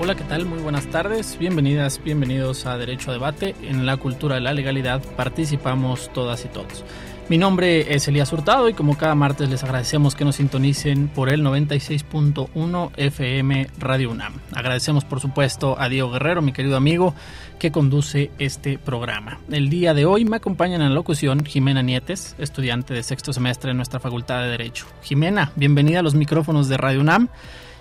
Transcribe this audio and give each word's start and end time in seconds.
Hola, 0.00 0.14
¿qué 0.14 0.22
tal? 0.22 0.46
Muy 0.46 0.60
buenas 0.60 0.86
tardes. 0.86 1.36
Bienvenidas, 1.40 2.00
bienvenidos 2.04 2.66
a 2.66 2.78
Derecho 2.78 3.10
a 3.10 3.14
Debate. 3.14 3.56
En 3.62 3.84
la 3.84 3.96
cultura 3.96 4.36
de 4.36 4.40
la 4.40 4.52
legalidad 4.52 5.02
participamos 5.16 6.12
todas 6.12 6.44
y 6.44 6.48
todos. 6.48 6.84
Mi 7.28 7.36
nombre 7.36 7.92
es 7.92 8.06
Elías 8.06 8.32
Hurtado 8.32 8.68
y 8.68 8.74
como 8.74 8.96
cada 8.96 9.16
martes 9.16 9.50
les 9.50 9.64
agradecemos 9.64 10.14
que 10.14 10.24
nos 10.24 10.36
sintonicen 10.36 11.08
por 11.08 11.30
el 11.30 11.42
96.1 11.42 12.92
FM 12.96 13.66
Radio 13.76 14.12
UNAM. 14.12 14.34
Agradecemos 14.52 15.04
por 15.04 15.18
supuesto 15.18 15.74
a 15.80 15.88
Diego 15.88 16.12
Guerrero, 16.12 16.42
mi 16.42 16.52
querido 16.52 16.76
amigo, 16.76 17.12
que 17.58 17.72
conduce 17.72 18.30
este 18.38 18.78
programa. 18.78 19.40
El 19.50 19.68
día 19.68 19.94
de 19.94 20.06
hoy 20.06 20.24
me 20.24 20.36
acompañan 20.36 20.80
en 20.80 20.90
la 20.90 20.94
locución 20.94 21.44
Jimena 21.44 21.82
Nietes, 21.82 22.36
estudiante 22.38 22.94
de 22.94 23.02
sexto 23.02 23.32
semestre 23.32 23.72
en 23.72 23.76
nuestra 23.76 23.98
Facultad 23.98 24.42
de 24.42 24.50
Derecho. 24.50 24.86
Jimena, 25.02 25.50
bienvenida 25.56 25.98
a 25.98 26.02
los 26.02 26.14
micrófonos 26.14 26.68
de 26.68 26.76
Radio 26.76 27.00
UNAM 27.00 27.28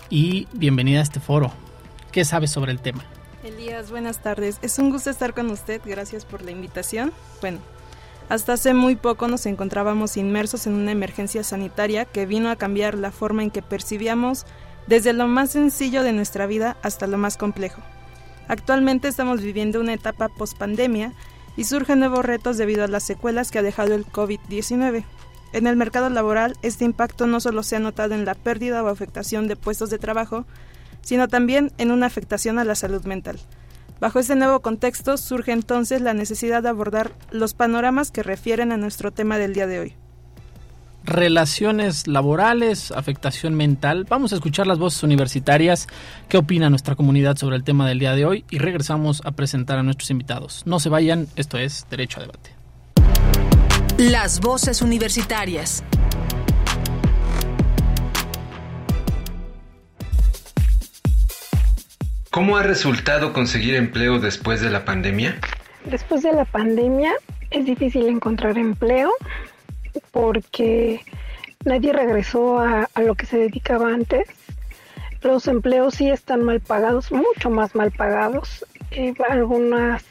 y 0.10 0.48
bienvenida 0.54 1.00
a 1.00 1.04
este 1.04 1.20
foro. 1.20 1.67
¿Qué 2.18 2.26
sabes 2.26 2.50
sobre 2.50 2.72
el 2.72 2.80
tema? 2.80 3.06
Elías, 3.44 3.92
buenas 3.92 4.24
tardes. 4.24 4.58
Es 4.64 4.80
un 4.80 4.90
gusto 4.90 5.12
estar 5.12 5.36
con 5.36 5.52
usted. 5.52 5.80
Gracias 5.86 6.26
por 6.26 6.42
la 6.42 6.50
invitación. 6.50 7.14
Bueno, 7.42 7.60
hasta 8.28 8.54
hace 8.54 8.74
muy 8.74 8.96
poco 8.96 9.28
nos 9.28 9.46
encontrábamos 9.46 10.18
inmersos 10.18 10.66
en 10.66 10.74
una 10.74 10.92
emergencia 10.92 11.44
sanitaria 11.44 12.06
que 12.06 12.26
vino 12.26 12.50
a 12.50 12.56
cambiar 12.56 12.96
la 12.96 13.12
forma 13.12 13.44
en 13.44 13.52
que 13.52 13.62
percibíamos 13.62 14.48
desde 14.88 15.14
lo 15.14 15.28
más 15.28 15.52
sencillo 15.52 16.02
de 16.02 16.12
nuestra 16.12 16.48
vida 16.48 16.76
hasta 16.82 17.06
lo 17.06 17.20
más 17.20 17.38
complejo. 17.38 17.84
Actualmente 18.48 19.08
estamos 19.08 19.42
viviendo 19.42 19.80
una 19.80 19.94
etapa 19.94 20.28
post-pandemia 20.28 21.14
y 21.56 21.66
surgen 21.66 22.00
nuevos 22.00 22.26
retos 22.26 22.58
debido 22.58 22.84
a 22.84 22.88
las 22.88 23.04
secuelas 23.04 23.52
que 23.52 23.60
ha 23.60 23.62
dejado 23.62 23.94
el 23.94 24.08
COVID-19. 24.08 25.04
En 25.54 25.68
el 25.68 25.76
mercado 25.76 26.10
laboral, 26.10 26.58
este 26.64 26.84
impacto 26.84 27.28
no 27.28 27.40
solo 27.42 27.62
se 27.62 27.76
ha 27.76 27.80
notado 27.80 28.16
en 28.16 28.26
la 28.26 28.34
pérdida 28.34 28.82
o 28.82 28.88
afectación 28.88 29.48
de 29.48 29.56
puestos 29.56 29.92
de 29.92 30.00
trabajo, 30.00 30.48
sino 31.08 31.30
también 31.30 31.72
en 31.78 31.92
una 31.92 32.06
afectación 32.06 32.60
a 32.60 32.66
la 32.66 32.76
salud 32.76 33.06
mental. 33.06 33.40
Bajo 34.02 34.20
este 34.20 34.36
nuevo 34.36 34.60
contexto 34.60 35.16
surge 35.16 35.54
entonces 35.54 36.02
la 36.02 36.14
necesidad 36.14 36.62
de 36.62 36.68
abordar 36.68 37.14
los 37.32 37.54
panoramas 37.54 38.12
que 38.12 38.24
refieren 38.24 38.74
a 38.74 38.78
nuestro 38.78 39.12
tema 39.12 39.38
del 39.38 39.54
día 39.54 39.68
de 39.68 39.80
hoy. 39.80 39.94
Relaciones 41.06 42.08
laborales, 42.08 42.92
afectación 42.92 43.54
mental. 43.54 44.06
Vamos 44.10 44.34
a 44.34 44.36
escuchar 44.36 44.68
las 44.68 44.80
voces 44.80 45.02
universitarias, 45.02 45.88
qué 46.28 46.38
opina 46.38 46.70
nuestra 46.70 46.96
comunidad 46.96 47.38
sobre 47.38 47.56
el 47.56 47.64
tema 47.64 47.88
del 47.88 48.00
día 48.00 48.14
de 48.14 48.26
hoy 48.26 48.44
y 48.50 48.58
regresamos 48.58 49.22
a 49.24 49.32
presentar 49.32 49.80
a 49.80 49.84
nuestros 49.84 50.12
invitados. 50.12 50.64
No 50.66 50.82
se 50.82 50.90
vayan, 50.90 51.30
esto 51.38 51.58
es 51.58 51.88
Derecho 51.90 52.20
a 52.20 52.24
Debate. 52.24 52.52
Las 53.98 54.42
voces 54.42 54.82
universitarias. 54.82 55.86
¿Cómo 62.32 62.58
ha 62.58 62.64
resultado 62.64 63.34
conseguir 63.34 63.76
empleo 63.76 64.20
después 64.20 64.62
de 64.62 64.70
la 64.70 64.86
pandemia? 64.86 65.40
Después 65.86 66.24
de 66.24 66.34
la 66.34 66.46
pandemia 66.46 67.14
es 67.52 67.66
difícil 67.66 68.08
encontrar 68.08 68.58
empleo 68.58 69.12
porque 70.12 71.02
nadie 71.64 71.94
regresó 71.94 72.60
a, 72.60 72.88
lo 72.98 73.16
que 73.16 73.26
se 73.26 73.38
dedicaba 73.38 73.94
antes. 73.94 74.28
Los 75.22 75.48
empleos 75.48 75.96
sí 75.96 76.10
están 76.10 76.44
mal 76.44 76.60
pagados, 76.60 77.12
mucho 77.12 77.50
más 77.50 77.74
mal 77.76 77.92
pagados. 77.92 78.66
Eh, 78.92 79.14
algunas 79.30 80.04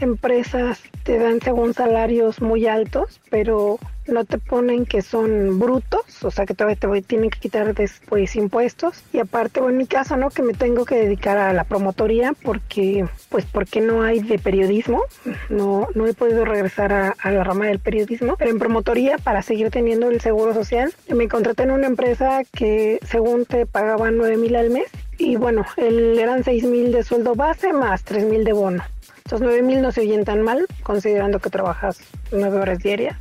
empresas 0.00 0.82
te 1.04 1.18
dan 1.18 1.40
según 1.40 1.74
salarios 1.74 2.40
muy 2.40 2.66
altos, 2.66 3.20
pero 3.30 3.78
no 4.06 4.24
te 4.24 4.38
ponen 4.38 4.86
que 4.86 5.02
son 5.02 5.58
brutos, 5.58 6.24
o 6.24 6.30
sea 6.30 6.46
que 6.46 6.54
todavía 6.54 6.76
te 6.76 7.02
tienen 7.02 7.30
que 7.30 7.38
quitar 7.38 7.74
después 7.74 8.36
impuestos. 8.36 9.02
Y 9.12 9.18
aparte, 9.18 9.60
en 9.60 9.76
mi 9.76 9.86
caso, 9.86 10.16
¿no? 10.16 10.30
Que 10.30 10.42
me 10.42 10.54
tengo 10.54 10.84
que 10.84 10.96
dedicar 10.96 11.38
a 11.38 11.52
la 11.52 11.64
promotoría 11.64 12.34
porque, 12.42 13.06
pues 13.28 13.44
porque 13.46 13.80
no 13.80 14.02
hay 14.02 14.20
de 14.20 14.38
periodismo, 14.38 15.02
no, 15.48 15.88
no 15.94 16.06
he 16.06 16.14
podido 16.14 16.44
regresar 16.44 16.92
a, 16.92 17.14
a 17.18 17.30
la 17.30 17.44
rama 17.44 17.66
del 17.66 17.78
periodismo, 17.78 18.36
pero 18.36 18.50
en 18.50 18.58
promotoría 18.58 19.18
para 19.18 19.42
seguir 19.42 19.70
teniendo 19.70 20.10
el 20.10 20.20
seguro 20.20 20.54
social, 20.54 20.92
me 21.08 21.28
contraté 21.28 21.64
en 21.64 21.70
una 21.70 21.86
empresa 21.86 22.42
que 22.52 22.98
según 23.02 23.46
te 23.46 23.66
pagaban 23.66 24.16
9 24.16 24.36
mil 24.36 24.56
al 24.56 24.70
mes 24.70 24.90
y 25.18 25.36
bueno, 25.36 25.64
el, 25.76 26.18
eran 26.18 26.44
6 26.44 26.64
mil 26.64 26.92
de 26.92 27.04
sueldo 27.04 27.34
base 27.34 27.72
más 27.72 28.02
3 28.02 28.24
mil 28.24 28.44
de 28.44 28.52
bono. 28.52 28.82
Estos 29.24 29.40
9 29.40 29.62
mil 29.62 29.80
no 29.80 29.92
se 29.92 30.00
oyen 30.00 30.24
tan 30.24 30.42
mal, 30.42 30.66
considerando 30.82 31.38
que 31.38 31.48
trabajas 31.48 32.00
9 32.32 32.58
horas 32.58 32.78
diarias. 32.80 33.16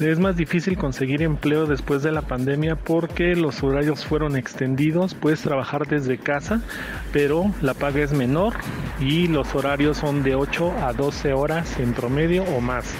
Es 0.00 0.18
más 0.18 0.34
difícil 0.34 0.78
conseguir 0.78 1.20
empleo 1.20 1.66
después 1.66 2.02
de 2.02 2.10
la 2.10 2.22
pandemia 2.22 2.74
porque 2.74 3.36
los 3.36 3.62
horarios 3.62 4.06
fueron 4.06 4.34
extendidos, 4.34 5.12
puedes 5.12 5.42
trabajar 5.42 5.86
desde 5.86 6.16
casa, 6.16 6.62
pero 7.12 7.52
la 7.60 7.74
paga 7.74 8.00
es 8.02 8.12
menor 8.12 8.54
y 8.98 9.28
los 9.28 9.54
horarios 9.54 9.98
son 9.98 10.22
de 10.22 10.34
8 10.34 10.72
a 10.86 10.94
12 10.94 11.34
horas 11.34 11.78
en 11.78 11.92
promedio 11.92 12.44
o 12.44 12.62
más 12.62 12.94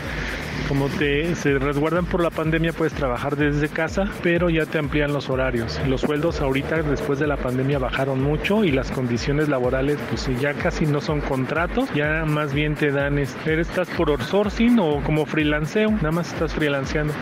como 0.71 0.87
te 0.87 1.35
se 1.35 1.59
resguardan 1.59 2.07
por 2.07 2.23
la 2.23 2.31
pandemia 2.31 2.73
puedes 2.73 2.95
trabajar 2.95 3.35
desde 3.35 3.69
casa, 3.69 4.05
pero 4.23 4.51
ya 4.51 4.67
te 4.67 4.79
amplían 4.79 5.13
los 5.13 5.29
horarios. 5.29 5.81
Los 5.89 6.03
sueldos 6.03 6.41
ahorita 6.41 6.85
después 6.85 7.19
de 7.19 7.27
la 7.27 7.37
pandemia 7.37 7.81
bajaron 7.81 8.23
mucho 8.23 8.63
y 8.63 8.71
las 8.71 8.93
condiciones 8.93 9.49
laborales 9.49 9.99
pues 10.09 10.29
ya 10.41 10.55
casi 10.55 10.87
no 10.87 11.01
son 11.01 11.23
contratos, 11.23 11.89
ya 11.93 12.25
más 12.25 12.55
bien 12.55 12.77
te 12.77 12.93
dan 12.93 13.19
estás 13.19 13.89
por 13.97 14.11
outsourcing 14.11 14.79
o 14.79 15.03
como 15.03 15.27
freelanceo, 15.27 15.91
nada 15.91 16.13
más 16.13 16.33
estás 16.33 16.55
freelanceando. 16.55 17.15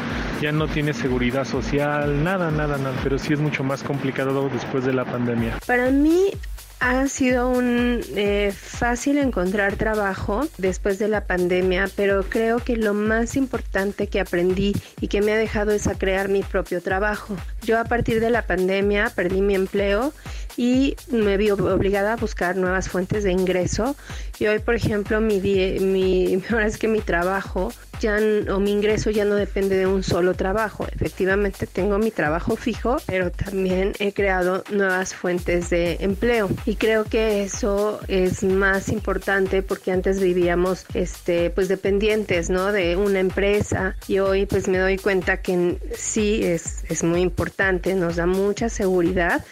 Ya 0.43 0.53
no 0.53 0.69
tienes 0.69 0.99
seguridad 0.99 1.47
social, 1.47 2.23
nada, 2.23 2.51
nada, 2.51 2.77
nada, 2.77 3.01
pero 3.03 3.19
sí 3.19 3.33
es 3.33 3.41
mucho 3.41 3.65
más 3.65 3.83
complicado 3.83 4.51
después 4.53 4.85
de 4.85 4.93
la 4.93 5.07
pandemia. 5.07 5.59
Para 5.67 5.91
mí 5.91 6.33
ha 6.81 7.09
sido 7.09 7.49
un 7.49 8.01
eh, 8.15 8.53
fácil 8.55 9.19
encontrar 9.19 9.77
trabajo 9.77 10.47
después 10.59 10.99
de 10.99 11.09
la 11.09 11.25
pandemia, 11.25 11.89
pero 11.97 12.23
creo 12.23 12.59
que 12.59 12.77
lo 12.77 12.95
más 12.95 13.37
importante 13.37 14.07
que 14.07 14.21
aprendí 14.21 14.75
y 15.01 15.09
que 15.09 15.21
me 15.21 15.33
ha 15.33 15.37
dejado 15.37 15.73
es 15.73 15.87
a 15.87 15.97
crear 15.97 16.29
mi 16.29 16.43
propio 16.43 16.81
trabajo. 16.81 17.37
Yo 17.63 17.79
a 17.79 17.85
partir 17.85 18.21
de 18.21 18.31
la 18.31 18.47
pandemia 18.47 19.11
perdí 19.15 19.41
mi 19.41 19.55
empleo 19.55 20.13
y 20.59 20.97
me 21.09 21.37
vi 21.37 21.51
obligada 21.53 22.15
a 22.15 22.17
buscar 22.17 22.57
nuevas 22.57 22.89
fuentes 22.89 23.23
de 23.23 23.31
ingreso. 23.31 23.95
Y 24.41 24.49
hoy, 24.49 24.59
por 24.59 24.75
ejemplo, 24.75 25.21
mi, 25.21 25.41
mi, 25.41 26.43
es 26.65 26.77
que 26.77 26.89
mi 26.89 27.01
trabajo 27.01 27.73
ya 28.01 28.19
o 28.53 28.61
mi 28.61 28.73
ingreso 28.73 29.11
ya 29.11 29.25
no 29.25 29.35
depende 29.35 29.77
de 29.77 29.87
un 29.87 30.03
solo 30.03 30.35
trabajo. 30.35 30.87
Efectivamente 30.93 31.67
tengo 31.67 31.99
mi 31.99 32.11
trabajo 32.11 32.57
fijo, 32.57 32.97
pero 33.07 33.31
también 33.31 33.93
he 33.99 34.13
creado 34.13 34.65
nuevas 34.71 35.15
fuentes 35.15 35.71
de 35.71 35.99
empleo 36.01 36.49
y 36.67 36.77
creo 36.77 37.05
que 37.05 37.43
eso 37.43 38.01
es 38.09 38.43
más 38.43 38.89
importante 38.89 39.63
porque 39.63 39.93
antes 39.93 40.21
vivíamos 40.21 40.87
este 40.95 41.51
pues 41.51 41.69
dependientes, 41.69 42.51
¿no? 42.51 42.73
de 42.73 42.97
una 42.97 43.21
empresa 43.21 43.97
y 44.07 44.19
hoy 44.19 44.47
pues 44.47 44.69
me 44.69 44.79
doy 44.79 44.99
cuenta 44.99 45.39
que 45.39 45.79
sí 45.97 46.45
es 46.45 46.85
es 46.89 47.03
muy 47.03 47.21
importante, 47.21 47.95
nos 47.95 48.17
da 48.17 48.27
mucha 48.27 48.69
seguridad 48.69 49.45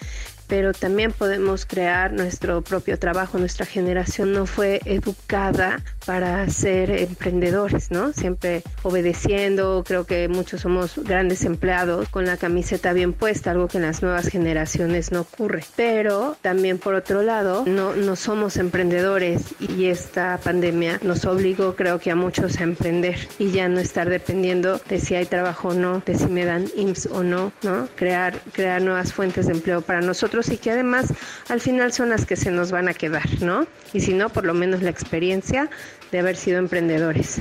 pero 0.47 0.73
también 0.73 1.13
podemos 1.13 1.67
crear 1.67 2.13
nuestro 2.13 2.63
propio 2.63 2.99
trabajo. 2.99 3.39
Nuestra 3.39 3.67
generación 3.67 4.33
no 4.33 4.47
fue 4.47 4.81
educada 4.85 5.83
para 6.05 6.49
ser 6.51 6.91
emprendedores, 6.91 7.91
¿no? 7.91 8.13
Siempre 8.13 8.63
obedeciendo, 8.83 9.83
creo 9.87 10.05
que 10.05 10.29
muchos 10.29 10.61
somos 10.61 10.99
grandes 10.99 11.45
empleados 11.45 12.09
con 12.09 12.27
la 12.27 12.37
camiseta 12.37 12.93
bien 12.93 13.13
puesta, 13.13 13.51
algo 13.51 13.69
que 13.69 13.79
en 13.79 13.85
las 13.85 14.03
nuevas 14.03 14.29
generaciones 14.29 15.13
no 15.13 15.23
ocurre. 15.23 15.65
Pero 15.75 16.37
también 16.43 16.79
por 16.79 16.95
otro 16.95 17.23
lado, 17.23 17.65
no, 17.67 17.95
no 17.95 18.17
somos 18.17 18.57
emprendedores 18.57 19.43
y 19.61 19.87
esta 19.87 20.39
pandemia 20.43 21.01
nos 21.03 21.25
obligó 21.25 21.75
creo 21.75 21.99
que 21.99 22.11
a 22.11 22.17
muchos 22.17 22.61
a 22.61 22.65
emprender 22.65 23.17
y 23.39 23.51
ya 23.51 23.69
no 23.69 23.81
estar 23.81 24.09
dependiendo 24.09 24.81
de 24.89 25.01
si 25.01 25.15
hay 25.15 25.27
trabajo 25.27 25.69
o 25.69 25.75
no, 25.75 26.03
de 26.05 26.17
si 26.17 26.27
me 26.27 26.45
dan 26.45 26.67
IMSS 26.77 27.07
o 27.07 27.23
no, 27.23 27.53
¿no? 27.63 27.89
Crear, 27.97 28.41
crear 28.53 28.83
nuevas 28.83 29.13
fuentes 29.13 29.47
de 29.47 29.53
empleo 29.53 29.81
para 29.81 30.01
nosotros 30.01 30.36
y 30.49 30.59
que 30.59 30.71
además 30.71 31.13
al 31.49 31.61
final 31.61 31.93
son 31.93 32.11
las 32.11 32.27
que 32.27 32.37
se 32.37 32.51
nos 32.51 32.71
van 32.71 32.89
a 32.89 32.95
quedar, 32.95 33.27
¿no? 33.41 33.67
Y 33.93 34.01
si 34.01 34.13
no, 34.13 34.29
por 34.29 34.45
lo 34.45 34.55
menos 34.55 34.83
la 34.83 34.91
experiencia 34.91 35.71
de 36.13 36.19
haber 36.19 36.37
sido 36.37 36.59
emprendedores. 36.59 37.41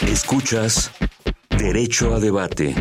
Escuchas 0.00 0.90
Derecho 1.56 2.14
a 2.14 2.20
Debate. 2.20 2.74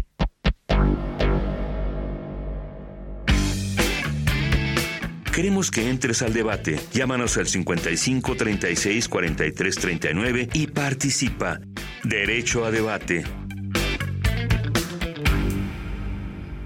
Queremos 5.34 5.72
que 5.72 5.90
entres 5.90 6.22
al 6.22 6.32
debate. 6.32 6.80
Llámanos 6.94 7.38
al 7.38 7.48
55 7.48 8.36
36 8.36 9.10
43 9.10 9.76
39 9.76 10.50
y 10.54 10.68
participa. 10.68 11.60
Derecho 12.04 12.66
a 12.66 12.72
debate. 12.72 13.24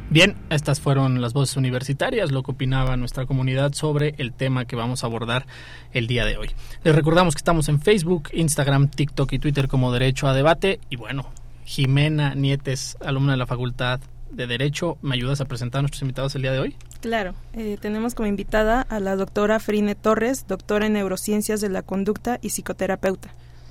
Bien, 0.10 0.36
estas 0.50 0.80
fueron 0.80 1.20
las 1.20 1.34
voces 1.34 1.58
universitarias, 1.58 2.32
lo 2.32 2.42
que 2.42 2.52
opinaba 2.52 2.96
nuestra 2.96 3.26
comunidad 3.26 3.74
sobre 3.74 4.16
el 4.18 4.32
tema 4.32 4.64
que 4.64 4.78
vamos 4.78 5.04
a 5.04 5.08
abordar 5.08 5.46
el 5.92 6.08
día 6.08 6.24
de 6.24 6.38
hoy. 6.38 6.50
Les 6.86 6.96
recordamos 6.96 7.36
que 7.36 7.40
estamos 7.40 7.68
en 7.68 7.82
Facebook, 7.82 8.30
Instagram, 8.32 8.88
TikTok 8.88 9.34
y 9.34 9.40
Twitter 9.40 9.68
como 9.68 9.92
Derecho 9.92 10.30
a 10.30 10.34
Debate. 10.34 10.80
Y 10.90 10.96
bueno, 10.96 11.30
Jimena 11.66 12.36
Nietes, 12.36 12.96
alumna 13.06 13.34
de 13.34 13.38
la 13.38 13.48
Facultad 13.48 14.00
de 14.32 14.48
Derecho, 14.48 14.98
¿me 15.02 15.16
ayudas 15.16 15.42
a 15.42 15.46
presentar 15.46 15.80
a 15.80 15.82
nuestros 15.82 16.02
invitados 16.04 16.36
el 16.36 16.42
día 16.42 16.54
de 16.54 16.60
hoy? 16.60 16.76
Claro, 17.02 17.34
eh, 17.54 17.78
tenemos 17.82 18.16
como 18.16 18.28
invitada 18.28 18.82
a 18.82 19.02
la 19.02 19.18
doctora 19.18 19.60
Frine 19.60 19.96
Torres, 19.96 20.48
doctora 20.48 20.86
en 20.86 20.94
Neurociencias 20.94 21.60
de 21.60 21.68
la 21.68 21.82
Conducta 21.82 22.40
y 22.42 22.52
psicoterapeuta. 22.52 23.30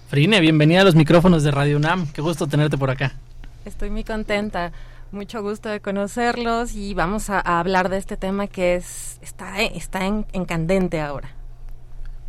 Frine, 0.08 0.40
bienvenida 0.40 0.82
a 0.82 0.84
los 0.84 0.94
micrófonos 0.96 1.42
de 1.44 1.50
Radio 1.50 1.78
UNAM, 1.78 2.08
qué 2.12 2.20
gusto 2.20 2.46
tenerte 2.46 2.76
por 2.76 2.90
acá. 2.90 3.14
Estoy 3.64 3.90
muy 3.90 4.04
contenta, 4.04 4.72
mucho 5.12 5.42
gusto 5.42 5.68
de 5.68 5.80
conocerlos 5.80 6.74
y 6.74 6.94
vamos 6.94 7.30
a, 7.30 7.40
a 7.40 7.60
hablar 7.60 7.88
de 7.88 7.98
este 7.98 8.16
tema 8.16 8.46
que 8.46 8.76
es 8.76 9.18
está, 9.22 9.60
está 9.62 10.06
en, 10.06 10.26
en 10.32 10.44
candente 10.44 11.00
ahora. 11.00 11.30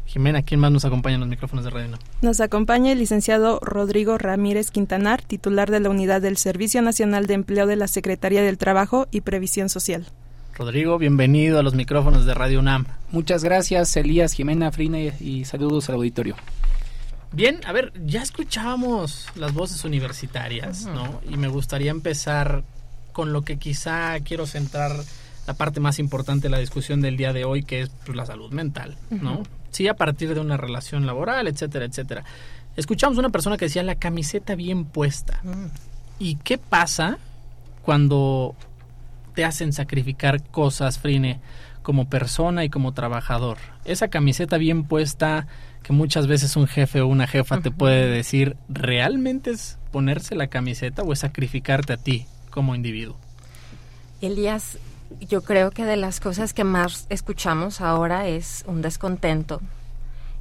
Jimena, 0.05 0.41
¿quién 0.41 0.61
más 0.61 0.71
nos 0.71 0.85
acompaña 0.85 1.15
en 1.15 1.19
los 1.19 1.29
micrófonos 1.29 1.65
de 1.65 1.69
Radio 1.69 1.87
UNAM? 1.89 1.99
Nos 2.21 2.39
acompaña 2.39 2.93
el 2.93 2.99
licenciado 2.99 3.59
Rodrigo 3.61 4.17
Ramírez 4.17 4.71
Quintanar, 4.71 5.21
titular 5.21 5.69
de 5.69 5.81
la 5.81 5.89
Unidad 5.89 6.21
del 6.21 6.37
Servicio 6.37 6.81
Nacional 6.81 7.27
de 7.27 7.33
Empleo 7.33 7.67
de 7.67 7.75
la 7.75 7.89
Secretaría 7.89 8.41
del 8.41 8.57
Trabajo 8.57 9.07
y 9.11 9.21
Previsión 9.21 9.67
Social. 9.67 10.07
Rodrigo, 10.55 10.97
bienvenido 10.97 11.59
a 11.59 11.63
los 11.63 11.75
micrófonos 11.75 12.25
de 12.25 12.33
Radio 12.33 12.59
UNAM. 12.59 12.85
Muchas 13.11 13.43
gracias, 13.43 13.95
Elías, 13.97 14.31
Jimena, 14.31 14.71
Frine 14.71 15.13
y 15.19 15.43
saludos 15.43 15.89
al 15.89 15.95
auditorio. 15.95 16.35
Bien, 17.31 17.59
a 17.65 17.71
ver, 17.71 17.93
ya 18.05 18.21
escuchábamos 18.21 19.27
las 19.35 19.53
voces 19.53 19.83
universitarias, 19.83 20.85
¿no? 20.85 21.21
Y 21.29 21.37
me 21.37 21.47
gustaría 21.47 21.91
empezar 21.91 22.63
con 23.11 23.33
lo 23.33 23.43
que 23.43 23.57
quizá 23.57 24.19
quiero 24.21 24.45
centrar 24.45 24.91
la 25.45 25.53
parte 25.53 25.79
más 25.79 25.99
importante 25.99 26.43
de 26.43 26.49
la 26.49 26.59
discusión 26.59 27.01
del 27.01 27.17
día 27.17 27.33
de 27.33 27.45
hoy, 27.45 27.63
que 27.63 27.81
es 27.81 27.89
pues, 28.05 28.15
la 28.15 28.25
salud 28.25 28.51
mental, 28.51 28.97
¿no? 29.09 29.43
Sí, 29.71 29.87
a 29.87 29.95
partir 29.95 30.33
de 30.33 30.39
una 30.39 30.57
relación 30.57 31.05
laboral, 31.05 31.47
etcétera, 31.47 31.85
etcétera. 31.85 32.23
Escuchamos 32.75 33.17
una 33.17 33.29
persona 33.29 33.57
que 33.57 33.65
decía 33.65 33.83
la 33.83 33.95
camiseta 33.95 34.55
bien 34.55 34.85
puesta. 34.85 35.41
¿Y 36.19 36.35
qué 36.35 36.57
pasa 36.57 37.17
cuando 37.81 38.55
te 39.33 39.45
hacen 39.45 39.71
sacrificar 39.71 40.43
cosas, 40.43 40.99
Frine, 40.99 41.39
como 41.87 42.09
persona 42.09 42.65
y 42.65 42.69
como 42.69 42.91
trabajador? 42.91 43.59
Esa 43.85 44.09
camiseta 44.09 44.57
bien 44.57 44.83
puesta 44.83 45.47
que 45.83 45.93
muchas 45.93 46.27
veces 46.27 46.57
un 46.57 46.67
jefe 46.67 46.99
o 46.99 47.07
una 47.07 47.27
jefa 47.27 47.61
te 47.61 47.71
puede 47.71 48.09
decir, 48.09 48.57
¿realmente 48.67 49.51
es 49.51 49.77
ponerse 49.93 50.35
la 50.35 50.47
camiseta 50.47 51.03
o 51.03 51.13
es 51.13 51.19
sacrificarte 51.19 51.93
a 51.93 51.97
ti 51.97 52.25
como 52.49 52.75
individuo? 52.75 53.15
Elías, 54.19 54.79
yo 55.21 55.43
creo 55.43 55.71
que 55.71 55.85
de 55.85 55.95
las 55.95 56.19
cosas 56.19 56.53
que 56.53 56.65
más 56.65 57.07
escuchamos 57.07 57.79
ahora 57.79 58.27
es 58.27 58.65
un 58.67 58.81
descontento, 58.81 59.61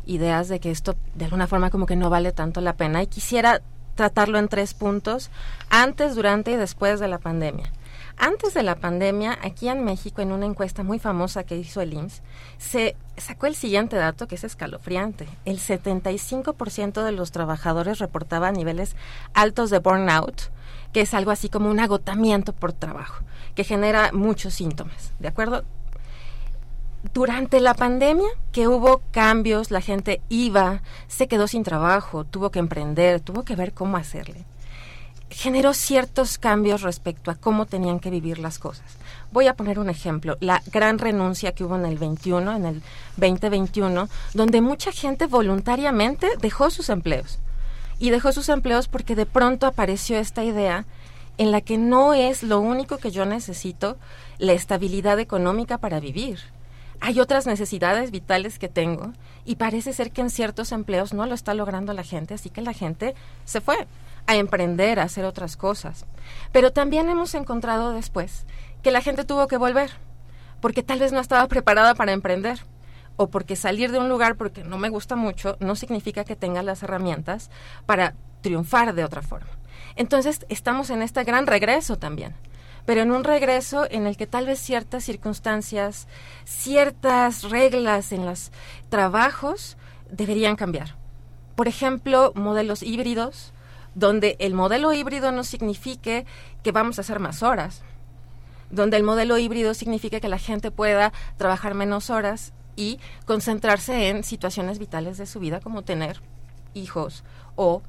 ideas 0.05 0.49
de 0.49 0.59
que 0.59 0.73
esto 0.73 0.97
de 1.15 1.27
alguna 1.27 1.47
forma 1.47 1.71
como 1.71 1.87
que 1.87 1.95
no 1.95 2.11
vale 2.11 2.33
tanto 2.33 2.61
la 2.61 2.73
pena 2.73 3.05
y 3.05 3.07
quisiera 3.07 3.63
tratarlo 3.95 4.41
en 4.41 4.49
tres 4.49 4.75
puntos, 4.75 5.31
antes, 5.71 6.17
durante 6.17 6.51
y 6.51 6.57
después 6.57 6.99
de 6.99 7.07
la 7.07 7.19
pandemia. 7.19 7.71
Antes 8.19 8.55
de 8.55 8.63
la 8.63 8.77
pandemia, 8.77 9.39
aquí 9.43 9.69
en 9.69 9.85
México, 9.85 10.23
en 10.23 10.33
una 10.33 10.47
encuesta 10.47 10.83
muy 10.83 10.99
famosa 10.99 11.45
que 11.45 11.59
hizo 11.59 11.83
el 11.83 11.93
IMSS, 11.93 12.23
se 12.57 12.97
sacó 13.19 13.47
el 13.47 13.55
siguiente 13.55 13.97
dato 13.97 14.27
que 14.27 14.37
es 14.37 14.45
escalofriante. 14.45 15.29
El 15.45 15.59
75% 15.59 17.05
de 17.05 17.13
los 17.13 17.31
trabajadores 17.31 17.99
reportaba 17.99 18.53
niveles 18.53 18.97
altos 19.35 19.69
de 19.69 19.81
burnout, 19.81 20.51
que 20.95 21.03
es 21.03 21.13
algo 21.13 21.31
así 21.31 21.51
como 21.51 21.71
un 21.71 21.79
agotamiento 21.79 22.55
por 22.55 22.73
trabajo, 22.73 23.23
que 23.55 23.65
genera 23.65 24.11
muchos 24.13 24.55
síntomas, 24.55 25.13
¿de 25.19 25.29
acuerdo? 25.29 25.65
Durante 27.13 27.61
la 27.61 27.75
pandemia, 27.75 28.29
que 28.51 28.67
hubo 28.67 29.03
cambios, 29.11 29.71
la 29.71 29.83
gente 29.83 30.23
iba, 30.31 30.81
se 31.07 31.29
quedó 31.29 31.47
sin 31.47 31.65
trabajo, 31.65 32.25
tuvo 32.25 32.51
que 32.51 32.61
emprender, 32.61 33.21
tuvo 33.21 33.45
que 33.45 33.57
ver 33.57 33.75
cómo 33.75 33.99
hacerle 33.99 34.47
generó 35.31 35.75
ciertos 35.75 36.39
cambios 36.39 36.83
respecto 36.83 37.31
a 37.31 37.35
cómo 37.35 37.67
tenían 37.67 38.01
que 38.01 38.11
vivir 38.11 38.39
las 38.39 38.59
cosas. 38.59 38.85
Voy 39.33 39.49
a 39.49 39.55
poner 39.55 39.79
un 39.79 39.91
ejemplo, 39.91 40.37
la 40.41 40.63
gran 40.73 40.99
renuncia 40.99 41.53
que 41.53 41.65
hubo 41.65 41.77
en 41.77 41.85
el 41.85 41.99
21, 41.99 42.57
en 42.57 42.65
el 42.65 42.83
2021, 43.17 44.09
donde 44.35 44.61
mucha 44.61 44.93
gente 44.93 45.27
voluntariamente 45.27 46.29
dejó 46.41 46.71
sus 46.71 46.89
empleos. 46.89 47.39
Y 47.99 48.11
dejó 48.11 48.33
sus 48.33 48.49
empleos 48.49 48.89
porque 48.89 49.17
de 49.17 49.27
pronto 49.27 49.67
apareció 49.67 50.19
esta 50.19 50.45
idea 50.45 50.85
en 51.39 51.51
la 51.51 51.61
que 51.61 51.79
no 51.79 52.15
es 52.15 52.43
lo 52.43 52.61
único 52.61 52.99
que 52.99 53.11
yo 53.11 53.25
necesito 53.25 53.97
la 54.39 54.53
estabilidad 54.53 55.19
económica 55.19 55.79
para 55.79 56.01
vivir. 56.01 56.41
Hay 57.01 57.21
otras 57.21 57.47
necesidades 57.47 58.11
vitales 58.11 58.59
que 58.59 58.69
tengo 58.69 59.13
y 59.45 59.57
parece 59.57 59.93
ser 59.93 60.11
que 60.11 60.21
en 60.21 60.31
ciertos 60.31 60.73
empleos 60.73 61.15
no 61.15 61.27
lo 61.27 61.35
está 61.35 61.55
logrando 61.55 61.93
la 61.93 62.03
gente, 62.03 62.35
así 62.35 62.51
que 62.51 62.63
la 62.63 62.73
gente 62.73 63.15
se 63.45 63.61
fue 63.61 63.87
a 64.27 64.37
emprender, 64.37 64.99
a 64.99 65.05
hacer 65.05 65.25
otras 65.25 65.57
cosas. 65.57 66.07
Pero 66.53 66.73
también 66.73 67.09
hemos 67.09 67.35
encontrado 67.35 67.93
después 67.93 68.45
que 68.83 68.91
la 68.91 69.03
gente 69.03 69.25
tuvo 69.25 69.47
que 69.47 69.57
volver, 69.57 69.91
porque 70.61 70.83
tal 70.83 70.99
vez 70.99 71.13
no 71.13 71.21
estaba 71.21 71.47
preparada 71.49 71.95
para 71.95 72.13
emprender, 72.13 72.61
o 73.17 73.29
porque 73.29 73.57
salir 73.57 73.93
de 73.93 73.99
un 73.99 74.09
lugar 74.09 74.37
porque 74.37 74.63
no 74.63 74.79
me 74.79 74.89
gusta 74.89 75.17
mucho 75.17 75.57
no 75.61 75.75
significa 75.75 76.25
que 76.25 76.37
tenga 76.37 76.63
las 76.63 76.83
herramientas 76.83 77.51
para 77.87 78.15
triunfar 78.43 78.95
de 78.95 79.05
otra 79.05 79.23
forma. 79.23 79.51
Entonces 79.97 80.45
estamos 80.49 80.91
en 80.91 81.03
este 81.03 81.25
gran 81.25 81.47
regreso 81.47 81.97
también, 81.97 82.35
pero 82.87 83.03
en 83.03 83.11
un 83.11 83.25
regreso 83.25 83.87
en 83.91 84.07
el 84.07 84.17
que 84.17 84.27
tal 84.27 84.47
vez 84.47 84.61
ciertas 84.61 85.05
circunstancias, 85.05 86.07
ciertas 86.45 87.43
reglas 87.43 88.13
en 88.13 88.25
los 88.25 88.53
trabajos 88.89 89.77
deberían 90.11 90.57
cambiar. 90.57 90.95
Por 91.57 91.69
ejemplo, 91.69 92.33
modelos 92.37 92.83
híbridos, 92.83 93.53
donde 93.95 94.37
el 94.39 94.55
modelo 94.55 94.93
híbrido 94.93 95.33
no 95.33 95.43
signifique 95.43 96.27
que 96.63 96.73
vamos 96.73 96.99
a 96.99 97.01
hacer 97.01 97.19
más 97.19 97.43
horas, 97.43 97.83
donde 98.71 98.97
el 98.97 99.03
modelo 99.03 99.37
híbrido 99.37 99.75
significa 99.75 100.21
que 100.21 100.29
la 100.29 100.39
gente 100.39 100.71
pueda 100.71 101.13
trabajar 101.37 101.75
menos 101.75 102.11
horas 102.11 102.53
y 102.77 103.01
concentrarse 103.25 104.09
en 104.09 104.23
situaciones 104.23 104.79
vitales 104.79 105.19
de 105.19 105.27
su 105.27 105.41
vida 105.41 105.61
como 105.61 105.83
tener 105.83 106.21
hijos 106.75 107.25
o 107.57 107.83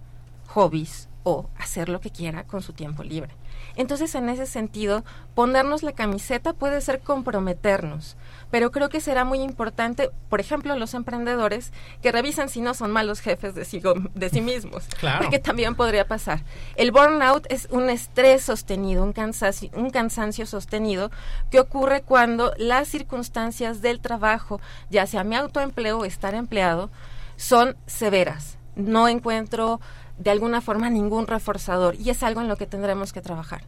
hobbies 0.48 1.10
o 1.24 1.50
hacer 1.58 1.90
lo 1.90 2.00
que 2.00 2.10
quiera 2.10 2.46
con 2.46 2.62
su 2.62 2.74
tiempo 2.74 3.04
libre. 3.04 3.36
Entonces, 3.76 4.14
en 4.16 4.30
ese 4.30 4.46
sentido, 4.46 5.04
ponernos 5.36 5.84
la 5.84 5.92
camiseta 5.92 6.54
puede 6.54 6.82
ser 6.82 7.00
comprometernos, 7.02 8.18
pero 8.50 8.72
creo 8.72 8.90
que 8.90 9.02
será 9.02 9.24
muy 9.24 9.42
importante, 9.42 10.10
por 10.30 10.40
ejemplo, 10.40 10.76
los 10.76 10.94
emprendedores 10.94 11.72
que 12.02 12.12
revisen 12.12 12.50
si 12.50 12.62
no 12.62 12.74
son 12.74 12.92
malos 12.92 13.20
jefes 13.20 13.54
de 13.56 13.66
sí, 13.66 13.82
de 14.16 14.30
sí 14.30 14.42
mismos, 14.42 14.86
Claro. 15.00 15.20
porque 15.22 15.40
también 15.40 15.76
podría 15.76 16.08
pasar. 16.08 16.44
El 16.76 16.92
burnout 16.92 17.46
es 17.50 17.68
un 17.72 17.90
estrés 17.90 18.42
sostenido, 18.44 19.04
un 19.04 19.14
cansancio, 19.14 19.70
un 19.74 19.90
cansancio 19.92 20.46
sostenido 20.46 21.12
que 21.52 21.60
ocurre 21.60 22.02
cuando 22.02 22.54
las 22.58 22.88
circunstancias 22.88 23.82
del 23.82 24.00
trabajo, 24.00 24.60
ya 24.90 25.06
sea 25.06 25.24
mi 25.24 25.36
autoempleo 25.36 26.00
o 26.00 26.06
estar 26.06 26.34
empleado, 26.34 26.90
son 27.36 27.76
severas. 27.86 28.58
No 28.76 29.08
encuentro 29.08 29.80
de 30.18 30.32
alguna 30.32 30.62
forma 30.62 30.90
ningún 30.90 31.28
reforzador 31.28 31.96
y 31.96 32.10
es 32.10 32.24
algo 32.24 32.42
en 32.42 32.48
lo 32.48 32.56
que 32.58 32.66
tendremos 32.66 33.14
que 33.14 33.22
trabajar. 33.22 33.64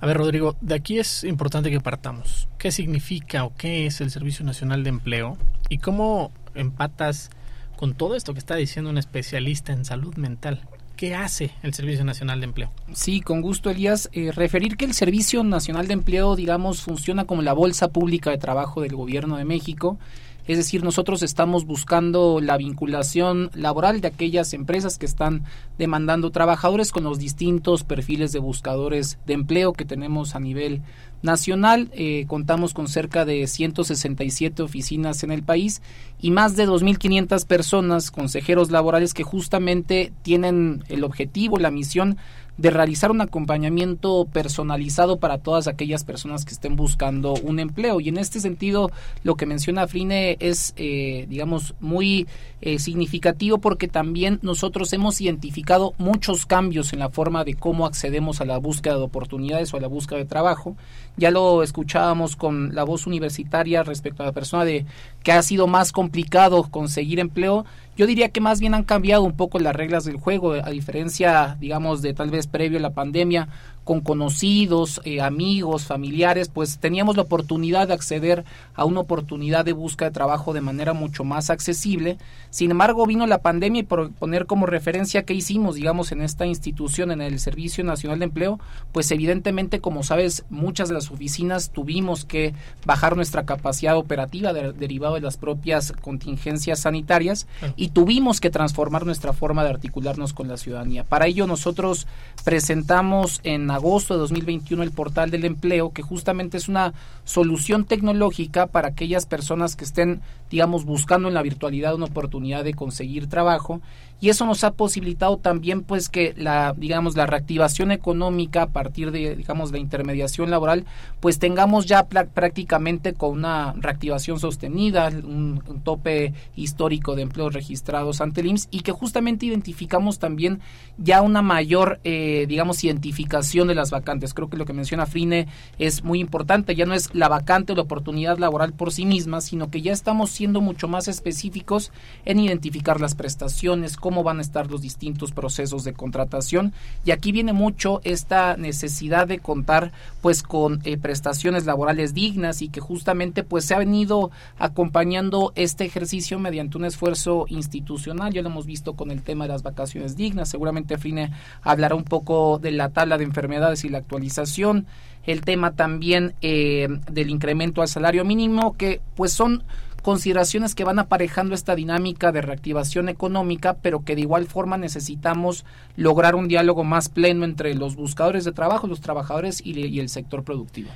A 0.00 0.06
ver, 0.06 0.18
Rodrigo, 0.18 0.56
de 0.60 0.74
aquí 0.74 0.98
es 0.98 1.24
importante 1.24 1.70
que 1.70 1.80
partamos. 1.80 2.48
¿Qué 2.58 2.70
significa 2.70 3.44
o 3.44 3.54
qué 3.56 3.86
es 3.86 4.00
el 4.00 4.10
Servicio 4.10 4.44
Nacional 4.44 4.82
de 4.84 4.90
Empleo 4.90 5.38
y 5.68 5.78
cómo 5.78 6.30
empatas 6.54 7.30
con 7.76 7.94
todo 7.94 8.14
esto 8.14 8.34
que 8.34 8.38
está 8.38 8.56
diciendo 8.56 8.90
un 8.90 8.98
especialista 8.98 9.72
en 9.72 9.84
salud 9.84 10.14
mental? 10.16 10.60
¿Qué 10.96 11.14
hace 11.14 11.50
el 11.62 11.74
Servicio 11.74 12.04
Nacional 12.04 12.40
de 12.40 12.46
Empleo? 12.46 12.70
Sí, 12.92 13.20
con 13.20 13.40
gusto, 13.40 13.70
Elías. 13.70 14.10
Eh, 14.12 14.30
referir 14.30 14.76
que 14.76 14.84
el 14.84 14.94
Servicio 14.94 15.42
Nacional 15.42 15.88
de 15.88 15.94
Empleo, 15.94 16.36
digamos, 16.36 16.82
funciona 16.82 17.24
como 17.24 17.42
la 17.42 17.52
bolsa 17.52 17.88
pública 17.88 18.30
de 18.30 18.38
trabajo 18.38 18.82
del 18.82 18.94
Gobierno 18.94 19.36
de 19.36 19.44
México. 19.44 19.98
Es 20.46 20.58
decir, 20.58 20.84
nosotros 20.84 21.22
estamos 21.22 21.64
buscando 21.64 22.40
la 22.40 22.58
vinculación 22.58 23.50
laboral 23.54 24.00
de 24.02 24.08
aquellas 24.08 24.52
empresas 24.52 24.98
que 24.98 25.06
están 25.06 25.44
demandando 25.78 26.30
trabajadores 26.30 26.92
con 26.92 27.04
los 27.04 27.18
distintos 27.18 27.82
perfiles 27.82 28.32
de 28.32 28.40
buscadores 28.40 29.18
de 29.26 29.32
empleo 29.34 29.72
que 29.72 29.86
tenemos 29.86 30.34
a 30.34 30.40
nivel 30.40 30.82
nacional. 31.22 31.88
Eh, 31.92 32.26
contamos 32.28 32.74
con 32.74 32.88
cerca 32.88 33.24
de 33.24 33.46
167 33.46 34.62
oficinas 34.62 35.24
en 35.24 35.30
el 35.30 35.42
país 35.42 35.80
y 36.20 36.30
más 36.30 36.56
de 36.56 36.68
2.500 36.68 37.46
personas, 37.46 38.10
consejeros 38.10 38.70
laborales, 38.70 39.14
que 39.14 39.22
justamente 39.22 40.12
tienen 40.22 40.84
el 40.88 41.04
objetivo, 41.04 41.58
la 41.58 41.70
misión 41.70 42.18
de 42.56 42.70
realizar 42.70 43.10
un 43.10 43.20
acompañamiento 43.20 44.26
personalizado 44.32 45.18
para 45.18 45.38
todas 45.38 45.66
aquellas 45.66 46.04
personas 46.04 46.44
que 46.44 46.54
estén 46.54 46.76
buscando 46.76 47.34
un 47.34 47.58
empleo. 47.58 48.00
Y 48.00 48.08
en 48.08 48.16
este 48.16 48.40
sentido, 48.40 48.90
lo 49.24 49.34
que 49.34 49.46
menciona 49.46 49.88
Frine 49.88 50.36
es, 50.38 50.72
eh, 50.76 51.26
digamos, 51.28 51.74
muy 51.80 52.28
eh, 52.60 52.78
significativo 52.78 53.58
porque 53.58 53.88
también 53.88 54.38
nosotros 54.42 54.92
hemos 54.92 55.20
identificado 55.20 55.94
muchos 55.98 56.46
cambios 56.46 56.92
en 56.92 57.00
la 57.00 57.10
forma 57.10 57.44
de 57.44 57.54
cómo 57.54 57.86
accedemos 57.86 58.40
a 58.40 58.44
la 58.44 58.58
búsqueda 58.58 58.96
de 58.96 59.02
oportunidades 59.02 59.74
o 59.74 59.76
a 59.76 59.80
la 59.80 59.88
búsqueda 59.88 60.18
de 60.18 60.24
trabajo. 60.24 60.76
Ya 61.16 61.30
lo 61.30 61.62
escuchábamos 61.62 62.36
con 62.36 62.74
la 62.74 62.84
voz 62.84 63.06
universitaria 63.06 63.82
respecto 63.82 64.22
a 64.22 64.26
la 64.26 64.32
persona 64.32 64.64
de 64.64 64.86
que 65.22 65.32
ha 65.32 65.42
sido 65.42 65.66
más 65.66 65.92
complicado 65.92 66.68
conseguir 66.70 67.18
empleo 67.18 67.64
yo 67.96 68.06
diría 68.06 68.28
que 68.28 68.40
más 68.40 68.60
bien 68.60 68.74
han 68.74 68.84
cambiado 68.84 69.22
un 69.22 69.36
poco 69.36 69.58
las 69.58 69.74
reglas 69.74 70.04
del 70.04 70.16
juego, 70.16 70.52
a 70.52 70.70
diferencia, 70.70 71.56
digamos, 71.60 72.02
de 72.02 72.14
tal 72.14 72.30
vez 72.30 72.46
previo 72.46 72.78
a 72.78 72.82
la 72.82 72.90
pandemia, 72.90 73.48
con 73.84 74.00
conocidos, 74.00 75.00
eh, 75.04 75.20
amigos, 75.20 75.84
familiares, 75.84 76.48
pues 76.48 76.78
teníamos 76.78 77.16
la 77.16 77.22
oportunidad 77.22 77.88
de 77.88 77.94
acceder 77.94 78.44
a 78.74 78.84
una 78.84 79.00
oportunidad 79.00 79.64
de 79.64 79.72
búsqueda 79.72 80.08
de 80.08 80.14
trabajo 80.14 80.52
de 80.52 80.60
manera 80.60 80.94
mucho 80.94 81.22
más 81.22 81.50
accesible. 81.50 82.18
Sin 82.50 82.70
embargo, 82.70 83.06
vino 83.06 83.26
la 83.26 83.42
pandemia 83.42 83.80
y 83.80 83.84
por 83.84 84.12
poner 84.12 84.46
como 84.46 84.66
referencia 84.66 85.24
qué 85.24 85.34
hicimos, 85.34 85.74
digamos, 85.74 86.12
en 86.12 86.22
esta 86.22 86.46
institución, 86.46 87.10
en 87.10 87.20
el 87.20 87.38
Servicio 87.38 87.84
Nacional 87.84 88.18
de 88.20 88.26
Empleo, 88.26 88.58
pues 88.92 89.10
evidentemente, 89.10 89.80
como 89.80 90.02
sabes, 90.02 90.44
muchas 90.50 90.88
de 90.88 90.94
las 90.94 91.10
oficinas 91.10 91.70
tuvimos 91.70 92.24
que 92.24 92.54
bajar 92.86 93.16
nuestra 93.16 93.44
capacidad 93.44 93.96
operativa 93.96 94.52
derivado 94.52 95.14
de 95.14 95.20
las 95.20 95.36
propias 95.36 95.92
contingencias 95.92 96.80
sanitarias 96.80 97.46
y 97.76 97.88
tuvimos 97.88 98.40
que 98.40 98.50
transformar 98.50 99.04
nuestra 99.04 99.32
forma 99.32 99.62
de 99.64 99.70
articularnos 99.70 100.32
con 100.32 100.48
la 100.48 100.56
ciudadanía. 100.56 101.04
Para 101.04 101.26
ello 101.26 101.46
nosotros 101.46 102.06
presentamos 102.44 103.40
en 103.44 103.70
agosto 103.74 104.14
de 104.14 104.20
2021 104.20 104.82
el 104.82 104.90
portal 104.90 105.30
del 105.30 105.44
empleo, 105.44 105.92
que 105.92 106.02
justamente 106.02 106.56
es 106.56 106.68
una 106.68 106.94
solución 107.24 107.84
tecnológica 107.84 108.66
para 108.66 108.88
aquellas 108.88 109.26
personas 109.26 109.76
que 109.76 109.84
estén, 109.84 110.20
digamos, 110.50 110.84
buscando 110.84 111.28
en 111.28 111.34
la 111.34 111.42
virtualidad 111.42 111.94
una 111.94 112.06
oportunidad 112.06 112.64
de 112.64 112.74
conseguir 112.74 113.28
trabajo 113.28 113.80
y 114.20 114.28
eso 114.30 114.46
nos 114.46 114.64
ha 114.64 114.72
posibilitado 114.72 115.36
también 115.36 115.82
pues 115.82 116.08
que 116.08 116.34
la 116.36 116.74
digamos 116.76 117.16
la 117.16 117.26
reactivación 117.26 117.90
económica 117.90 118.62
a 118.62 118.66
partir 118.68 119.10
de 119.10 119.36
digamos 119.36 119.72
la 119.72 119.78
intermediación 119.78 120.50
laboral 120.50 120.84
pues 121.20 121.38
tengamos 121.38 121.86
ya 121.86 122.06
prácticamente 122.06 123.14
con 123.14 123.32
una 123.32 123.74
reactivación 123.76 124.38
sostenida 124.38 125.08
un, 125.08 125.62
tope 125.84 126.32
histórico 126.56 127.14
de 127.14 127.22
empleos 127.22 127.52
registrados 127.52 128.20
ante 128.20 128.40
el 128.40 128.48
IMSS 128.48 128.68
y 128.70 128.80
que 128.80 128.92
justamente 128.92 129.46
identificamos 129.46 130.18
también 130.18 130.60
ya 130.98 131.20
una 131.20 131.42
mayor 131.42 132.00
eh, 132.04 132.46
digamos 132.48 132.82
identificación 132.84 133.68
de 133.68 133.74
las 133.74 133.90
vacantes. 133.90 134.34
Creo 134.34 134.48
que 134.48 134.56
lo 134.56 134.64
que 134.64 134.72
menciona 134.72 135.06
Frine 135.06 135.48
es 135.78 136.04
muy 136.04 136.20
importante. 136.20 136.74
Ya 136.74 136.86
no 136.86 136.94
es 136.94 137.14
la 137.14 137.28
vacante 137.28 137.72
o 137.72 137.76
la 137.76 137.82
oportunidad 137.82 138.38
laboral 138.38 138.72
por 138.72 138.92
sí 138.92 139.04
misma 139.04 139.40
sino 139.40 139.70
que 139.70 139.82
ya 139.82 139.92
estamos 139.92 140.30
siendo 140.30 140.60
mucho 140.60 140.88
más 140.88 141.08
específicos 141.08 141.92
en 142.24 142.40
identificar 142.40 143.00
las 143.00 143.14
prestaciones 143.14 143.96
cómo 144.04 144.22
van 144.22 144.36
a 144.36 144.42
estar 144.42 144.70
los 144.70 144.82
distintos 144.82 145.32
procesos 145.32 145.82
de 145.82 145.94
contratación. 145.94 146.74
Y 147.06 147.10
aquí 147.10 147.32
viene 147.32 147.54
mucho 147.54 148.02
esta 148.04 148.54
necesidad 148.58 149.26
de 149.26 149.38
contar 149.38 149.92
pues 150.20 150.42
con 150.42 150.82
eh, 150.84 150.98
prestaciones 150.98 151.64
laborales 151.64 152.12
dignas 152.12 152.60
y 152.60 152.68
que 152.68 152.80
justamente 152.80 153.44
pues 153.44 153.64
se 153.64 153.72
ha 153.72 153.78
venido 153.78 154.30
acompañando 154.58 155.54
este 155.54 155.86
ejercicio 155.86 156.38
mediante 156.38 156.76
un 156.76 156.84
esfuerzo 156.84 157.46
institucional. 157.48 158.34
Ya 158.34 158.42
lo 158.42 158.50
hemos 158.50 158.66
visto 158.66 158.92
con 158.92 159.10
el 159.10 159.22
tema 159.22 159.46
de 159.46 159.52
las 159.52 159.62
vacaciones 159.62 160.18
dignas. 160.18 160.50
Seguramente 160.50 160.98
Frine 160.98 161.32
hablará 161.62 161.94
un 161.94 162.04
poco 162.04 162.58
de 162.58 162.72
la 162.72 162.90
tabla 162.90 163.16
de 163.16 163.24
enfermedades 163.24 163.84
y 163.84 163.88
la 163.88 163.96
actualización. 163.96 164.86
El 165.24 165.40
tema 165.40 165.72
también 165.72 166.34
eh, 166.42 166.88
del 167.10 167.30
incremento 167.30 167.80
al 167.80 167.88
salario 167.88 168.22
mínimo 168.26 168.76
que 168.76 169.00
pues 169.16 169.32
son 169.32 169.64
consideraciones 170.04 170.74
que 170.74 170.84
van 170.84 170.98
aparejando 170.98 171.54
esta 171.54 171.74
dinámica 171.74 172.30
de 172.30 172.42
reactivación 172.42 173.08
económica, 173.08 173.78
pero 173.80 174.04
que 174.04 174.14
de 174.14 174.20
igual 174.20 174.46
forma 174.46 174.76
necesitamos 174.76 175.64
lograr 175.96 176.34
un 176.34 176.46
diálogo 176.46 176.84
más 176.84 177.08
pleno 177.08 177.46
entre 177.46 177.74
los 177.74 177.96
buscadores 177.96 178.44
de 178.44 178.52
trabajo, 178.52 178.86
los 178.86 179.00
trabajadores 179.00 179.64
y, 179.64 179.98
el 179.98 180.10
sector 180.10 180.44
productivo. 180.44 180.90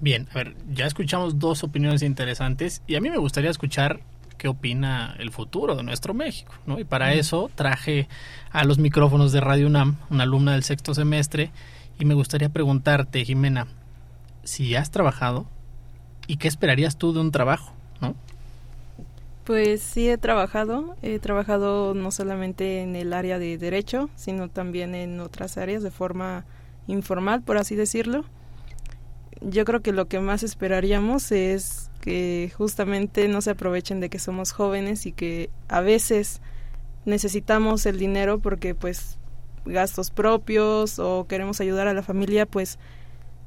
Bien, 0.00 0.26
a 0.32 0.34
ver, 0.34 0.56
ya 0.72 0.86
escuchamos 0.86 1.38
dos 1.38 1.62
opiniones 1.62 2.02
interesantes 2.02 2.82
y 2.88 2.96
a 2.96 3.00
mí 3.00 3.10
me 3.10 3.18
gustaría 3.18 3.48
escuchar 3.48 4.00
qué 4.38 4.48
opina 4.48 5.14
el 5.20 5.30
futuro 5.30 5.76
de 5.76 5.84
nuestro 5.84 6.12
México, 6.12 6.52
¿no? 6.66 6.80
Y 6.80 6.84
para 6.84 7.14
eso 7.14 7.52
traje 7.54 8.08
a 8.50 8.64
los 8.64 8.78
micrófonos 8.78 9.30
de 9.30 9.40
Radio 9.40 9.68
UNAM, 9.68 9.98
una 10.10 10.24
alumna 10.24 10.54
del 10.54 10.64
sexto 10.64 10.94
semestre, 10.94 11.52
y 12.00 12.04
me 12.04 12.14
gustaría 12.14 12.48
preguntarte, 12.48 13.24
Jimena, 13.24 13.68
si 14.42 14.74
has 14.74 14.90
trabajado 14.90 15.46
y 16.26 16.38
qué 16.38 16.48
esperarías 16.48 16.98
tú 16.98 17.12
de 17.12 17.20
un 17.20 17.30
trabajo. 17.30 17.77
Pues 19.48 19.80
sí 19.80 20.10
he 20.10 20.18
trabajado, 20.18 20.94
he 21.00 21.18
trabajado 21.20 21.94
no 21.94 22.10
solamente 22.10 22.82
en 22.82 22.94
el 22.94 23.14
área 23.14 23.38
de 23.38 23.56
derecho, 23.56 24.10
sino 24.14 24.50
también 24.50 24.94
en 24.94 25.20
otras 25.20 25.56
áreas 25.56 25.82
de 25.82 25.90
forma 25.90 26.44
informal, 26.86 27.40
por 27.40 27.56
así 27.56 27.74
decirlo. 27.74 28.26
Yo 29.40 29.64
creo 29.64 29.80
que 29.80 29.92
lo 29.92 30.06
que 30.06 30.20
más 30.20 30.42
esperaríamos 30.42 31.32
es 31.32 31.90
que 32.02 32.52
justamente 32.58 33.26
no 33.26 33.40
se 33.40 33.52
aprovechen 33.52 34.00
de 34.00 34.10
que 34.10 34.18
somos 34.18 34.52
jóvenes 34.52 35.06
y 35.06 35.12
que 35.12 35.48
a 35.68 35.80
veces 35.80 36.42
necesitamos 37.06 37.86
el 37.86 37.98
dinero 37.98 38.40
porque 38.40 38.74
pues 38.74 39.16
gastos 39.64 40.10
propios 40.10 40.98
o 40.98 41.26
queremos 41.26 41.62
ayudar 41.62 41.88
a 41.88 41.94
la 41.94 42.02
familia, 42.02 42.44
pues 42.44 42.78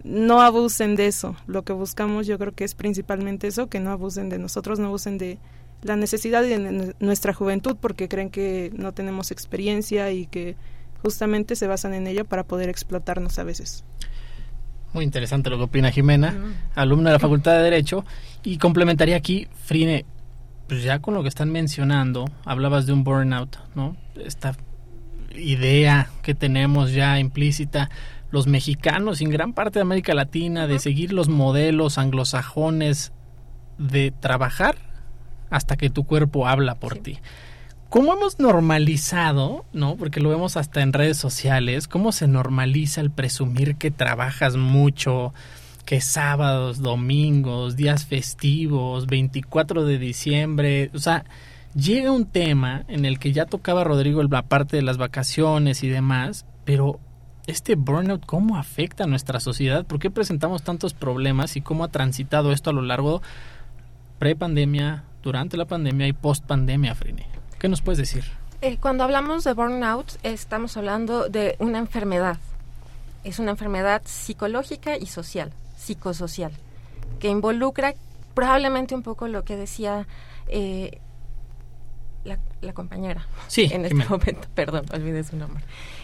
no 0.03 0.41
abusen 0.41 0.96
de 0.96 1.05
eso. 1.05 1.36
Lo 1.46 1.62
que 1.62 1.74
buscamos 1.74 2.25
yo 2.25 2.39
creo 2.39 2.55
que 2.55 2.63
es 2.63 2.74
principalmente 2.74 3.46
eso, 3.46 3.67
que 3.70 3.79
no 3.79 3.91
abusen 3.91 4.29
de 4.29 4.39
nosotros, 4.39 4.79
no 4.79 4.88
abusen 4.88 5.20
de 5.20 5.38
la 5.81 5.95
necesidad 5.95 6.43
de 6.43 6.93
nuestra 7.00 7.33
juventud 7.33 7.75
porque 7.79 8.07
creen 8.07 8.29
que 8.29 8.71
no 8.75 8.93
tenemos 8.93 9.31
experiencia 9.31 10.11
y 10.11 10.27
que 10.27 10.55
justamente 11.01 11.55
se 11.55 11.67
basan 11.67 11.93
en 11.93 12.07
ello 12.07 12.25
para 12.25 12.43
poder 12.43 12.69
explotarnos 12.69 13.39
a 13.39 13.43
veces. 13.43 13.83
Muy 14.93 15.05
interesante 15.05 15.50
lo 15.50 15.57
que 15.57 15.63
opina 15.63 15.89
Jimena, 15.89 16.35
alumna 16.75 17.09
de 17.09 17.13
la 17.13 17.19
Facultad 17.19 17.53
de 17.53 17.63
Derecho, 17.63 18.05
y 18.43 18.57
complementaría 18.57 19.15
aquí, 19.15 19.47
Frine, 19.63 20.05
pues 20.67 20.83
ya 20.83 21.00
con 21.00 21.13
lo 21.13 21.23
que 21.23 21.29
están 21.29 21.50
mencionando, 21.50 22.25
hablabas 22.45 22.85
de 22.85 22.93
un 22.93 23.03
burnout, 23.03 23.57
¿no? 23.73 23.95
Esta 24.15 24.55
idea 25.33 26.09
que 26.21 26.35
tenemos 26.35 26.91
ya 26.91 27.19
implícita 27.19 27.89
los 28.31 28.47
mexicanos 28.47 29.21
y 29.21 29.25
en 29.25 29.31
gran 29.31 29.53
parte 29.53 29.79
de 29.79 29.83
América 29.83 30.13
Latina 30.13 30.67
de 30.67 30.79
seguir 30.79 31.13
los 31.13 31.29
modelos 31.29 31.97
anglosajones 31.97 33.13
de 33.77 34.11
trabajar 34.11 34.90
hasta 35.51 35.77
que 35.77 35.91
tu 35.91 36.05
cuerpo 36.05 36.48
habla 36.48 36.75
por 36.75 36.98
ti. 36.98 37.20
¿Cómo 37.89 38.13
hemos 38.13 38.39
normalizado, 38.39 39.65
no? 39.74 39.98
Porque 39.98 40.22
lo 40.22 40.29
vemos 40.29 40.55
hasta 40.55 40.81
en 40.81 40.93
redes 40.93 41.17
sociales, 41.17 41.89
cómo 41.89 42.13
se 42.13 42.27
normaliza 42.27 43.01
el 43.01 43.12
presumir 43.12 43.75
que 43.75 43.91
trabajas 43.91 44.55
mucho, 44.55 45.34
que 45.86 46.00
sábados, 46.00 46.79
domingos, 46.81 47.75
días 47.75 48.05
festivos, 48.05 49.08
24 49.08 49.84
de 49.84 49.98
diciembre, 50.00 50.89
o 50.93 51.00
sea, 51.00 51.25
llega 51.75 52.12
un 52.12 52.25
tema 52.25 52.86
en 52.88 53.03
el 53.03 53.20
que 53.20 53.34
ya 53.34 53.46
tocaba 53.46 53.84
Rodrigo 53.84 54.24
la 54.24 54.43
parte 54.43 54.77
de 54.77 54.84
las 54.84 54.98
vacaciones 54.98 55.84
y 55.84 55.89
demás, 55.89 56.46
pero 56.63 56.98
este 57.46 57.75
burnout, 57.75 58.25
¿cómo 58.25 58.58
afecta 58.58 59.03
a 59.03 59.08
nuestra 59.08 59.41
sociedad? 59.41 59.86
¿Por 59.86 60.00
qué 60.00 60.10
presentamos 60.10 60.63
tantos 60.63 60.93
problemas 60.93 61.58
y 61.58 61.62
cómo 61.62 61.84
ha 61.84 61.89
transitado 61.89 62.53
esto 62.53 62.70
a 62.70 62.74
lo 62.74 62.84
largo 62.84 63.22
pre-pandemia, 64.20 65.03
durante 65.21 65.57
la 65.57 65.65
pandemia 65.65 66.07
y 66.07 66.13
post 66.13 66.45
pandemia, 66.45 66.95
Frine. 66.95 67.25
¿Qué 67.59 67.69
nos 67.69 67.81
puedes 67.81 67.99
decir? 67.99 68.23
Eh, 68.61 68.77
cuando 68.79 69.03
hablamos 69.03 69.43
de 69.43 69.53
burnout, 69.53 70.17
estamos 70.23 70.77
hablando 70.77 71.29
de 71.29 71.55
una 71.59 71.79
enfermedad. 71.79 72.37
Es 73.23 73.39
una 73.39 73.51
enfermedad 73.51 74.01
psicológica 74.05 74.97
y 74.97 75.05
social, 75.05 75.51
psicosocial, 75.77 76.51
que 77.19 77.29
involucra 77.29 77.93
probablemente 78.33 78.95
un 78.95 79.03
poco 79.03 79.27
lo 79.27 79.43
que 79.43 79.57
decía 79.57 80.07
eh, 80.47 80.99
la, 82.23 82.73
compañera. 82.73 83.25
Sí. 83.47 83.69
En 83.71 83.85
este 83.85 84.05
momento, 84.05 84.47
perdón, 84.55 84.85
olvidé 84.93 85.23
su 85.23 85.35
nombre. 85.37 85.63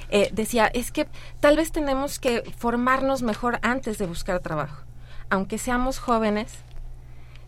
Eh, 0.09 0.29
decía, 0.31 0.67
es 0.67 0.91
que 0.91 1.07
tal 1.39 1.57
vez 1.57 1.71
tenemos 1.71 2.19
que 2.19 2.43
formarnos 2.57 3.21
mejor 3.21 3.59
antes 3.61 3.97
de 3.97 4.07
buscar 4.07 4.39
trabajo. 4.39 4.83
Aunque 5.29 5.57
seamos 5.57 5.99
jóvenes, 5.99 6.53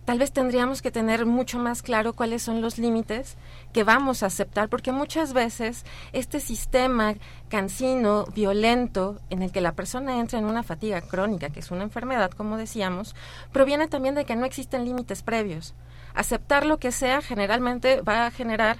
tal 0.09 0.17
vez 0.17 0.31
tendríamos 0.31 0.81
que 0.81 0.89
tener 0.89 1.27
mucho 1.27 1.59
más 1.59 1.83
claro 1.83 2.13
cuáles 2.13 2.41
son 2.41 2.61
los 2.61 2.79
límites 2.79 3.37
que 3.71 3.83
vamos 3.83 4.23
a 4.23 4.25
aceptar, 4.25 4.67
porque 4.67 4.91
muchas 4.91 5.33
veces 5.33 5.85
este 6.13 6.39
sistema 6.39 7.13
cansino, 7.47 8.25
violento, 8.33 9.19
en 9.29 9.43
el 9.43 9.51
que 9.51 9.61
la 9.61 9.73
persona 9.73 10.19
entra 10.19 10.39
en 10.39 10.45
una 10.45 10.63
fatiga 10.63 11.01
crónica, 11.01 11.51
que 11.51 11.59
es 11.59 11.69
una 11.69 11.83
enfermedad, 11.83 12.31
como 12.31 12.57
decíamos, 12.57 13.15
proviene 13.51 13.87
también 13.87 14.15
de 14.15 14.25
que 14.25 14.35
no 14.35 14.47
existen 14.47 14.83
límites 14.83 15.21
previos. 15.21 15.75
Aceptar 16.15 16.65
lo 16.65 16.79
que 16.79 16.91
sea 16.91 17.21
generalmente 17.21 18.01
va 18.01 18.25
a 18.25 18.31
generar 18.31 18.79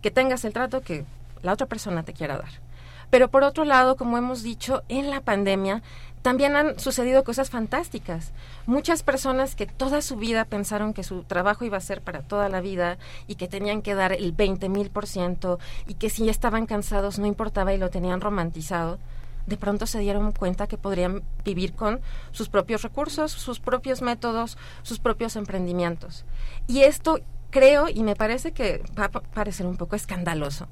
que 0.00 0.10
tengas 0.10 0.46
el 0.46 0.54
trato 0.54 0.80
que 0.80 1.04
la 1.42 1.52
otra 1.52 1.66
persona 1.66 2.04
te 2.04 2.14
quiera 2.14 2.38
dar. 2.38 2.70
Pero 3.10 3.28
por 3.28 3.42
otro 3.42 3.64
lado, 3.64 3.96
como 3.96 4.16
hemos 4.16 4.42
dicho, 4.42 4.82
en 4.88 5.10
la 5.10 5.20
pandemia 5.20 5.82
también 6.22 6.56
han 6.56 6.78
sucedido 6.78 7.24
cosas 7.24 7.50
fantásticas. 7.50 8.32
Muchas 8.66 9.02
personas 9.02 9.54
que 9.54 9.66
toda 9.66 10.02
su 10.02 10.16
vida 10.16 10.44
pensaron 10.44 10.92
que 10.92 11.02
su 11.02 11.22
trabajo 11.24 11.64
iba 11.64 11.78
a 11.78 11.80
ser 11.80 12.02
para 12.02 12.22
toda 12.22 12.48
la 12.48 12.60
vida 12.60 12.98
y 13.26 13.36
que 13.36 13.48
tenían 13.48 13.82
que 13.82 13.94
dar 13.94 14.12
el 14.12 14.32
20 14.32 14.68
mil 14.68 14.90
por 14.90 15.06
ciento 15.06 15.58
y 15.86 15.94
que 15.94 16.10
si 16.10 16.28
estaban 16.28 16.66
cansados 16.66 17.18
no 17.18 17.26
importaba 17.26 17.72
y 17.72 17.78
lo 17.78 17.90
tenían 17.90 18.20
romantizado, 18.20 18.98
de 19.46 19.56
pronto 19.56 19.86
se 19.86 19.98
dieron 19.98 20.32
cuenta 20.32 20.66
que 20.66 20.76
podrían 20.76 21.22
vivir 21.44 21.72
con 21.74 22.00
sus 22.30 22.48
propios 22.48 22.82
recursos, 22.82 23.32
sus 23.32 23.58
propios 23.58 24.02
métodos, 24.02 24.58
sus 24.82 24.98
propios 24.98 25.36
emprendimientos. 25.36 26.24
Y 26.66 26.80
esto 26.80 27.20
creo 27.50 27.88
y 27.88 28.02
me 28.02 28.14
parece 28.14 28.52
que 28.52 28.82
va 28.98 29.06
a 29.06 29.08
parecer 29.10 29.66
un 29.66 29.76
poco 29.76 29.96
escandaloso 29.96 30.68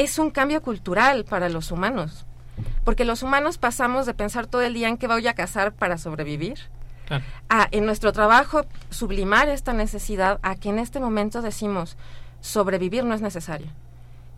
es 0.00 0.18
un 0.18 0.30
cambio 0.30 0.62
cultural 0.62 1.26
para 1.26 1.50
los 1.50 1.70
humanos. 1.70 2.24
Porque 2.84 3.04
los 3.04 3.22
humanos 3.22 3.58
pasamos 3.58 4.06
de 4.06 4.14
pensar 4.14 4.46
todo 4.46 4.62
el 4.62 4.74
día 4.74 4.88
en 4.88 4.96
qué 4.96 5.06
voy 5.06 5.26
a 5.26 5.34
cazar 5.34 5.72
para 5.72 5.98
sobrevivir, 5.98 6.58
a 7.48 7.68
en 7.72 7.86
nuestro 7.86 8.12
trabajo 8.12 8.64
sublimar 8.90 9.48
esta 9.48 9.72
necesidad 9.72 10.38
a 10.42 10.54
que 10.54 10.68
en 10.68 10.78
este 10.78 11.00
momento 11.00 11.42
decimos, 11.42 11.96
sobrevivir 12.40 13.04
no 13.04 13.14
es 13.14 13.20
necesario. 13.20 13.68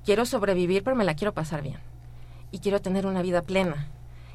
Quiero 0.04 0.24
sobrevivir, 0.26 0.82
pero 0.82 0.96
me 0.96 1.04
la 1.04 1.14
quiero 1.14 1.34
pasar 1.34 1.62
bien. 1.62 1.78
Y 2.50 2.58
quiero 2.58 2.80
tener 2.80 3.06
una 3.06 3.22
vida 3.22 3.42
plena. 3.42 3.88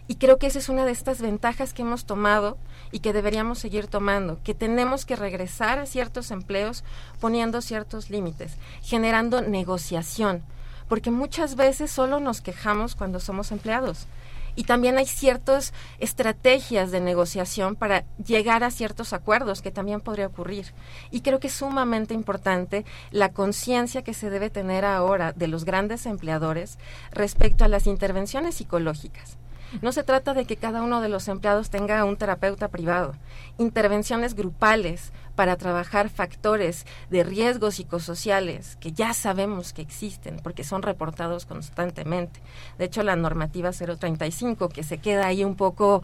Y 0.08 0.16
creo 0.16 0.38
que 0.38 0.48
esa 0.48 0.60
es 0.60 0.70
una 0.70 0.86
de 0.86 0.92
estas 0.92 1.22
ventajas 1.22 1.74
que 1.74 1.82
hemos 1.82 2.06
tomado 2.06 2.58
y 2.92 3.00
que 3.00 3.12
deberíamos 3.12 3.60
seguir 3.60 3.88
tomando, 3.88 4.40
que 4.44 4.54
tenemos 4.54 5.06
que 5.06 5.18
regresar 5.18 5.80
a 5.80 5.86
ciertos 5.86 6.32
empleos 6.32 6.86
poniendo 7.20 7.62
ciertos 7.62 8.10
límites, 8.10 8.56
generando 8.82 9.42
negociación 9.42 10.44
porque 10.88 11.12
muchas 11.12 11.56
veces 11.56 11.92
solo 11.92 12.20
nos 12.20 12.42
quejamos 12.42 12.96
cuando 12.96 13.20
somos 13.20 13.52
empleados. 13.52 14.08
Y 14.56 14.64
también 14.64 14.98
hay 14.98 15.06
ciertas 15.06 15.72
estrategias 16.00 16.90
de 16.90 17.00
negociación 17.00 17.76
para 17.76 18.06
llegar 18.26 18.64
a 18.64 18.72
ciertos 18.72 19.14
acuerdos 19.14 19.62
que 19.62 19.70
también 19.70 20.02
podría 20.02 20.26
ocurrir. 20.26 20.74
Y 21.12 21.22
creo 21.22 21.40
que 21.40 21.48
es 21.48 21.54
sumamente 21.54 22.16
importante 22.16 22.84
la 23.12 23.34
conciencia 23.34 24.02
que 24.02 24.16
se 24.16 24.32
debe 24.32 24.50
tener 24.50 24.84
ahora 24.84 25.32
de 25.32 25.48
los 25.48 25.64
grandes 25.64 26.08
empleadores 26.08 26.80
respecto 27.12 27.66
a 27.66 27.68
las 27.68 27.86
intervenciones 27.86 28.56
psicológicas. 28.56 29.38
No 29.82 29.92
se 29.92 30.04
trata 30.04 30.34
de 30.34 30.46
que 30.46 30.58
cada 30.58 30.82
uno 30.82 31.02
de 31.02 31.10
los 31.10 31.28
empleados 31.28 31.70
tenga 31.70 32.04
un 32.06 32.18
terapeuta 32.18 32.70
privado. 32.70 33.14
Intervenciones 33.58 34.34
grupales 34.34 35.12
para 35.38 35.56
trabajar 35.56 36.10
factores 36.10 36.88
de 37.12 37.24
riesgos 37.24 37.76
psicosociales 37.76 38.76
que 38.78 38.92
ya 38.92 39.14
sabemos 39.14 39.72
que 39.72 39.84
existen 39.84 40.38
porque 40.42 40.64
son 40.64 40.82
reportados 40.82 41.46
constantemente. 41.46 42.42
De 42.80 42.86
hecho, 42.86 43.04
la 43.04 43.16
normativa 43.16 43.72
035, 43.72 44.70
que 44.70 44.82
se 44.82 44.98
queda 44.98 45.28
ahí 45.28 45.44
un 45.44 45.56
poco 45.56 46.02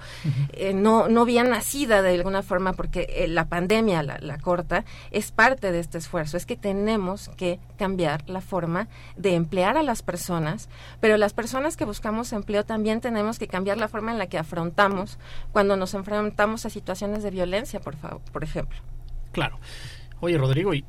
eh, 0.53 0.73
no, 0.75 1.09
no 1.09 1.25
bien 1.25 1.49
nacida 1.49 2.03
de 2.03 2.13
alguna 2.13 2.43
forma 2.43 2.73
porque 2.73 3.07
eh, 3.09 3.27
la 3.27 3.45
pandemia 3.45 4.03
la, 4.03 4.19
la 4.19 4.37
corta, 4.37 4.85
es 5.09 5.31
parte 5.31 5.71
de 5.71 5.79
este 5.79 5.97
esfuerzo. 5.97 6.37
Es 6.37 6.45
que 6.45 6.55
tenemos 6.55 7.29
que 7.29 7.59
cambiar 7.77 8.29
la 8.29 8.39
forma 8.39 8.87
de 9.17 9.33
emplear 9.33 9.77
a 9.77 9.83
las 9.83 10.03
personas, 10.03 10.69
pero 11.01 11.17
las 11.17 11.33
personas 11.33 11.75
que 11.75 11.85
buscamos 11.85 12.33
empleo 12.33 12.63
también 12.63 13.01
tenemos 13.01 13.39
que 13.39 13.47
cambiar 13.47 13.77
la 13.77 13.87
forma 13.87 14.11
en 14.11 14.19
la 14.19 14.27
que 14.27 14.37
afrontamos 14.37 15.17
cuando 15.51 15.75
nos 15.75 15.95
enfrentamos 15.95 16.67
a 16.67 16.69
situaciones 16.69 17.23
de 17.23 17.31
violencia, 17.31 17.79
por, 17.79 17.95
favor, 17.95 18.21
por 18.31 18.43
ejemplo. 18.43 18.77
Claro. 19.33 19.59
Oye, 20.21 20.37
Rodrigo, 20.37 20.73
¿y 20.73 20.85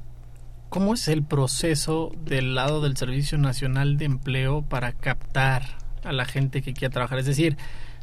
cómo 0.68 0.94
es 0.94 1.08
el 1.08 1.24
proceso 1.24 2.12
del 2.24 2.54
lado 2.54 2.80
del 2.82 2.96
Servicio 2.96 3.38
Nacional 3.38 3.96
de 3.96 4.04
Empleo 4.04 4.62
para 4.62 4.92
captar 4.92 5.62
a 6.04 6.12
la 6.12 6.26
gente 6.26 6.62
que 6.62 6.74
quiera 6.74 6.92
trabajar? 6.92 7.18
Es 7.18 7.26
decir, 7.26 7.56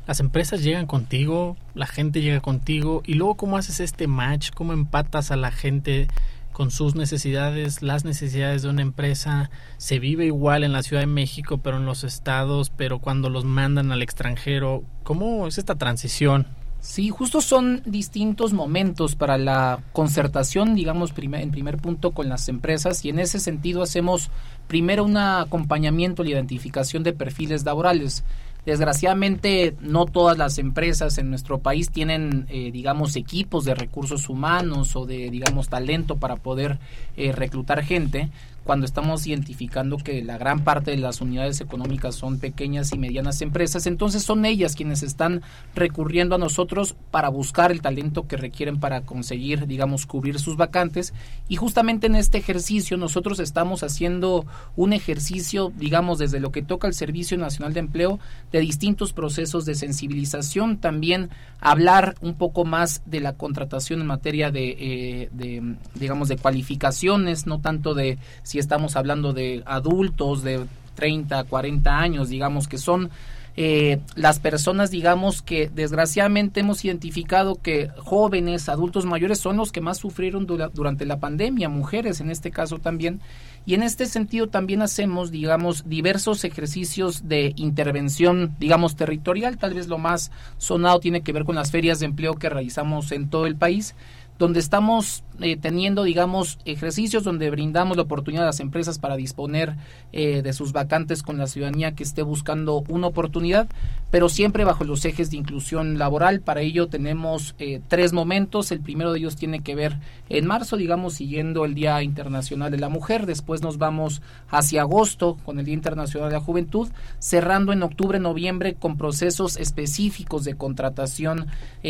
las 0.08 0.20
empresas 0.20 0.64
llegan 0.64 0.88
contigo, 0.88 1.58
la 1.76 1.86
gente 1.86 2.22
llega 2.22 2.42
contigo, 2.42 3.04
y 3.06 3.14
luego 3.14 3.36
cómo 3.36 3.56
haces 3.56 3.80
este 3.80 4.08
match, 4.08 4.50
cómo 4.54 4.74
empatas 4.74 5.30
a 5.30 5.38
la 5.38 5.52
gente 5.52 6.08
con 6.52 6.72
sus 6.72 6.96
necesidades, 6.96 7.84
las 7.84 8.04
necesidades 8.04 8.64
de 8.64 8.70
una 8.70 8.82
empresa, 8.82 9.52
se 9.78 10.00
vive 10.00 10.26
igual 10.26 10.64
en 10.64 10.74
la 10.74 10.82
Ciudad 10.82 11.04
de 11.04 11.08
México, 11.08 11.60
pero 11.60 11.78
en 11.78 11.86
los 11.86 12.04
estados, 12.04 12.72
pero 12.72 13.00
cuando 13.00 13.30
los 13.30 13.46
mandan 13.46 13.92
al 13.92 14.02
extranjero, 14.02 14.84
¿cómo 15.04 15.48
es 15.48 15.60
esta 15.60 15.76
transición? 15.76 16.48
Sí, 16.82 17.10
justo 17.10 17.42
son 17.42 17.84
distintos 17.86 18.54
momentos 18.54 19.16
para 19.16 19.38
la 19.38 19.84
concertación, 19.94 20.74
digamos, 20.74 21.14
en 21.16 21.52
primer 21.52 21.78
punto 21.78 22.10
con 22.10 22.28
las 22.28 22.50
empresas 22.50 23.06
y 23.06 23.10
en 23.10 23.20
ese 23.20 23.40
sentido 23.40 23.84
hacemos 23.84 24.32
primero 24.68 25.04
un 25.04 25.16
acompañamiento, 25.16 26.24
la 26.24 26.32
identificación 26.32 27.04
de 27.04 27.14
perfiles 27.14 27.64
laborales. 27.66 28.24
Desgraciadamente, 28.66 29.76
no 29.80 30.06
todas 30.06 30.40
las 30.40 30.58
empresas 30.58 31.20
en 31.20 31.30
nuestro 31.30 31.60
país 31.60 31.92
tienen, 31.92 32.48
eh, 32.50 32.72
digamos, 32.72 33.16
equipos 33.16 33.64
de 33.64 33.76
recursos 33.76 34.28
humanos 34.28 34.96
o 34.96 35.06
de, 35.06 35.30
digamos, 35.30 35.70
talento 35.70 36.18
para 36.18 36.36
poder 36.36 36.80
eh, 37.16 37.32
reclutar 37.32 37.84
gente 37.84 38.32
cuando 38.64 38.86
estamos 38.86 39.26
identificando 39.26 39.98
que 39.98 40.24
la 40.24 40.38
gran 40.38 40.64
parte 40.64 40.92
de 40.92 40.98
las 40.98 41.22
unidades 41.22 41.62
económicas 41.62 42.16
son 42.16 42.40
pequeñas 42.40 42.94
y 42.94 42.98
medianas 42.98 43.42
empresas, 43.42 43.88
entonces 43.88 44.24
son 44.24 44.46
ellas 44.46 44.76
quienes 44.76 45.04
están 45.04 45.42
recurriendo 45.76 46.36
a 46.36 46.38
nosotros 46.38 46.96
para 47.10 47.30
buscar 47.30 47.72
el 47.72 47.82
talento 47.82 48.28
que 48.28 48.38
requieren 48.38 48.80
para 48.80 49.02
conseguir, 49.02 49.68
digamos, 49.68 50.06
cubrir 50.06 50.40
sus 50.40 50.58
vacantes. 50.58 51.14
Y 51.48 51.56
justamente 51.56 52.08
en 52.08 52.16
este 52.16 52.38
ejercicio 52.38 52.98
nosotros 52.98 53.40
estamos 53.40 53.84
haciendo 53.84 54.46
un 54.76 54.94
ejercicio, 54.94 55.72
digamos, 55.76 56.20
desde 56.20 56.40
lo 56.40 56.52
que 56.52 56.62
toca 56.62 56.88
el 56.88 56.94
Servicio 56.94 57.38
Nacional 57.38 57.74
de 57.74 57.80
Empleo, 57.80 58.20
de 58.52 58.60
distintos 58.60 59.14
procesos 59.14 59.66
de 59.66 59.76
sensibilización, 59.76 60.78
también 60.78 61.30
hablar 61.60 62.16
un 62.22 62.36
poco 62.36 62.66
más 62.66 63.02
de 63.06 63.20
la 63.20 63.34
contratación 63.34 64.02
en 64.02 64.08
materia 64.08 64.52
de, 64.52 64.78
eh, 64.80 65.76
digamos, 65.96 66.28
de 66.28 66.38
cualificaciones, 66.38 67.46
no 67.46 67.60
tanto 67.60 67.94
de 67.94 68.18
si 68.52 68.60
estamos 68.60 68.98
hablando 68.98 69.32
de 69.32 69.64
adultos 69.66 70.44
de 70.44 70.66
30, 70.96 71.46
40 71.46 71.98
años, 71.98 72.28
digamos 72.28 72.68
que 72.68 72.78
son 72.78 73.10
eh, 73.56 74.02
las 74.16 74.40
personas, 74.40 74.92
digamos 74.92 75.42
que 75.42 75.70
desgraciadamente 75.74 76.60
hemos 76.60 76.84
identificado 76.84 77.56
que 77.56 77.90
jóvenes, 77.98 78.68
adultos 78.68 79.06
mayores 79.06 79.40
son 79.40 79.56
los 79.56 79.72
que 79.72 79.80
más 79.80 80.00
sufrieron 80.00 80.46
durante 80.46 81.06
la 81.06 81.22
pandemia, 81.22 81.70
mujeres 81.70 82.20
en 82.20 82.30
este 82.30 82.52
caso 82.52 82.80
también. 82.80 83.22
Y 83.66 83.74
en 83.74 83.84
este 83.84 84.06
sentido 84.06 84.48
también 84.48 84.82
hacemos, 84.82 85.32
digamos, 85.32 85.88
diversos 85.88 86.44
ejercicios 86.44 87.30
de 87.30 87.54
intervención, 87.56 88.54
digamos, 88.60 88.98
territorial. 88.98 89.58
Tal 89.58 89.76
vez 89.76 89.88
lo 89.88 89.98
más 89.98 90.32
sonado 90.58 91.00
tiene 91.00 91.22
que 91.22 91.32
ver 91.32 91.46
con 91.46 91.56
las 91.56 91.72
ferias 91.72 92.02
de 92.02 92.08
empleo 92.08 92.34
que 92.34 92.50
realizamos 92.50 93.14
en 93.14 93.30
todo 93.30 93.46
el 93.46 93.56
país 93.56 93.96
donde 94.42 94.60
estamos 94.60 95.24
eh, 95.40 95.56
teniendo, 95.56 96.02
digamos, 96.02 96.58
ejercicios 96.66 97.24
donde 97.24 97.52
brindamos 97.52 97.96
la 97.96 98.04
oportunidad 98.04 98.44
a 98.44 98.48
las 98.48 98.60
empresas 98.60 98.98
para 98.98 99.16
disponer 99.16 99.76
eh, 100.14 100.42
de 100.42 100.54
sus 100.54 100.72
vacantes 100.72 101.22
con 101.22 101.38
la 101.38 101.46
ciudadanía 101.46 101.94
que 101.94 102.02
esté 102.02 102.24
buscando 102.24 102.84
una 102.90 103.06
oportunidad, 103.06 103.70
pero 104.10 104.30
siempre 104.30 104.64
bajo 104.64 104.84
los 104.84 105.06
ejes 105.06 105.30
de 105.30 105.38
inclusión 105.38 106.00
laboral. 106.00 106.42
Para 106.42 106.62
ello 106.62 106.88
tenemos 106.88 107.54
eh, 107.60 107.82
tres 107.88 108.14
momentos. 108.14 108.72
El 108.72 108.80
primero 108.80 109.14
de 109.14 109.20
ellos 109.20 109.36
tiene 109.36 109.62
que 109.62 109.76
ver 109.76 110.00
en 110.28 110.48
marzo, 110.48 110.76
digamos, 110.76 111.14
siguiendo 111.14 111.64
el 111.64 111.76
Día 111.76 112.02
Internacional 112.02 112.72
de 112.72 112.80
la 112.80 112.90
Mujer. 112.90 113.28
Después 113.28 113.62
nos 113.62 113.78
vamos 113.78 114.24
hacia 114.50 114.82
agosto 114.82 115.38
con 115.46 115.60
el 115.60 115.66
Día 115.66 115.76
Internacional 115.76 116.30
de 116.30 116.36
la 116.36 116.42
Juventud, 116.42 116.90
cerrando 117.20 117.74
en 117.74 117.84
octubre, 117.84 118.20
noviembre 118.20 118.74
con 118.74 118.98
procesos 118.98 119.58
específicos 119.58 120.46
de 120.46 120.56
contratación 120.56 121.46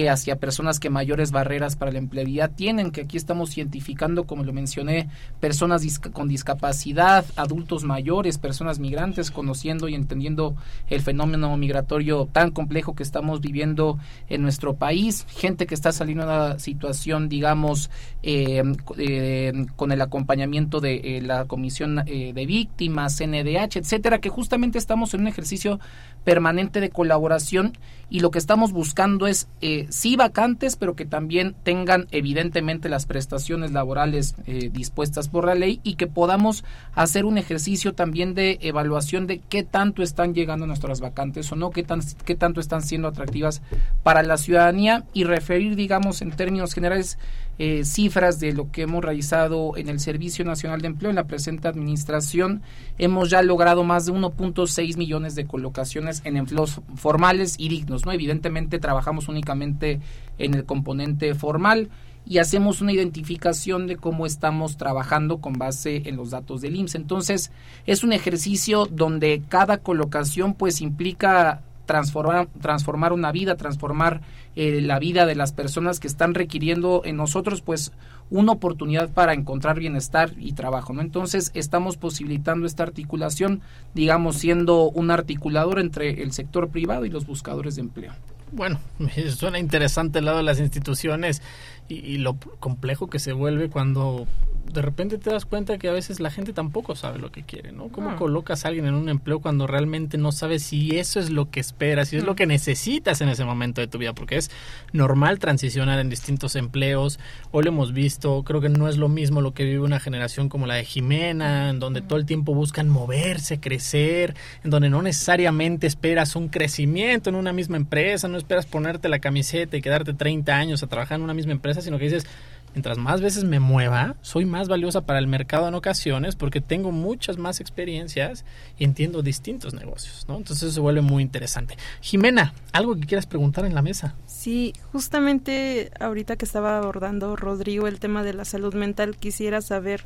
hacia 0.09 0.35
personas 0.35 0.79
que 0.79 0.89
mayores 0.89 1.31
barreras 1.31 1.75
para 1.75 1.91
la 1.91 1.97
empleabilidad 1.99 2.40
ya 2.41 2.47
tienen, 2.47 2.89
que 2.89 3.01
aquí 3.01 3.17
estamos 3.17 3.55
identificando, 3.55 4.23
como 4.23 4.43
lo 4.43 4.51
mencioné, 4.51 5.09
personas 5.39 5.85
con 6.11 6.27
discapacidad, 6.27 7.23
adultos 7.35 7.83
mayores, 7.83 8.39
personas 8.39 8.79
migrantes, 8.79 9.29
conociendo 9.29 9.87
y 9.87 9.93
entendiendo 9.93 10.55
el 10.89 11.01
fenómeno 11.01 11.55
migratorio 11.55 12.27
tan 12.31 12.49
complejo 12.49 12.95
que 12.95 13.03
estamos 13.03 13.41
viviendo 13.41 13.99
en 14.27 14.41
nuestro 14.41 14.73
país, 14.73 15.27
gente 15.29 15.67
que 15.67 15.75
está 15.75 15.91
saliendo 15.91 16.25
de 16.25 16.33
una 16.33 16.57
situación, 16.57 17.29
digamos, 17.29 17.91
eh, 18.23 18.63
eh, 18.97 19.53
con 19.75 19.91
el 19.91 20.01
acompañamiento 20.01 20.79
de 20.79 20.95
eh, 20.95 21.21
la 21.21 21.45
Comisión 21.45 21.97
de 21.97 22.45
Víctimas, 22.47 23.21
NDH, 23.21 23.77
etcétera, 23.77 24.17
que 24.17 24.29
justamente 24.29 24.79
estamos 24.79 25.13
en 25.13 25.21
un 25.21 25.27
ejercicio 25.27 25.79
permanente 26.23 26.79
de 26.79 26.89
colaboración 26.89 27.77
y 28.09 28.19
lo 28.19 28.29
que 28.29 28.39
estamos 28.39 28.73
buscando 28.73 29.25
es 29.25 29.47
sí 29.89 30.17
vacantes, 30.17 30.75
pero 30.75 30.95
que 30.97 31.05
también 31.05 31.55
tengan 31.63 32.07
evidentemente 32.11 32.89
las 32.89 33.05
prestaciones 33.05 33.71
laborales 33.71 34.35
dispuestas 34.45 35.29
por 35.29 35.45
la 35.45 35.55
ley 35.55 35.79
y 35.83 35.95
que 35.95 36.07
podamos 36.07 36.65
hacer 36.93 37.23
un 37.23 37.37
ejercicio 37.37 37.93
también 37.93 38.33
de 38.33 38.59
evaluación 38.61 39.27
de 39.27 39.39
qué 39.39 39.63
tanto 39.63 40.03
están 40.03 40.33
llegando 40.33 40.67
nuestras 40.67 40.99
vacantes 40.99 41.51
o 41.51 41.55
no, 41.55 41.71
qué, 41.71 41.83
tan, 41.83 42.01
qué 42.25 42.35
tanto 42.35 42.59
están 42.59 42.81
siendo 42.81 43.07
atractivas 43.07 43.61
para 44.03 44.23
la 44.23 44.37
ciudadanía 44.37 45.05
y 45.13 45.23
referir, 45.23 45.75
digamos, 45.75 46.21
en 46.21 46.31
términos 46.31 46.73
generales, 46.73 47.17
eh, 47.59 47.85
cifras 47.85 48.39
de 48.39 48.53
lo 48.53 48.71
que 48.71 48.83
hemos 48.83 49.03
realizado 49.03 49.77
en 49.77 49.89
el 49.89 49.99
Servicio 49.99 50.43
Nacional 50.45 50.81
de 50.81 50.87
Empleo 50.87 51.09
en 51.09 51.15
la 51.15 51.27
presente 51.27 51.67
administración. 51.67 52.61
Hemos 52.97 53.29
ya 53.29 53.41
logrado 53.41 53.83
más 53.83 54.05
de 54.05 54.13
1.6 54.13 54.97
millones 54.97 55.35
de 55.35 55.45
colocaciones 55.45 56.21
en 56.25 56.37
empleos 56.37 56.81
formales 56.95 57.55
y 57.57 57.69
dignos. 57.69 58.05
¿no? 58.05 58.11
Evidentemente 58.11 58.79
trabajamos 58.79 59.27
únicamente 59.27 59.99
en 60.37 60.53
el 60.53 60.65
componente 60.65 61.35
formal 61.35 61.89
y 62.25 62.37
hacemos 62.37 62.81
una 62.81 62.93
identificación 62.93 63.87
de 63.87 63.97
cómo 63.97 64.25
estamos 64.25 64.77
trabajando 64.77 65.39
con 65.39 65.53
base 65.53 66.03
en 66.05 66.15
los 66.15 66.31
datos 66.31 66.61
del 66.61 66.75
IMSS. 66.75 66.95
Entonces, 66.95 67.51
es 67.85 68.03
un 68.03 68.13
ejercicio 68.13 68.85
donde 68.85 69.41
cada 69.49 69.77
colocación 69.77 70.53
pues 70.53 70.81
implica 70.81 71.61
transformar, 71.85 72.47
transformar 72.61 73.11
una 73.11 73.31
vida, 73.31 73.57
transformar 73.57 74.21
eh, 74.55 74.81
la 74.81 74.99
vida 74.99 75.25
de 75.25 75.35
las 75.35 75.53
personas 75.53 75.99
que 75.99 76.07
están 76.07 76.33
requiriendo 76.33 77.01
en 77.05 77.17
nosotros 77.17 77.61
pues 77.61 77.91
una 78.29 78.53
oportunidad 78.53 79.09
para 79.09 79.33
encontrar 79.33 79.77
bienestar 79.77 80.33
y 80.37 80.53
trabajo, 80.53 80.93
¿no? 80.93 81.01
Entonces 81.01 81.51
estamos 81.53 81.97
posibilitando 81.97 82.65
esta 82.65 82.83
articulación, 82.83 83.61
digamos, 83.93 84.37
siendo 84.37 84.89
un 84.89 85.11
articulador 85.11 85.79
entre 85.79 86.23
el 86.23 86.31
sector 86.31 86.69
privado 86.69 87.05
y 87.05 87.09
los 87.09 87.25
buscadores 87.25 87.75
de 87.75 87.81
empleo. 87.81 88.13
Bueno, 88.51 88.79
suena 89.35 89.59
interesante 89.59 90.19
el 90.19 90.25
lado 90.25 90.37
de 90.37 90.43
las 90.43 90.59
instituciones 90.59 91.41
y, 91.87 92.17
lo 92.17 92.37
complejo 92.59 93.07
que 93.07 93.19
se 93.19 93.33
vuelve 93.33 93.69
cuando 93.69 94.27
de 94.73 94.81
repente 94.81 95.17
te 95.17 95.29
das 95.29 95.45
cuenta 95.45 95.77
que 95.77 95.89
a 95.89 95.91
veces 95.91 96.19
la 96.19 96.31
gente 96.31 96.53
tampoco 96.53 96.95
sabe 96.95 97.19
lo 97.19 97.31
que 97.31 97.43
quiere, 97.43 97.71
¿no? 97.71 97.89
¿Cómo 97.89 98.15
colocas 98.15 98.65
a 98.65 98.69
alguien 98.69 98.85
en 98.85 98.93
un 98.93 99.09
empleo 99.09 99.39
cuando 99.39 99.67
realmente 99.67 100.17
no 100.17 100.31
sabes 100.31 100.63
si 100.63 100.97
eso 100.97 101.19
es 101.19 101.29
lo 101.29 101.49
que 101.49 101.59
esperas, 101.59 102.09
si 102.09 102.17
es 102.17 102.23
lo 102.23 102.35
que 102.35 102.45
necesitas 102.45 103.21
en 103.21 103.29
ese 103.29 103.45
momento 103.45 103.81
de 103.81 103.87
tu 103.87 103.97
vida? 103.97 104.13
Porque 104.13 104.37
es 104.37 104.51
normal 104.93 105.39
transicionar 105.39 105.99
en 105.99 106.09
distintos 106.09 106.55
empleos. 106.55 107.19
Hoy 107.51 107.63
lo 107.63 107.69
hemos 107.69 107.93
visto, 107.93 108.43
creo 108.43 108.61
que 108.61 108.69
no 108.69 108.87
es 108.87 108.97
lo 108.97 109.09
mismo 109.09 109.41
lo 109.41 109.53
que 109.53 109.63
vive 109.63 109.79
una 109.79 109.99
generación 109.99 110.49
como 110.49 110.67
la 110.67 110.75
de 110.75 110.85
Jimena, 110.85 111.69
en 111.69 111.79
donde 111.79 112.01
todo 112.01 112.17
el 112.17 112.25
tiempo 112.25 112.53
buscan 112.53 112.89
moverse, 112.89 113.59
crecer, 113.59 114.35
en 114.63 114.71
donde 114.71 114.89
no 114.89 115.01
necesariamente 115.01 115.87
esperas 115.87 116.35
un 116.35 116.49
crecimiento 116.49 117.29
en 117.29 117.35
una 117.35 117.53
misma 117.53 117.77
empresa, 117.77 118.27
no 118.27 118.37
esperas 118.37 118.65
ponerte 118.65 119.09
la 119.09 119.19
camiseta 119.19 119.77
y 119.77 119.81
quedarte 119.81 120.13
30 120.13 120.55
años 120.55 120.83
a 120.83 120.87
trabajar 120.87 121.17
en 121.17 121.23
una 121.23 121.33
misma 121.33 121.51
empresa, 121.51 121.81
sino 121.81 121.97
que 121.97 122.05
dices, 122.05 122.27
mientras 122.73 122.97
más 122.97 123.21
veces 123.21 123.43
me 123.43 123.59
mueva, 123.59 124.15
soy 124.21 124.45
más 124.45 124.67
valiosa 124.67 125.01
para 125.01 125.19
el 125.19 125.27
mercado 125.27 125.67
en 125.67 125.75
ocasiones 125.75 126.35
porque 126.35 126.61
tengo 126.61 126.91
muchas 126.91 127.37
más 127.37 127.59
experiencias 127.59 128.45
y 128.77 128.83
entiendo 128.83 129.21
distintos 129.21 129.73
negocios, 129.73 130.25
¿no? 130.27 130.37
Entonces 130.37 130.63
eso 130.63 130.73
se 130.73 130.79
vuelve 130.79 131.01
muy 131.01 131.23
interesante. 131.23 131.77
Jimena, 132.01 132.53
¿algo 132.73 132.95
que 132.95 133.07
quieras 133.07 133.25
preguntar 133.25 133.65
en 133.65 133.75
la 133.75 133.81
mesa? 133.81 134.15
Sí, 134.25 134.73
justamente 134.91 135.91
ahorita 135.99 136.35
que 136.35 136.45
estaba 136.45 136.77
abordando 136.77 137.35
Rodrigo 137.35 137.87
el 137.87 137.99
tema 137.99 138.23
de 138.23 138.33
la 138.33 138.45
salud 138.45 138.73
mental, 138.73 139.17
quisiera 139.17 139.61
saber 139.61 140.05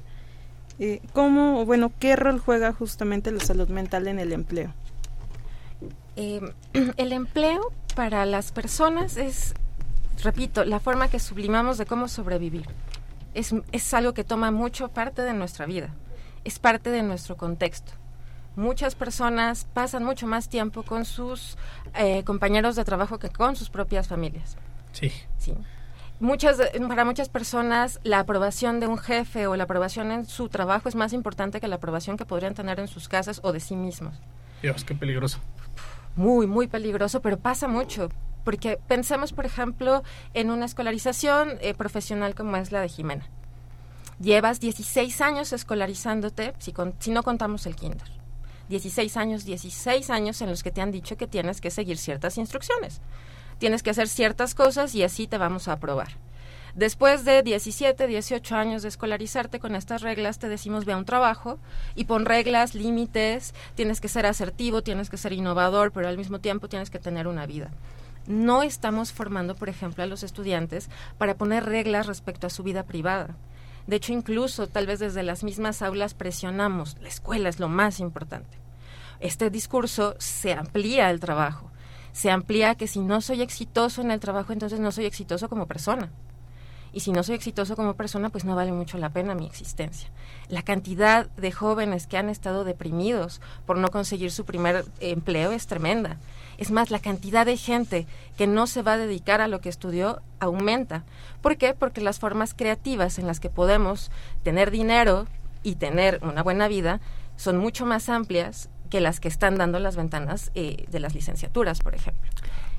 eh, 0.80 1.02
cómo, 1.14 1.66
bueno, 1.66 1.92
qué 2.00 2.16
rol 2.16 2.40
juega 2.40 2.74
justamente 2.74 3.32
la 3.32 3.40
salud 3.40 3.70
mental 3.70 4.08
en 4.08 4.20
el 4.20 4.34
empleo. 4.34 4.74
Eh, 6.16 6.42
el 6.98 7.14
empleo 7.14 7.72
para 7.96 8.26
las 8.26 8.52
personas 8.52 9.18
es 9.18 9.54
repito, 10.24 10.66
la 10.66 10.80
forma 10.80 11.10
que 11.10 11.20
sublimamos 11.20 11.78
de 11.78 11.86
cómo 11.86 12.08
sobrevivir. 12.08 12.68
Es, 13.34 13.54
es 13.72 13.94
algo 13.94 14.14
que 14.14 14.24
toma 14.24 14.52
mucho 14.52 14.88
parte 14.90 15.22
de 15.22 15.34
nuestra 15.34 15.66
vida, 15.66 15.90
es 16.44 16.60
parte 16.60 16.90
de 16.90 17.04
nuestro 17.04 17.36
contexto. 17.36 17.92
Muchas 18.56 18.96
personas 18.96 19.68
pasan 19.74 20.06
mucho 20.06 20.28
más 20.28 20.48
tiempo 20.48 20.84
con 20.84 21.04
sus 21.04 21.58
eh, 21.94 22.24
compañeros 22.24 22.78
de 22.78 22.86
trabajo 22.86 23.20
que 23.20 23.30
con 23.30 23.58
sus 23.58 23.70
propias 23.70 24.08
familias. 24.08 24.56
Sí. 24.94 25.12
Sí. 25.38 25.54
Muchas, 26.22 26.62
para 26.88 27.04
muchas 27.04 27.28
personas 27.28 28.00
la 28.04 28.20
aprobación 28.20 28.80
de 28.80 28.88
un 28.88 28.98
jefe 28.98 29.48
o 29.48 29.58
la 29.58 29.66
aprobación 29.66 30.12
en 30.12 30.26
su 30.26 30.48
trabajo 30.48 30.88
es 30.88 30.96
más 30.96 31.12
importante 31.12 31.60
que 31.60 31.68
la 31.68 31.76
aprobación 31.76 32.16
que 32.16 32.24
podrían 32.24 32.54
tener 32.54 32.80
en 32.80 32.88
sus 32.88 33.10
casas 33.10 33.42
o 33.44 33.52
de 33.52 33.60
sí 33.60 33.76
mismos. 33.76 34.16
Dios, 34.62 34.86
qué 34.86 34.96
peligroso. 34.96 35.40
Muy, 36.16 36.48
muy 36.48 36.68
peligroso, 36.68 37.22
pero 37.22 37.38
pasa 37.38 37.68
mucho 37.68 38.10
porque 38.46 38.80
pensemos, 38.88 39.34
por 39.34 39.46
ejemplo, 39.46 40.04
en 40.34 40.52
una 40.52 40.66
escolarización 40.66 41.58
eh, 41.60 41.74
profesional 41.74 42.36
como 42.36 42.56
es 42.56 42.72
la 42.72 42.80
de 42.80 42.88
Jimena. 42.88 43.28
Llevas 44.22 44.62
16 44.62 45.20
años 45.20 45.52
escolarizándote, 45.52 46.54
si, 46.60 46.74
si 47.00 47.12
no 47.12 47.24
contamos 47.24 47.66
el 47.66 47.76
kinder. 47.76 48.08
16 48.70 49.18
años, 49.18 49.44
16 49.44 50.10
años 50.10 50.42
en 50.42 50.50
los 50.50 50.64
que 50.64 50.72
te 50.72 50.82
han 50.82 50.92
dicho 50.92 51.18
que 51.18 51.28
tienes 51.28 51.60
que 51.60 51.70
seguir 51.70 51.98
ciertas 51.98 52.38
instrucciones. 52.38 53.02
Tienes 53.58 53.84
que 53.84 53.90
hacer 53.90 54.08
ciertas 54.08 54.56
cosas 54.56 54.96
y 54.96 55.04
así 55.04 55.28
te 55.28 55.38
vamos 55.38 55.68
a 55.68 55.74
aprobar. 55.74 56.10
Después 56.76 57.24
de 57.24 57.42
17, 57.42 58.06
18 58.06 58.56
años 58.56 58.82
de 58.82 58.90
escolarizarte 58.90 59.60
con 59.60 59.76
estas 59.76 60.02
reglas, 60.02 60.40
te 60.40 60.50
decimos 60.50 60.84
ve 60.86 60.94
a 60.94 60.98
un 60.98 61.06
trabajo 61.06 61.58
y 61.96 62.06
pon 62.06 62.26
reglas, 62.26 62.76
límites, 62.76 63.54
tienes 63.76 64.02
que 64.02 64.10
ser 64.10 64.26
asertivo, 64.26 64.82
tienes 64.82 65.10
que 65.10 65.18
ser 65.18 65.32
innovador, 65.34 65.92
pero 65.92 66.10
al 66.10 66.18
mismo 66.18 66.40
tiempo 66.40 66.68
tienes 66.68 66.90
que 66.90 67.00
tener 67.00 67.28
una 67.28 67.46
vida 67.46 67.72
no 68.28 68.64
estamos 68.64 69.12
formando, 69.12 69.56
por 69.56 69.70
ejemplo, 69.70 70.04
a 70.04 70.08
los 70.08 70.24
estudiantes 70.24 70.90
para 71.18 71.36
poner 71.36 71.66
reglas 71.66 72.08
respecto 72.08 72.48
a 72.48 72.50
su 72.50 72.64
vida 72.64 72.84
privada. 72.84 73.36
De 73.88 73.98
hecho, 73.98 74.14
incluso 74.14 74.68
tal 74.68 74.88
vez 74.88 75.00
desde 75.00 75.24
las 75.24 75.44
mismas 75.44 75.82
aulas 75.82 76.14
presionamos, 76.14 76.98
la 77.02 77.08
escuela 77.08 77.50
es 77.50 77.60
lo 77.60 77.70
más 77.70 78.00
importante. 78.00 78.58
Este 79.20 79.50
discurso 79.50 80.16
se 80.18 80.54
amplía 80.54 81.10
el 81.10 81.20
trabajo, 81.20 81.72
se 82.12 82.32
amplía 82.32 82.76
que 82.76 82.88
si 82.88 83.00
no 83.00 83.22
soy 83.22 83.42
exitoso 83.42 84.02
en 84.02 84.12
el 84.12 84.20
trabajo, 84.20 84.54
entonces 84.54 84.80
no 84.80 84.92
soy 84.92 85.06
exitoso 85.06 85.50
como 85.50 85.68
persona. 85.68 86.12
Y 86.96 87.02
si 87.02 87.12
no 87.12 87.24
soy 87.24 87.36
exitoso 87.36 87.76
como 87.76 87.96
persona, 87.96 88.30
pues 88.30 88.46
no 88.46 88.56
vale 88.56 88.72
mucho 88.72 88.98
la 88.98 89.10
pena 89.10 89.36
mi 89.36 89.46
existencia. 89.46 90.10
La 90.48 90.62
cantidad 90.62 91.28
de 91.32 91.52
jóvenes 91.52 92.08
que 92.08 92.18
han 92.18 92.30
estado 92.30 92.64
deprimidos 92.64 93.42
por 93.66 93.78
no 93.78 93.90
conseguir 93.90 94.32
su 94.32 94.46
primer 94.46 94.86
empleo 95.02 95.52
es 95.52 95.68
tremenda. 95.68 96.16
Es 96.58 96.72
más, 96.72 96.92
la 96.92 97.00
cantidad 97.00 97.46
de 97.46 97.58
gente 97.58 98.08
que 98.38 98.48
no 98.48 98.66
se 98.66 98.82
va 98.82 98.94
a 98.94 98.98
dedicar 98.98 99.42
a 99.42 99.50
lo 99.50 99.60
que 99.60 99.68
estudió 99.68 100.22
aumenta. 100.40 101.04
¿Por 101.42 101.58
qué? 101.58 101.74
Porque 101.74 102.00
las 102.00 102.20
formas 102.20 102.54
creativas 102.54 103.20
en 103.20 103.28
las 103.28 103.42
que 103.42 103.50
podemos 103.50 104.10
tener 104.44 104.72
dinero 104.72 105.28
y 105.64 105.76
tener 105.76 106.22
una 106.24 106.44
buena 106.44 106.70
vida 106.70 107.02
son 107.36 107.58
mucho 107.58 107.86
más 107.86 108.08
amplias 108.08 108.70
que 108.90 109.02
las 109.02 109.20
que 109.20 109.28
están 109.28 109.58
dando 109.58 109.80
las 109.80 109.98
ventanas 109.98 110.50
eh, 110.56 110.86
de 110.90 111.02
las 111.02 111.14
licenciaturas, 111.14 111.82
por 111.82 111.94
ejemplo. 111.94 112.32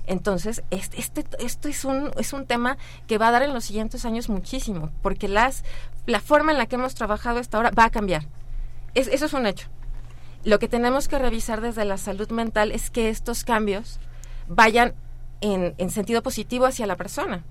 Entonces, 0.07 0.63
este, 0.71 1.01
este, 1.01 1.25
esto 1.39 1.69
es 1.69 1.85
un, 1.85 2.11
es 2.17 2.33
un 2.33 2.47
tema 2.47 2.79
que 3.07 3.19
va 3.19 3.29
a 3.29 3.33
dar 3.33 3.43
en 3.43 3.53
los 3.53 3.65
siguientes 3.65 4.05
años 4.05 4.29
muchísimo, 4.29 4.91
porque 5.03 5.29
las, 5.29 5.65
la 6.07 6.21
forma 6.21 6.53
en 6.53 6.59
la 6.59 6.67
que 6.67 6.77
hemos 6.77 6.95
trabajado 6.95 7.41
hasta 7.41 7.57
ahora 7.57 7.73
va 7.77 7.85
a 7.85 7.91
cambiar. 7.91 8.27
eso 8.95 9.25
es 9.25 9.33
un 9.33 9.47
hecho. 9.47 9.69
Lo 10.45 10.61
que 10.61 10.69
tenemos 10.69 11.09
que 11.09 11.19
revisar 11.19 11.61
desde 11.61 11.85
la 11.85 11.99
salud 11.99 12.31
mental 12.31 12.71
es 12.71 12.91
que 12.91 13.09
estos 13.09 13.43
cambios 13.43 13.99
vayan 14.47 14.95
en, 15.41 15.91
sentido 15.91 16.23
positivo 16.23 16.67
hacia 16.67 16.87
la 16.87 16.97
persona 16.97 17.43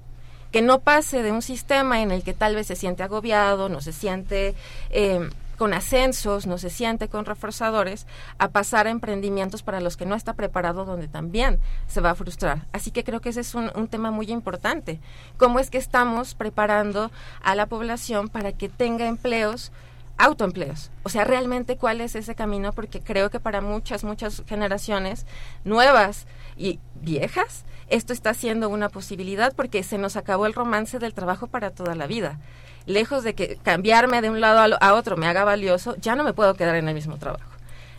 que 0.52 0.62
no 0.62 0.80
pase 0.80 1.22
de 1.22 1.34
un 1.34 1.42
sistema 1.42 2.02
en 2.02 2.12
el 2.12 2.24
que 2.24 2.34
tal 2.34 2.56
vez 2.56 2.68
se 2.68 2.78
siente 2.78 3.04
agobiado, 3.04 3.68
no 3.68 3.82
se 3.82 3.92
siente 3.92 4.56
eh, 4.90 5.30
con 5.56 5.74
ascensos, 5.74 6.48
no 6.48 6.58
se 6.58 6.70
siente 6.70 7.08
con 7.08 7.26
reforzadores, 7.26 8.08
a 8.38 8.50
pasar 8.50 8.88
a 8.88 8.92
emprendimientos 8.92 9.64
para 9.64 9.82
los 9.82 9.98
que 9.98 10.06
no 10.06 10.16
está 10.16 10.34
preparado, 10.34 10.86
donde 10.86 11.08
también 11.08 11.60
se 11.88 12.02
va 12.02 12.12
a 12.12 12.16
frustrar. 12.16 12.66
Así 12.72 12.92
que 12.92 13.04
creo 13.04 13.22
que 13.22 13.30
ese 13.30 13.42
es 13.42 13.56
un, 13.56 13.72
un 13.76 13.88
tema 13.88 14.12
muy 14.12 14.32
importante. 14.32 15.00
¿Cómo 15.38 15.60
es 15.60 15.70
que 15.70 15.78
estamos 15.78 16.36
preparando 16.36 17.12
a 17.42 17.56
la 17.56 17.66
población 17.66 18.30
para 18.30 18.52
que 18.52 18.70
tenga 18.70 19.08
empleos 19.08 19.72
autoempleos. 20.18 20.92
O 21.04 21.10
sea, 21.10 21.24
realmente 21.24 21.78
cuál 21.78 22.02
es 22.02 22.16
ese 22.16 22.36
camino, 22.36 22.72
porque 22.74 23.02
creo 23.02 23.30
que 23.30 23.40
para 23.40 23.62
muchas, 23.62 24.04
muchas 24.04 24.44
generaciones 24.48 25.26
nuevas 25.64 26.26
y 26.56 26.80
viejas, 27.02 27.66
esto 27.90 28.14
está 28.14 28.34
siendo 28.34 28.70
una 28.70 28.90
posibilidad 28.90 29.54
porque 29.54 29.84
se 29.84 29.98
nos 29.98 30.16
acabó 30.16 30.46
el 30.46 30.54
romance 30.54 31.00
del 31.00 31.14
trabajo 31.14 31.48
para 31.48 31.72
toda 31.72 31.96
la 31.96 32.08
vida. 32.08 32.40
Lejos 32.86 33.24
de 33.24 33.34
que 33.34 33.58
cambiarme 33.64 34.22
de 34.22 34.30
un 34.30 34.42
lado 34.42 34.78
a, 34.80 34.94
otro 34.94 35.18
me 35.18 35.28
haga 35.28 35.44
valioso, 35.44 35.96
ya 35.98 36.16
no 36.16 36.24
me 36.24 36.34
puedo 36.34 36.54
quedar 36.56 36.76
en 36.76 36.88
el 36.88 36.94
mismo 36.96 37.18
trabajo. 37.18 37.52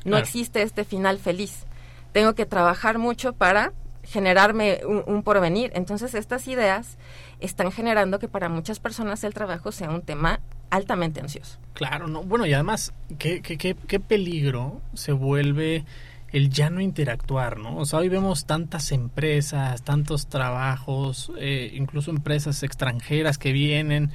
No 0.04 0.16
existe 0.16 0.62
este 0.62 0.84
final 0.84 1.18
feliz. 1.18 1.64
Tengo 2.12 2.34
que 2.34 2.46
trabajar 2.46 2.98
mucho 2.98 3.32
para 3.32 3.72
generarme 4.04 4.80
un, 4.86 5.02
un, 5.06 5.22
porvenir. 5.24 5.72
Entonces, 5.74 6.14
estas 6.14 6.46
ideas 6.46 6.96
están 7.40 7.72
generando 7.72 8.20
que 8.20 8.28
para 8.28 8.48
muchas 8.48 8.78
personas 8.78 9.24
el 9.24 9.34
trabajo 9.34 9.72
sea 9.72 9.90
un 9.90 10.02
tema 10.02 10.40
altamente 10.70 11.20
ansioso. 11.20 11.58
Claro, 11.74 12.06
no. 12.06 12.22
Bueno, 12.22 12.46
y 12.46 12.52
además, 12.52 12.92
¿qué, 13.18 13.42
qué, 13.42 13.56
qué, 13.56 14.00
peligro 14.00 14.80
se 14.94 15.12
vuelve 15.12 15.84
el 16.32 16.50
ya 16.50 16.70
no 16.70 16.80
interactuar, 16.80 17.58
¿no? 17.58 17.76
O 17.76 17.84
sea, 17.84 18.00
hoy 18.00 18.08
vemos 18.08 18.46
tantas 18.46 18.92
empresas, 18.92 19.82
tantos 19.82 20.26
trabajos, 20.26 21.32
eh, 21.38 21.70
incluso 21.74 22.10
empresas 22.10 22.62
extranjeras 22.62 23.38
que 23.38 23.52
vienen 23.52 24.10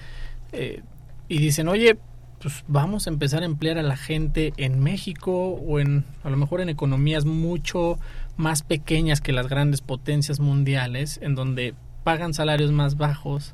eh, 0.51 0.81
y 1.27 1.37
dicen, 1.37 1.67
oye, 1.67 1.97
pues 2.41 2.63
vamos 2.67 3.07
a 3.07 3.09
empezar 3.09 3.43
a 3.43 3.45
emplear 3.45 3.77
a 3.77 3.83
la 3.83 3.95
gente 3.95 4.53
en 4.57 4.79
México 4.79 5.31
o 5.31 5.79
en, 5.79 6.05
a 6.23 6.29
lo 6.29 6.37
mejor 6.37 6.61
en 6.61 6.69
economías 6.69 7.25
mucho 7.25 7.99
más 8.37 8.63
pequeñas 8.63 9.21
que 9.21 9.31
las 9.31 9.47
grandes 9.47 9.81
potencias 9.81 10.39
mundiales, 10.39 11.19
en 11.21 11.35
donde 11.35 11.75
pagan 12.03 12.33
salarios 12.33 12.71
más 12.71 12.97
bajos, 12.97 13.53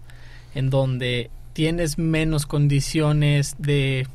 en 0.56 0.70
donde 0.70 1.30
tienes 1.54 1.98
menos 1.98 2.46
condiciones 2.46 3.56
de 3.60 4.08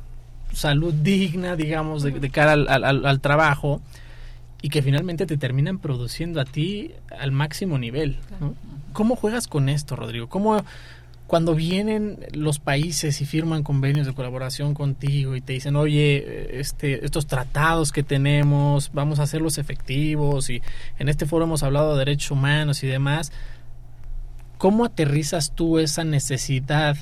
salud 0.53 0.95
digna, 0.95 1.57
digamos, 1.57 2.03
de, 2.03 2.31
cara 2.31 2.53
al, 2.53 3.21
trabajo 3.21 3.81
y 4.61 4.69
que 4.69 4.83
finalmente 4.83 5.27
te 5.27 5.37
terminan 5.37 5.79
produciendo 5.79 6.41
a 6.41 6.45
ti 6.45 6.93
al 7.19 7.33
máximo 7.33 7.79
nivel. 7.79 8.19
¿Cómo 8.93 9.17
juegas 9.17 9.49
con 9.49 9.69
esto, 9.69 9.97
Rodrigo? 9.97 10.29
¿Cómo 10.29 10.63
cuando 11.33 11.55
vienen 11.55 12.19
los 12.35 12.59
países 12.59 13.23
y 13.23 13.25
firman 13.25 13.63
convenios 13.63 14.07
de 14.07 14.13
colaboración 14.13 14.75
contigo 14.75 15.35
y 15.35 15.41
te 15.41 15.55
dicen, 15.55 15.77
oye, 15.77 16.61
este, 16.61 17.07
estos 17.07 17.27
tratados 17.27 17.91
que 17.91 18.03
tenemos, 18.03 18.91
vamos 18.93 19.19
a 19.19 19.23
hacerlos 19.23 19.57
efectivos 19.57 20.51
y 20.51 20.61
en 20.99 21.09
este 21.09 21.25
foro 21.25 21.47
hemos 21.47 21.63
hablado 21.63 21.93
de 21.95 22.01
derechos 22.01 22.33
humanos 22.33 22.85
y 22.85 22.87
demás, 22.87 23.33
¿cómo 24.59 24.85
aterrizas 24.85 25.55
tú 25.55 25.79
esa 25.79 26.05
necesidad 26.05 26.99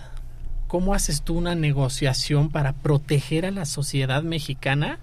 ¿cómo 0.68 0.94
haces 0.94 1.22
tú 1.22 1.36
una 1.36 1.56
negociación 1.56 2.50
para 2.50 2.72
proteger 2.72 3.46
a 3.46 3.50
la 3.50 3.64
sociedad 3.64 4.22
mexicana 4.22 5.00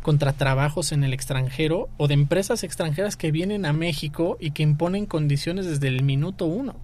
contra 0.00 0.32
trabajos 0.32 0.92
en 0.92 1.02
el 1.02 1.12
extranjero 1.12 1.88
o 1.96 2.06
de 2.06 2.14
empresas 2.14 2.62
extranjeras 2.62 3.16
que 3.16 3.32
vienen 3.32 3.66
a 3.66 3.72
México 3.72 4.36
y 4.38 4.52
que 4.52 4.62
imponen 4.62 5.06
condiciones 5.06 5.66
desde 5.66 5.88
el 5.88 6.04
minuto 6.04 6.44
uno? 6.44 6.76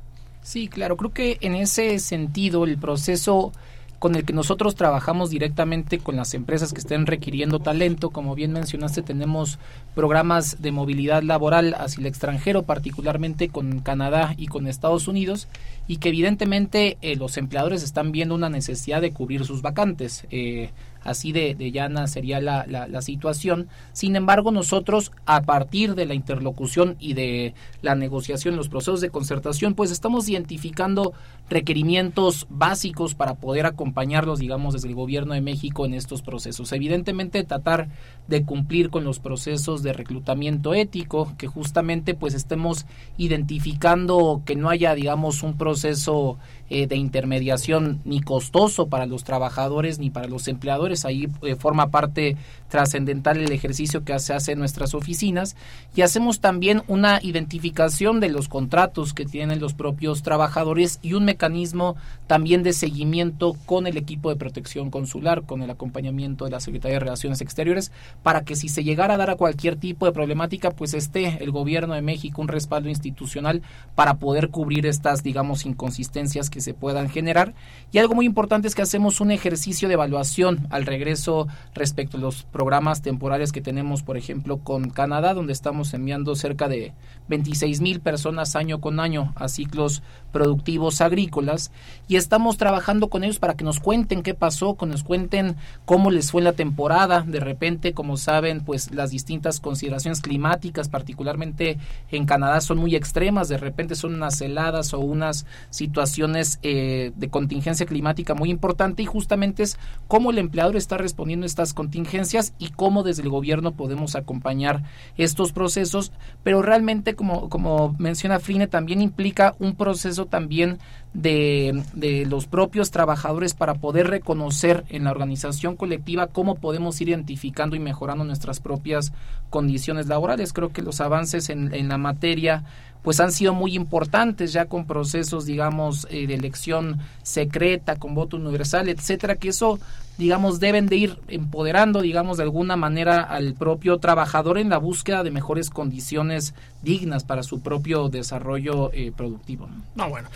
Sí, 0.47 0.69
claro, 0.69 0.97
creo 0.97 1.13
que 1.13 1.39
en 1.41 1.57
ese 1.57 1.99
sentido 1.99 2.63
el 2.63 2.79
proceso 2.79 3.51
con 3.99 4.15
el 4.15 4.25
que 4.25 4.33
nosotros 4.33 4.77
trabajamos 4.77 5.29
directamente 5.29 5.99
con 5.99 6.15
las 6.15 6.35
empresas 6.35 6.73
que 6.73 6.79
estén 6.79 7.05
requiriendo 7.05 7.59
talento. 7.59 8.11
Como 8.11 8.37
bien 8.37 8.53
mencionaste, 8.53 9.03
tenemos 9.03 9.59
programas 9.97 10.63
de 10.63 10.71
movilidad 10.71 11.25
laboral 11.25 11.75
hacia 11.75 11.99
el 11.99 12.07
extranjero, 12.07 12.63
particularmente 12.63 13.49
con 13.49 13.81
Canadá 13.81 14.35
y 14.37 14.47
con 14.47 14.69
Estados 14.69 15.09
Unidos, 15.09 15.49
y 15.89 15.97
que 15.97 16.11
evidentemente 16.11 16.97
eh, 17.03 17.17
los 17.17 17.39
empleadores 17.39 17.83
están 17.83 18.13
viendo 18.13 18.37
una 18.37 18.49
necesidad 18.49 19.01
de 19.01 19.13
cubrir 19.13 19.45
sus 19.45 19.63
vacantes. 19.63 20.29
Eh, 20.31 20.71
así 21.07 21.33
de, 21.33 21.55
de 21.55 21.73
llana 21.73 22.07
sería 22.07 22.41
la, 22.41 22.67
la, 22.67 23.03
situación. 23.03 23.69
Sin 23.93 24.17
embargo, 24.17 24.51
nosotros, 24.51 25.13
a 25.25 25.43
partir 25.43 25.95
de 25.95 26.07
la 26.07 26.15
interlocución 26.15 26.97
y 26.99 27.15
de 27.15 27.55
la 27.83 27.95
negociación, 27.95 28.57
los 28.57 28.69
procesos 28.69 29.01
de 29.01 29.11
concertación, 29.11 29.75
pues 29.75 29.91
estamos 29.91 30.29
identificando 30.29 31.15
requerimientos 31.49 32.47
básicos 32.51 33.15
para 33.15 33.35
poder 33.35 33.67
acompañarlos, 33.67 34.41
digamos, 34.41 34.75
desde 34.75 34.89
el 34.89 34.95
gobierno 34.95 35.35
de 35.35 35.41
México 35.41 35.87
en 35.87 35.95
estos 35.95 36.23
procesos. 36.23 36.73
Evidentemente, 36.73 37.45
tratar 37.45 37.89
de 38.27 38.45
cumplir 38.45 38.91
con 38.91 39.05
los 39.05 39.21
procesos 39.21 39.83
de 39.83 39.93
reclutamiento 39.93 40.75
ético, 40.75 41.33
que 41.39 41.47
justamente 41.47 42.15
pues 42.15 42.35
estemos 42.35 42.87
identificando 43.17 44.43
que 44.45 44.57
no 44.57 44.69
haya, 44.69 44.95
digamos, 44.95 45.43
un 45.43 45.57
proceso 45.57 46.39
eh, 46.69 46.89
de 46.89 46.97
intermediación 46.97 48.01
ni 48.05 48.21
costoso 48.21 48.89
para 48.89 49.07
los 49.07 49.23
trabajadores 49.23 50.01
ni 50.01 50.11
para 50.11 50.27
los 50.27 50.49
empleadores. 50.49 50.96
Ahí 51.05 51.29
eh, 51.43 51.55
forma 51.57 51.91
parte 51.91 52.37
trascendental 52.69 53.39
el 53.39 53.53
ejercicio 53.53 54.05
que 54.05 54.19
se 54.19 54.35
hace 54.35 54.53
en 54.53 54.59
nuestras 54.59 54.95
oficinas 54.95 55.57
y 55.95 56.03
hacemos 56.03 56.41
también 56.41 56.83
una 56.89 57.21
identificación 57.23 58.21
de 58.21 58.29
los 58.29 58.49
contratos 58.49 59.15
que 59.15 59.25
tienen 59.25 59.61
los 59.61 59.75
propios 59.75 60.23
trabajadores 60.23 60.99
y 61.03 61.13
un 61.13 61.25
mecanismo 61.25 61.97
también 62.27 62.63
de 62.63 62.73
seguimiento 62.73 63.55
con 63.67 63.87
el 63.87 63.97
equipo 63.97 64.31
de 64.31 64.37
protección 64.37 64.91
consular, 64.91 65.43
con 65.43 65.63
el 65.63 65.71
acompañamiento 65.71 66.45
de 66.45 66.51
la 66.51 66.61
Secretaría 66.61 66.97
de 66.97 67.05
Relaciones 67.05 67.41
Exteriores, 67.41 67.93
para 68.23 68.43
que 68.43 68.57
si 68.57 68.69
se 68.69 68.85
llegara 68.85 69.15
a 69.15 69.17
dar 69.17 69.31
a 69.31 69.37
cualquier 69.37 69.77
tipo 69.77 70.07
de 70.07 70.13
problemática, 70.13 70.71
pues 70.71 70.95
esté 70.95 71.43
el 71.43 71.51
gobierno 71.51 71.95
de 71.95 72.03
México 72.03 72.43
un 72.43 72.49
respaldo 72.49 72.89
institucional 72.89 73.63
para 73.95 74.15
poder 74.15 74.51
cubrir 74.51 74.87
estas, 74.87 75.23
digamos, 75.23 75.67
inconsistencias 75.67 76.51
que 76.51 76.61
se 76.61 76.75
puedan 76.75 77.09
generar. 77.09 77.55
Y 77.93 77.99
algo 77.99 78.15
muy 78.15 78.27
importante 78.27 78.69
es 78.69 78.75
que 78.75 78.83
hacemos 78.83 79.21
un 79.21 79.31
ejercicio 79.31 79.89
de 79.89 79.95
evaluación 79.95 80.67
al 80.77 80.87
regreso 80.87 81.49
respecto 81.75 82.17
a 82.17 82.21
los 82.21 82.45
programas 82.45 83.03
temporales 83.03 83.53
que 83.53 83.61
tenemos, 83.61 84.03
por 84.03 84.17
ejemplo, 84.17 84.59
con 84.59 84.91
Canadá, 84.91 85.35
donde 85.35 85.53
estamos 85.53 85.93
enviando 85.95 86.35
cerca 86.37 86.69
de 86.69 86.93
26 87.29 87.81
mil 87.81 88.01
personas 88.01 88.57
año 88.57 88.81
con 88.81 89.01
año 89.01 89.33
a 89.37 89.49
ciclos 89.49 90.03
productivos 90.33 91.01
agrícolas 91.01 91.73
y 92.09 92.17
estamos 92.17 92.57
trabajando 92.57 93.09
con 93.09 93.25
ellos 93.25 93.39
para 93.39 93.55
que 93.55 93.65
nos 93.65 93.81
cuenten 93.81 94.23
qué 94.23 94.35
pasó, 94.35 94.77
que 94.77 94.87
nos 94.87 95.03
cuenten 95.03 95.57
cómo 95.85 96.11
les 96.11 96.31
fue 96.31 96.43
la 96.43 96.53
temporada. 96.53 97.23
De 97.23 97.41
repente, 97.41 97.95
como 97.95 98.17
saben, 98.17 98.61
pues 98.61 98.93
las 98.93 99.11
distintas 99.11 99.61
consideraciones 99.61 100.21
climáticas, 100.21 100.89
particularmente 100.89 101.79
en 102.11 102.27
Canadá, 102.27 102.61
son 102.61 102.79
muy 102.79 102.95
extremas. 102.95 103.49
De 103.49 103.59
repente 103.59 103.95
son 103.95 104.15
unas 104.15 104.41
heladas 104.41 104.93
o 104.95 105.01
unas 105.01 105.47
situaciones 105.71 106.59
eh, 106.63 107.13
de 107.17 107.29
contingencia 107.29 107.87
climática 107.87 108.35
muy 108.35 108.51
importante 108.51 109.03
y 109.03 109.07
justamente 109.07 109.63
es 109.63 109.79
cómo 110.07 110.31
el 110.31 110.39
está 110.75 110.99
respondiendo 110.99 111.45
a 111.45 111.47
estas 111.47 111.73
contingencias 111.75 112.55
y 112.59 112.71
cómo 112.71 113.03
desde 113.03 113.23
el 113.23 113.29
gobierno 113.29 113.73
podemos 113.73 114.17
acompañar 114.17 114.83
estos 115.17 115.53
procesos, 115.53 116.13
pero 116.43 116.63
realmente 116.63 117.15
como, 117.15 117.49
como 117.49 117.95
menciona 117.99 118.41
Frine 118.41 118.67
también 118.67 119.03
implica 119.03 119.55
un 119.59 119.77
proceso 119.77 120.27
también 120.27 120.79
de, 121.15 121.83
de, 121.95 122.27
los 122.27 122.47
propios 122.47 122.91
trabajadores 122.91 123.55
para 123.55 123.75
poder 123.75 124.09
reconocer 124.09 124.85
en 124.91 125.05
la 125.05 125.13
organización 125.13 125.77
colectiva 125.77 126.27
cómo 126.27 126.57
podemos 126.57 127.01
ir 127.01 127.09
identificando 127.09 127.75
y 127.75 127.81
mejorando 127.81 128.25
nuestras 128.25 128.61
propias 128.61 129.13
condiciones 129.49 130.09
laborales. 130.09 130.53
Creo 130.53 130.73
que 130.73 130.83
los 130.83 131.01
avances 131.01 131.49
en, 131.49 131.73
en 131.75 131.89
la 131.89 131.97
materia 131.99 132.65
pues 133.07 133.21
han 133.21 133.31
sido 133.31 133.55
muy 133.55 133.77
importantes 133.77 134.53
ya 134.53 134.65
con 134.65 134.85
procesos, 134.85 135.47
digamos, 135.47 136.09
eh, 136.11 136.27
de 136.27 136.35
elección 136.35 136.99
secreta, 137.23 137.95
con 138.01 138.17
voto 138.17 138.37
universal, 138.37 138.89
etcétera, 138.89 139.37
que 139.37 139.51
eso, 139.51 139.79
digamos, 140.19 140.59
deben 140.59 140.89
de 140.89 140.97
ir 140.97 141.19
empoderando, 141.29 142.01
digamos, 142.01 142.37
de 142.37 142.43
alguna 142.43 142.75
manera 142.75 143.23
al 143.23 143.55
propio 143.55 143.99
trabajador 143.99 144.59
en 144.59 144.71
la 144.71 144.79
búsqueda 144.79 145.23
de 145.23 145.31
mejores 145.31 145.71
condiciones 145.71 146.53
dignas 146.83 147.23
para 147.23 147.45
su 147.45 147.61
propio 147.61 148.09
desarrollo 148.09 148.91
eh, 148.93 149.13
productivo. 149.17 149.69
No, 149.95 150.11
bueno. 150.11 150.29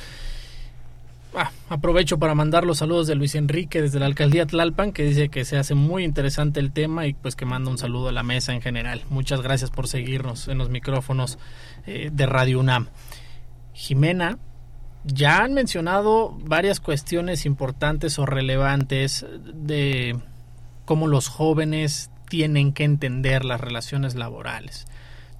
Ah, 1.34 1.52
aprovecho 1.68 2.18
para 2.18 2.34
mandar 2.34 2.64
los 2.64 2.78
saludos 2.78 3.06
de 3.06 3.14
Luis 3.14 3.36
Enrique 3.36 3.80
desde 3.80 4.00
la 4.00 4.06
alcaldía 4.06 4.46
Tlalpan, 4.46 4.92
que 4.92 5.04
dice 5.04 5.28
que 5.28 5.44
se 5.44 5.56
hace 5.56 5.74
muy 5.74 6.04
interesante 6.04 6.58
el 6.58 6.72
tema 6.72 7.06
y 7.06 7.14
pues 7.14 7.36
que 7.36 7.44
manda 7.44 7.70
un 7.70 7.78
saludo 7.78 8.08
a 8.08 8.12
la 8.12 8.24
mesa 8.24 8.52
en 8.52 8.60
general. 8.60 9.04
Muchas 9.10 9.40
gracias 9.40 9.70
por 9.70 9.86
seguirnos 9.86 10.48
en 10.48 10.58
los 10.58 10.70
micrófonos 10.70 11.38
eh, 11.86 12.10
de 12.12 12.26
Radio 12.26 12.58
UNAM. 12.58 12.88
Jimena, 13.72 14.38
ya 15.04 15.44
han 15.44 15.54
mencionado 15.54 16.36
varias 16.42 16.80
cuestiones 16.80 17.46
importantes 17.46 18.18
o 18.18 18.26
relevantes 18.26 19.24
de 19.54 20.18
cómo 20.84 21.06
los 21.06 21.28
jóvenes 21.28 22.10
tienen 22.28 22.72
que 22.72 22.84
entender 22.84 23.44
las 23.44 23.60
relaciones 23.60 24.16
laborales. 24.16 24.86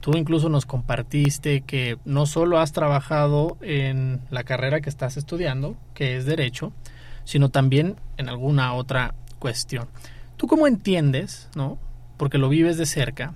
Tú 0.01 0.17
incluso 0.17 0.49
nos 0.49 0.65
compartiste 0.65 1.61
que 1.61 1.99
no 2.05 2.27
solo 2.27 2.59
has 2.59 2.73
trabajado 2.73 3.59
en 3.61 4.21
la 4.31 4.45
carrera 4.45 4.81
que 4.81 4.89
estás 4.89 5.17
estudiando, 5.17 5.77
que 5.95 6.17
es 6.17 6.25
derecho, 6.25 6.73
sino 7.25 7.51
también 7.51 7.97
en 8.17 8.29
alguna 8.29 8.73
otra 8.73 9.15
cuestión. 9.39 9.89
¿Tú 10.37 10.47
cómo 10.47 10.67
entiendes, 10.67 11.51
no? 11.55 11.79
Porque 12.17 12.39
lo 12.39 12.49
vives 12.49 12.79
de 12.79 12.87
cerca, 12.87 13.35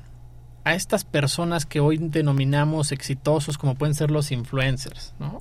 a 0.65 0.75
estas 0.75 1.05
personas 1.05 1.67
que 1.67 1.81
hoy 1.81 1.99
denominamos 1.99 2.93
exitosos 2.93 3.59
como 3.59 3.75
pueden 3.75 3.95
ser 3.95 4.11
los 4.11 4.33
influencers, 4.33 5.15
¿no? 5.19 5.41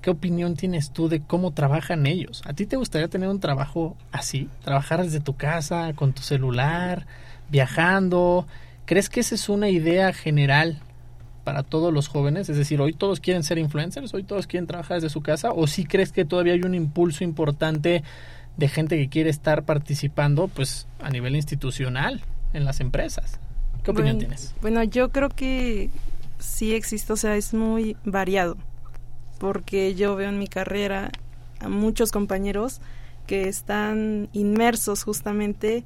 ¿Qué 0.00 0.10
opinión 0.10 0.56
tienes 0.56 0.90
tú 0.90 1.08
de 1.08 1.20
cómo 1.20 1.52
trabajan 1.52 2.06
ellos? 2.06 2.42
¿A 2.46 2.54
ti 2.54 2.66
te 2.66 2.76
gustaría 2.76 3.08
tener 3.08 3.28
un 3.28 3.38
trabajo 3.38 3.96
así? 4.10 4.48
¿Trabajar 4.64 5.04
desde 5.04 5.20
tu 5.20 5.36
casa, 5.36 5.92
con 5.94 6.12
tu 6.12 6.22
celular, 6.22 7.06
viajando? 7.50 8.46
¿Crees 8.84 9.08
que 9.08 9.20
esa 9.20 9.34
es 9.34 9.48
una 9.48 9.68
idea 9.68 10.12
general 10.12 10.80
para 11.44 11.62
todos 11.62 11.92
los 11.92 12.08
jóvenes? 12.08 12.48
Es 12.48 12.56
decir, 12.56 12.80
hoy 12.80 12.92
todos 12.92 13.20
quieren 13.20 13.42
ser 13.42 13.58
influencers, 13.58 14.12
hoy 14.14 14.24
todos 14.24 14.46
quieren 14.46 14.66
trabajar 14.66 14.96
desde 14.96 15.10
su 15.10 15.22
casa, 15.22 15.50
o 15.52 15.66
si 15.66 15.84
crees 15.84 16.12
que 16.12 16.24
todavía 16.24 16.54
hay 16.54 16.62
un 16.62 16.74
impulso 16.74 17.24
importante 17.24 18.02
de 18.56 18.68
gente 18.68 18.96
que 18.98 19.08
quiere 19.08 19.30
estar 19.30 19.64
participando 19.64 20.48
pues 20.48 20.86
a 21.00 21.10
nivel 21.10 21.36
institucional 21.36 22.22
en 22.52 22.64
las 22.64 22.80
empresas. 22.80 23.38
¿Qué 23.82 23.90
opinión 23.90 24.18
tienes? 24.18 24.54
Bueno, 24.60 24.82
yo 24.84 25.10
creo 25.10 25.28
que 25.28 25.90
sí 26.38 26.74
existe, 26.74 27.12
o 27.12 27.16
sea, 27.16 27.36
es 27.36 27.54
muy 27.54 27.96
variado, 28.04 28.56
porque 29.38 29.94
yo 29.94 30.16
veo 30.16 30.28
en 30.28 30.38
mi 30.38 30.48
carrera 30.48 31.10
a 31.60 31.68
muchos 31.68 32.12
compañeros 32.12 32.80
que 33.26 33.48
están 33.48 34.28
inmersos 34.32 35.04
justamente 35.04 35.84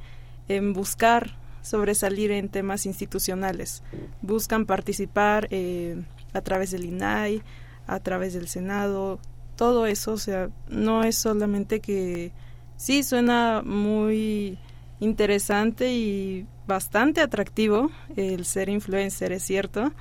en 0.49 0.73
buscar 0.73 1.37
sobresalir 1.67 2.31
en 2.31 2.49
temas 2.49 2.87
institucionales. 2.87 3.83
Buscan 4.23 4.67
participar 4.67 5.49
eh, 5.51 6.01
a 6.33 6.41
través 6.41 6.71
del 6.71 6.85
INAI, 6.85 7.43
a 7.87 7.99
través 8.01 8.35
del 8.35 8.47
Senado, 8.47 9.19
todo 9.57 9.87
eso, 9.87 10.13
o 10.13 10.19
sea, 10.19 10.51
no 10.69 11.03
es 11.03 11.17
solamente 11.17 11.81
que 11.81 12.31
sí 12.77 13.03
suena 13.03 13.63
muy 13.65 14.59
interesante 15.01 15.93
y 15.93 16.47
bastante 16.67 17.21
atractivo 17.21 17.91
el 18.17 18.45
ser 18.45 18.69
influencer, 18.69 19.33
es 19.33 19.43
cierto, 19.43 19.93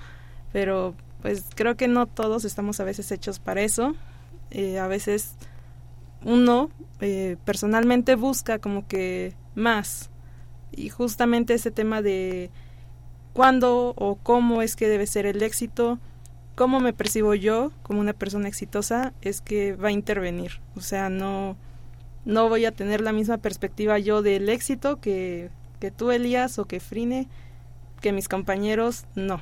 pero 0.51 0.93
pues 1.21 1.45
creo 1.55 1.75
que 1.75 1.87
no 1.87 2.05
todos 2.05 2.45
estamos 2.45 2.79
a 2.79 2.83
veces 2.83 3.11
hechos 3.11 3.39
para 3.39 3.61
eso. 3.61 3.95
Eh, 4.51 4.77
a 4.77 4.87
veces 4.87 5.35
uno 6.23 6.69
eh, 7.01 7.37
personalmente 7.45 8.15
busca 8.15 8.59
como 8.59 8.87
que 8.87 9.33
más 9.55 10.11
y 10.75 10.89
justamente 10.89 11.53
ese 11.53 11.71
tema 11.71 12.01
de 12.01 12.49
cuándo 13.33 13.93
o 13.97 14.15
cómo 14.15 14.61
es 14.61 14.75
que 14.75 14.87
debe 14.87 15.07
ser 15.07 15.25
el 15.25 15.43
éxito, 15.43 15.99
cómo 16.55 16.79
me 16.79 16.93
percibo 16.93 17.35
yo 17.35 17.71
como 17.83 17.99
una 17.99 18.13
persona 18.13 18.47
exitosa, 18.47 19.13
es 19.21 19.41
que 19.41 19.73
va 19.73 19.89
a 19.89 19.91
intervenir. 19.91 20.61
O 20.75 20.81
sea, 20.81 21.09
no, 21.09 21.57
no 22.23 22.49
voy 22.49 22.65
a 22.65 22.71
tener 22.71 23.01
la 23.01 23.11
misma 23.11 23.37
perspectiva 23.37 23.99
yo 23.99 24.21
del 24.21 24.49
éxito 24.49 24.99
que, 24.99 25.49
que 25.79 25.91
tú, 25.91 26.11
Elías, 26.11 26.57
o 26.59 26.65
que 26.65 26.79
Frine, 26.79 27.27
que 28.01 28.11
mis 28.11 28.29
compañeros, 28.29 29.05
no. 29.15 29.41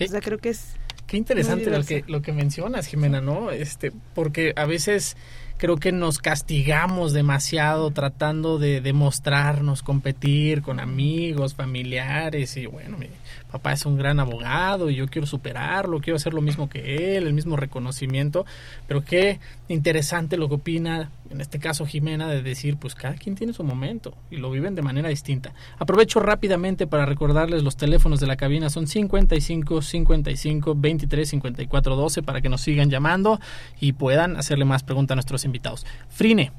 O 0.00 0.06
sea, 0.06 0.20
creo 0.20 0.38
que 0.38 0.50
es... 0.50 0.74
Qué 1.06 1.16
interesante 1.16 1.70
lo 1.70 1.84
que, 1.84 2.04
lo 2.08 2.20
que 2.20 2.32
mencionas, 2.32 2.86
Jimena, 2.86 3.20
¿no? 3.20 3.50
Este, 3.52 3.92
porque 4.14 4.52
a 4.56 4.66
veces 4.66 5.16
creo 5.56 5.76
que 5.76 5.92
nos 5.92 6.18
castigamos 6.18 7.12
demasiado 7.12 7.90
tratando 7.90 8.58
de 8.58 8.80
demostrarnos, 8.80 9.82
competir 9.82 10.62
con 10.62 10.80
amigos, 10.80 11.54
familiares 11.54 12.56
y 12.56 12.66
bueno, 12.66 12.98
mi 12.98 13.08
papá 13.50 13.72
es 13.72 13.86
un 13.86 13.96
gran 13.96 14.20
abogado 14.20 14.90
y 14.90 14.96
yo 14.96 15.08
quiero 15.08 15.26
superarlo, 15.26 16.00
quiero 16.00 16.16
hacer 16.16 16.34
lo 16.34 16.42
mismo 16.42 16.68
que 16.68 17.16
él, 17.16 17.26
el 17.26 17.32
mismo 17.32 17.56
reconocimiento, 17.56 18.44
pero 18.86 19.04
qué 19.04 19.40
interesante 19.68 20.36
lo 20.36 20.48
que 20.48 20.56
opina, 20.56 21.10
en 21.30 21.40
este 21.40 21.58
caso 21.58 21.86
Jimena, 21.86 22.28
de 22.28 22.42
decir, 22.42 22.76
pues 22.76 22.94
cada 22.94 23.14
quien 23.14 23.34
tiene 23.34 23.52
su 23.52 23.64
momento 23.64 24.16
y 24.30 24.36
lo 24.36 24.50
viven 24.50 24.74
de 24.74 24.82
manera 24.82 25.08
distinta. 25.08 25.54
Aprovecho 25.78 26.20
rápidamente 26.20 26.86
para 26.86 27.06
recordarles 27.06 27.62
los 27.62 27.76
teléfonos 27.76 28.20
de 28.20 28.26
la 28.26 28.36
cabina, 28.36 28.70
son 28.70 28.86
55 28.86 29.82
55 29.82 30.74
23 30.76 31.28
54 31.28 31.96
12 31.96 32.22
para 32.22 32.40
que 32.40 32.48
nos 32.48 32.60
sigan 32.60 32.90
llamando 32.90 33.40
y 33.80 33.92
puedan 33.92 34.36
hacerle 34.36 34.64
más 34.64 34.82
preguntas 34.82 35.14
a 35.14 35.16
nuestros 35.16 35.44
invitados. 35.44 35.86
Frine, 36.08 36.52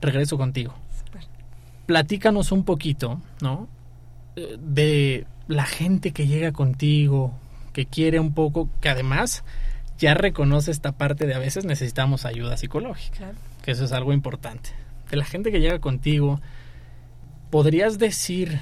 regreso 0.00 0.36
contigo. 0.36 0.74
Platícanos 1.86 2.52
un 2.52 2.64
poquito, 2.64 3.20
¿no? 3.40 3.68
Eh, 4.36 4.56
de 4.60 5.26
la 5.48 5.64
gente 5.64 6.12
que 6.12 6.26
llega 6.26 6.52
contigo, 6.52 7.34
que 7.72 7.86
quiere 7.86 8.20
un 8.20 8.32
poco, 8.32 8.68
que 8.80 8.88
además 8.88 9.44
ya 9.98 10.14
reconoce 10.14 10.70
esta 10.70 10.92
parte 10.92 11.26
de 11.26 11.34
a 11.34 11.38
veces 11.38 11.64
necesitamos 11.64 12.24
ayuda 12.24 12.56
psicológica, 12.56 13.32
que 13.62 13.70
eso 13.70 13.84
es 13.84 13.92
algo 13.92 14.12
importante. 14.12 14.70
De 15.10 15.16
la 15.16 15.24
gente 15.24 15.52
que 15.52 15.60
llega 15.60 15.78
contigo, 15.78 16.40
¿podrías 17.50 17.98
decir 17.98 18.60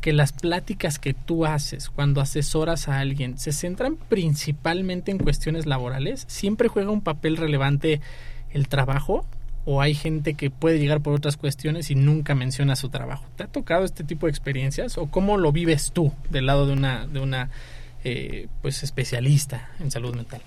que 0.00 0.12
las 0.12 0.32
pláticas 0.32 0.98
que 0.98 1.14
tú 1.14 1.46
haces 1.46 1.88
cuando 1.88 2.20
asesoras 2.20 2.88
a 2.88 2.98
alguien 2.98 3.38
se 3.38 3.52
centran 3.52 3.96
principalmente 3.96 5.10
en 5.10 5.18
cuestiones 5.18 5.66
laborales? 5.66 6.24
¿Siempre 6.28 6.68
juega 6.68 6.90
un 6.90 7.02
papel 7.02 7.36
relevante 7.36 8.00
el 8.50 8.68
trabajo? 8.68 9.24
o 9.64 9.80
hay 9.80 9.94
gente 9.94 10.34
que 10.34 10.50
puede 10.50 10.78
llegar 10.78 11.00
por 11.02 11.14
otras 11.14 11.36
cuestiones 11.36 11.90
y 11.90 11.94
nunca 11.94 12.34
menciona 12.34 12.76
su 12.76 12.88
trabajo. 12.88 13.24
¿Te 13.36 13.44
ha 13.44 13.46
tocado 13.46 13.84
este 13.84 14.04
tipo 14.04 14.26
de 14.26 14.30
experiencias 14.30 14.98
o 14.98 15.06
cómo 15.06 15.36
lo 15.36 15.52
vives 15.52 15.92
tú 15.92 16.12
del 16.30 16.46
lado 16.46 16.66
de 16.66 16.72
una 16.72 17.06
de 17.06 17.20
una 17.20 17.50
eh, 18.04 18.48
pues 18.60 18.82
especialista 18.82 19.70
en 19.78 19.90
salud 19.90 20.14
mental? 20.14 20.42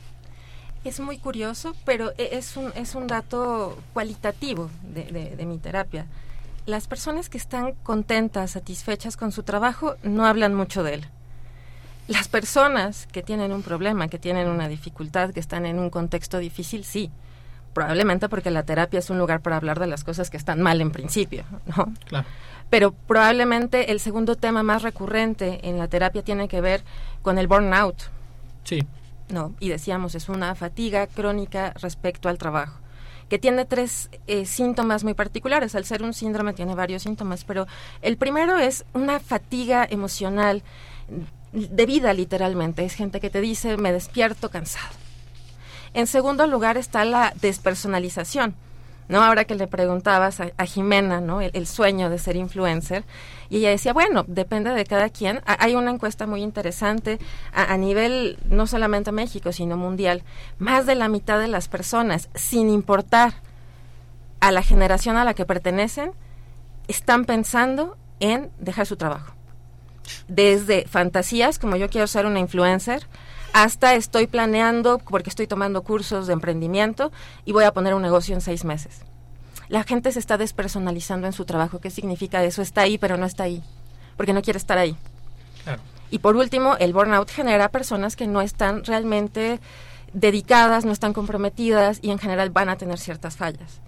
Es 0.85 1.01
muy 1.01 1.17
curioso, 1.17 1.75
pero 1.83 2.11
e, 2.17 2.29
es 2.37 2.55
un, 2.55 2.71
es 2.75 2.95
un 2.95 3.07
dato 3.07 3.77
cualitativo 3.93 4.69
de, 4.83 5.35
de 5.35 5.45
mi 5.45 5.57
terapia. 5.57 6.05
Las 6.65 6.87
personas 6.87 7.27
que 7.27 7.37
están 7.37 7.73
contentas, 7.83 8.51
satisfechas 8.51 9.17
con 9.17 9.33
su 9.33 9.43
trabajo, 9.43 9.95
no 10.03 10.25
hablan 10.25 10.55
mucho 10.55 10.83
de 10.83 10.93
él. 10.95 11.05
Las 12.07 12.27
personas 12.27 13.07
que 13.11 13.23
tienen 13.23 13.51
un 13.51 13.63
problema, 13.63 14.07
que 14.07 14.19
tienen 14.19 14.47
una 14.47 14.67
dificultad, 14.67 15.31
que 15.31 15.39
están 15.39 15.65
en 15.65 15.79
un 15.79 15.89
contexto 15.89 16.37
difícil, 16.37 16.85
sí 16.85 17.11
probablemente 17.75 18.29
porque 18.29 18.49
la 18.51 18.63
terapia 18.63 18.99
es 18.99 19.09
un 19.09 19.19
lugar 19.19 19.41
para 19.41 19.57
hablar 19.57 19.79
de 19.79 19.85
las 19.85 20.05
cosas 20.05 20.31
que 20.31 20.37
están 20.37 20.61
mal 20.61 20.79
en 20.79 20.91
principio, 20.91 21.43
¿no? 21.75 21.93
Claro. 22.05 22.25
Pero 22.69 22.93
probablemente 22.93 23.91
el 23.91 23.99
segundo 23.99 24.35
tema 24.35 24.63
más 24.63 24.81
recurrente 24.81 25.59
en 25.67 25.77
la 25.77 25.87
terapia 25.87 26.23
tiene 26.23 26.47
que 26.47 26.61
ver 26.61 26.83
con 27.21 27.37
el 27.37 27.47
burnout. 27.47 27.97
Sí. 28.63 28.79
No, 29.29 29.53
y 29.59 29.69
decíamos, 29.69 30.15
es 30.15 30.29
una 30.29 30.53
fatiga 30.55 31.07
crónica 31.07 31.73
respecto 31.81 32.29
al 32.29 32.37
trabajo 32.37 32.79
que 33.29 33.39
tiene 33.39 33.65
tres 33.65 34.11
eh, 34.27 34.45
síntomas 34.45 35.03
muy 35.03 35.15
particulares. 35.15 35.73
Al 35.73 35.83
ser 35.83 36.03
un 36.03 36.13
síndrome 36.13 36.53
tiene 36.53 36.75
varios 36.75 37.01
síntomas, 37.01 37.43
pero 37.43 37.65
el 38.03 38.17
primero 38.17 38.59
es 38.59 38.85
una 38.93 39.19
fatiga 39.19 39.83
emocional 39.89 40.61
de 41.51 41.85
vida 41.87 42.13
literalmente. 42.13 42.85
Es 42.85 42.93
gente 42.93 43.19
que 43.19 43.31
te 43.31 43.41
dice, 43.41 43.77
me 43.77 43.91
despierto 43.91 44.51
cansado 44.51 44.93
en 45.95 46.07
segundo 46.07 46.45
lugar 46.45 46.75
está 46.77 47.05
la 47.05 47.33
despersonalización. 47.41 48.53
¿No? 49.07 49.23
Ahora 49.23 49.45
que 49.45 49.55
le 49.55 49.67
preguntabas 49.67 50.39
a, 50.39 50.65
Jimena, 50.65 51.21
¿no? 51.21 51.41
El, 51.41 51.67
sueño 51.67 52.09
de 52.09 52.17
ser 52.17 52.35
influencer, 52.35 53.03
y 53.49 53.57
ella 53.57 53.69
decía, 53.69 53.93
bueno, 53.93 54.25
depende 54.27 54.71
de 54.71 54.85
cada 54.85 55.09
quien. 55.09 55.41
hay 55.45 55.75
una 55.75 55.91
encuesta 55.91 56.25
muy 56.25 56.41
interesante 56.41 57.19
a, 57.53 57.77
nivel 57.77 58.37
no 58.49 58.67
solamente 58.67 59.11
México, 59.11 59.51
sino 59.51 59.77
mundial. 59.77 60.23
Más 60.57 60.85
de 60.85 60.95
la 60.95 61.09
mitad 61.09 61.39
de 61.39 61.47
las 61.47 61.67
personas, 61.67 62.29
sin 62.33 62.69
importar 62.69 63.33
a 64.39 64.51
la 64.51 64.63
generación 64.63 65.17
a 65.17 65.23
la 65.23 65.33
que 65.33 65.45
pertenecen, 65.45 66.11
están 66.87 67.25
pensando 67.25 67.97
en 68.19 68.51
dejar 68.59 68.85
su 68.85 68.95
trabajo. 68.95 69.33
Desde 70.27 70.85
fantasías, 70.87 71.59
como 71.59 71.75
yo 71.75 71.89
quiero 71.89 72.07
ser 72.07 72.25
una 72.25 72.39
influencer, 72.39 73.07
hasta 73.55 73.93
estoy 73.95 74.27
planeando, 74.27 74.97
porque 74.97 75.29
estoy 75.29 75.47
tomando 75.47 75.81
cursos 75.81 76.27
de 76.27 76.33
emprendimiento 76.33 77.13
y 77.45 77.53
voy 77.53 77.63
a 77.63 77.71
poner 77.71 77.93
un 77.93 78.01
negocio 78.01 78.35
en 78.35 78.41
seis 78.41 78.65
meses. 78.65 78.99
La 79.69 79.85
gente 79.85 80.11
se 80.11 80.19
está 80.19 80.37
despersonalizando 80.37 81.25
en 81.25 81.31
su 81.31 81.45
trabajo. 81.45 81.79
¿Qué 81.79 81.89
significa 81.89 82.43
eso? 82.43 82.61
Está 82.61 82.81
ahí, 82.81 82.97
pero 82.97 83.15
no 83.15 83.25
está 83.25 83.43
ahí, 83.43 83.63
porque 84.17 84.33
no 84.33 84.41
quiere 84.41 84.57
estar 84.57 84.77
ahí. 84.77 84.97
Y 86.11 86.19
por 86.19 86.35
último, 86.35 86.75
el 86.79 86.91
burnout 86.91 87.31
genera 87.31 87.69
personas 87.69 88.17
que 88.17 88.27
no 88.27 88.41
están 88.41 88.83
realmente 88.83 89.61
dedicadas, 90.11 90.83
no 90.83 90.91
están 90.91 91.13
comprometidas 91.13 91.99
y 92.01 92.11
en 92.11 92.19
general 92.19 92.49
van 92.49 92.67
a 92.67 92.75
tener 92.75 92.99
ciertas 92.99 93.37
fallas. 93.37 93.79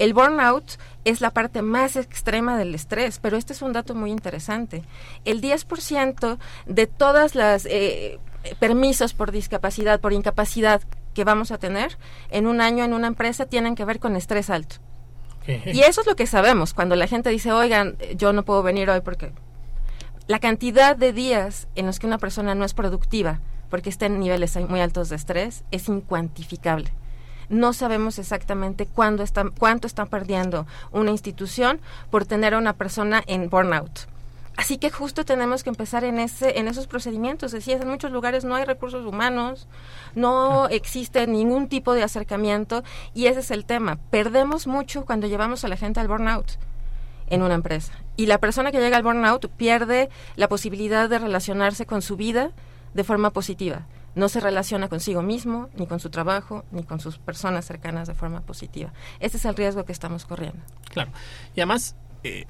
El 0.00 0.14
burnout 0.14 0.64
es 1.04 1.20
la 1.20 1.30
parte 1.30 1.62
más 1.62 1.94
extrema 1.94 2.58
del 2.58 2.74
estrés, 2.74 3.20
pero 3.22 3.36
este 3.36 3.52
es 3.52 3.62
un 3.62 3.72
dato 3.72 3.94
muy 3.94 4.10
interesante. 4.10 4.82
El 5.24 5.40
10% 5.40 6.38
de 6.66 6.86
todas 6.88 7.36
las 7.36 7.66
eh, 7.66 8.18
permisos 8.58 9.14
por 9.14 9.32
discapacidad, 9.32 10.00
por 10.00 10.12
incapacidad 10.12 10.82
que 11.14 11.24
vamos 11.24 11.50
a 11.50 11.58
tener 11.58 11.98
en 12.30 12.46
un 12.46 12.60
año 12.60 12.84
en 12.84 12.92
una 12.92 13.06
empresa 13.06 13.46
tienen 13.46 13.74
que 13.74 13.84
ver 13.84 13.98
con 13.98 14.16
estrés 14.16 14.50
alto. 14.50 14.76
Y 15.46 15.80
eso 15.80 16.02
es 16.02 16.06
lo 16.06 16.14
que 16.14 16.26
sabemos. 16.26 16.72
Cuando 16.72 16.94
la 16.94 17.08
gente 17.08 17.30
dice, 17.30 17.52
oigan, 17.52 17.96
yo 18.16 18.32
no 18.32 18.44
puedo 18.44 18.62
venir 18.62 18.88
hoy 18.90 19.00
porque 19.00 19.32
la 20.28 20.38
cantidad 20.38 20.96
de 20.96 21.12
días 21.12 21.68
en 21.74 21.86
los 21.86 21.98
que 21.98 22.06
una 22.06 22.18
persona 22.18 22.54
no 22.54 22.64
es 22.64 22.74
productiva 22.74 23.40
porque 23.68 23.90
está 23.90 24.06
en 24.06 24.20
niveles 24.20 24.56
muy 24.68 24.80
altos 24.80 25.08
de 25.08 25.16
estrés 25.16 25.64
es 25.70 25.88
incuantificable. 25.88 26.92
No 27.48 27.72
sabemos 27.72 28.18
exactamente 28.18 28.86
cuándo 28.86 29.24
cuánto 29.58 29.86
está 29.86 30.06
perdiendo 30.06 30.66
una 30.92 31.10
institución 31.10 31.80
por 32.10 32.24
tener 32.24 32.54
a 32.54 32.58
una 32.58 32.74
persona 32.74 33.22
en 33.26 33.50
burnout 33.50 34.11
Así 34.56 34.76
que 34.78 34.90
justo 34.90 35.24
tenemos 35.24 35.64
que 35.64 35.70
empezar 35.70 36.04
en 36.04 36.18
ese, 36.18 36.58
en 36.58 36.68
esos 36.68 36.86
procedimientos. 36.86 37.52
Decías, 37.52 37.80
en 37.80 37.88
muchos 37.88 38.12
lugares 38.12 38.44
no 38.44 38.54
hay 38.54 38.64
recursos 38.64 39.06
humanos, 39.06 39.66
no 40.14 40.68
existe 40.68 41.26
ningún 41.26 41.68
tipo 41.68 41.94
de 41.94 42.02
acercamiento 42.02 42.84
y 43.14 43.26
ese 43.26 43.40
es 43.40 43.50
el 43.50 43.64
tema. 43.64 43.98
Perdemos 44.10 44.66
mucho 44.66 45.04
cuando 45.04 45.26
llevamos 45.26 45.64
a 45.64 45.68
la 45.68 45.76
gente 45.76 46.00
al 46.00 46.08
burnout 46.08 46.58
en 47.28 47.42
una 47.42 47.54
empresa. 47.54 47.94
Y 48.16 48.26
la 48.26 48.38
persona 48.38 48.70
que 48.72 48.80
llega 48.80 48.98
al 48.98 49.02
burnout 49.02 49.48
pierde 49.48 50.10
la 50.36 50.48
posibilidad 50.48 51.08
de 51.08 51.18
relacionarse 51.18 51.86
con 51.86 52.02
su 52.02 52.16
vida 52.16 52.50
de 52.92 53.04
forma 53.04 53.30
positiva. 53.30 53.86
No 54.14 54.28
se 54.28 54.40
relaciona 54.40 54.88
consigo 54.88 55.22
mismo, 55.22 55.70
ni 55.74 55.86
con 55.86 55.98
su 55.98 56.10
trabajo, 56.10 56.64
ni 56.70 56.84
con 56.84 57.00
sus 57.00 57.16
personas 57.16 57.64
cercanas 57.64 58.06
de 58.06 58.14
forma 58.14 58.42
positiva. 58.42 58.92
Ese 59.20 59.38
es 59.38 59.46
el 59.46 59.56
riesgo 59.56 59.86
que 59.86 59.92
estamos 59.92 60.26
corriendo. 60.26 60.60
Claro. 60.90 61.10
Y 61.54 61.60
además, 61.60 61.96
eh, 62.22 62.46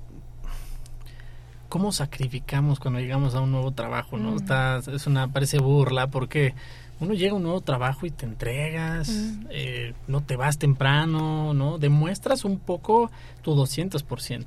¿cómo 1.72 1.90
sacrificamos 1.90 2.78
cuando 2.78 3.00
llegamos 3.00 3.34
a 3.34 3.40
un 3.40 3.50
nuevo 3.50 3.70
trabajo? 3.70 4.18
¿no? 4.18 4.36
Está, 4.36 4.82
es 4.94 5.06
una, 5.06 5.28
parece 5.28 5.58
burla 5.58 6.08
porque 6.08 6.54
uno 7.00 7.14
llega 7.14 7.32
a 7.32 7.36
un 7.36 7.44
nuevo 7.44 7.62
trabajo 7.62 8.04
y 8.04 8.10
te 8.10 8.26
entregas, 8.26 9.10
eh, 9.48 9.94
no 10.06 10.20
te 10.20 10.36
vas 10.36 10.58
temprano, 10.58 11.54
¿no? 11.54 11.78
Demuestras 11.78 12.44
un 12.44 12.58
poco 12.58 13.10
tu 13.40 13.54
200%. 13.56 14.44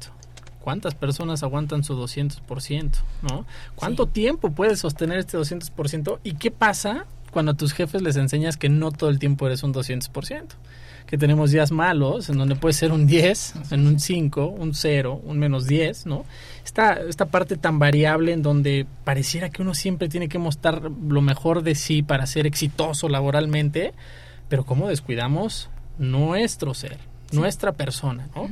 ¿Cuántas 0.62 0.94
personas 0.94 1.42
aguantan 1.42 1.84
su 1.84 1.96
200%? 1.96 2.92
¿no? 3.24 3.48
¿Cuánto 3.74 4.06
tiempo 4.06 4.52
puedes 4.52 4.82
sostener 4.82 5.18
este 5.18 5.36
200%? 5.36 6.20
¿Y 6.24 6.36
qué 6.36 6.52
pasa 6.52 7.08
cuando 7.32 7.54
a 7.54 7.56
tus 7.56 7.74
jefes 7.74 8.04
les 8.04 8.18
enseñas 8.18 8.56
que 8.56 8.70
no 8.70 8.92
todo 8.92 9.10
el 9.10 9.18
tiempo 9.18 9.48
eres 9.48 9.64
un 9.64 9.74
200%? 9.74 10.44
Que 11.06 11.18
tenemos 11.18 11.52
días 11.52 11.72
malos, 11.72 12.30
en 12.30 12.38
donde 12.38 12.56
puede 12.56 12.74
ser 12.74 12.92
un 12.92 13.06
10, 13.06 13.72
en 13.72 13.88
un 13.88 14.00
5, 14.00 14.48
un 14.48 14.74
0, 14.74 15.22
un 15.24 15.38
menos 15.38 15.68
10, 15.68 16.08
¿no? 16.08 16.26
Esta, 16.64 16.94
esta 16.94 17.28
parte 17.28 17.58
tan 17.58 17.78
variable 17.78 18.34
en 18.34 18.42
donde 18.42 18.88
pareciera 19.04 19.50
que 19.50 19.62
uno 19.62 19.74
siempre 19.76 20.10
tiene 20.10 20.28
que 20.28 20.40
mostrar 20.40 20.82
lo 21.08 21.22
mejor 21.22 21.62
de 21.62 21.76
sí 21.76 22.02
para 22.02 22.26
ser 22.26 22.48
exitoso 22.48 23.08
laboralmente, 23.08 23.94
pero 24.50 24.66
cómo 24.66 24.88
descuidamos 24.88 25.70
nuestro 26.00 26.74
ser, 26.74 26.98
nuestra 27.32 27.72
persona, 27.72 28.28
¿no? 28.36 28.50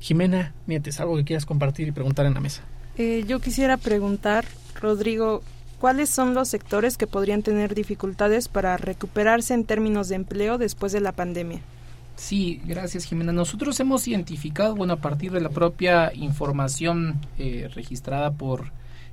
Jimena 0.00 0.52
Nietes, 0.66 1.00
algo 1.00 1.16
que 1.16 1.24
quieras 1.24 1.46
compartir 1.46 1.88
y 1.88 1.92
preguntar 1.92 2.26
en 2.26 2.34
la 2.34 2.40
mesa. 2.40 2.62
Eh, 2.96 3.24
yo 3.26 3.40
quisiera 3.40 3.76
preguntar, 3.76 4.44
Rodrigo, 4.80 5.42
¿cuáles 5.80 6.10
son 6.10 6.34
los 6.34 6.48
sectores 6.48 6.96
que 6.96 7.06
podrían 7.06 7.42
tener 7.42 7.74
dificultades 7.74 8.48
para 8.48 8.76
recuperarse 8.76 9.54
en 9.54 9.64
términos 9.64 10.08
de 10.08 10.16
empleo 10.16 10.58
después 10.58 10.92
de 10.92 11.00
la 11.00 11.12
pandemia? 11.12 11.60
Sí, 12.16 12.60
gracias 12.64 13.04
Jimena. 13.04 13.32
Nosotros 13.32 13.78
hemos 13.78 14.08
identificado, 14.08 14.74
bueno, 14.74 14.94
a 14.94 14.96
partir 14.96 15.30
de 15.30 15.40
la 15.40 15.50
propia 15.50 16.12
información 16.14 17.20
eh, 17.38 17.70
registrada 17.72 18.32
por 18.32 18.72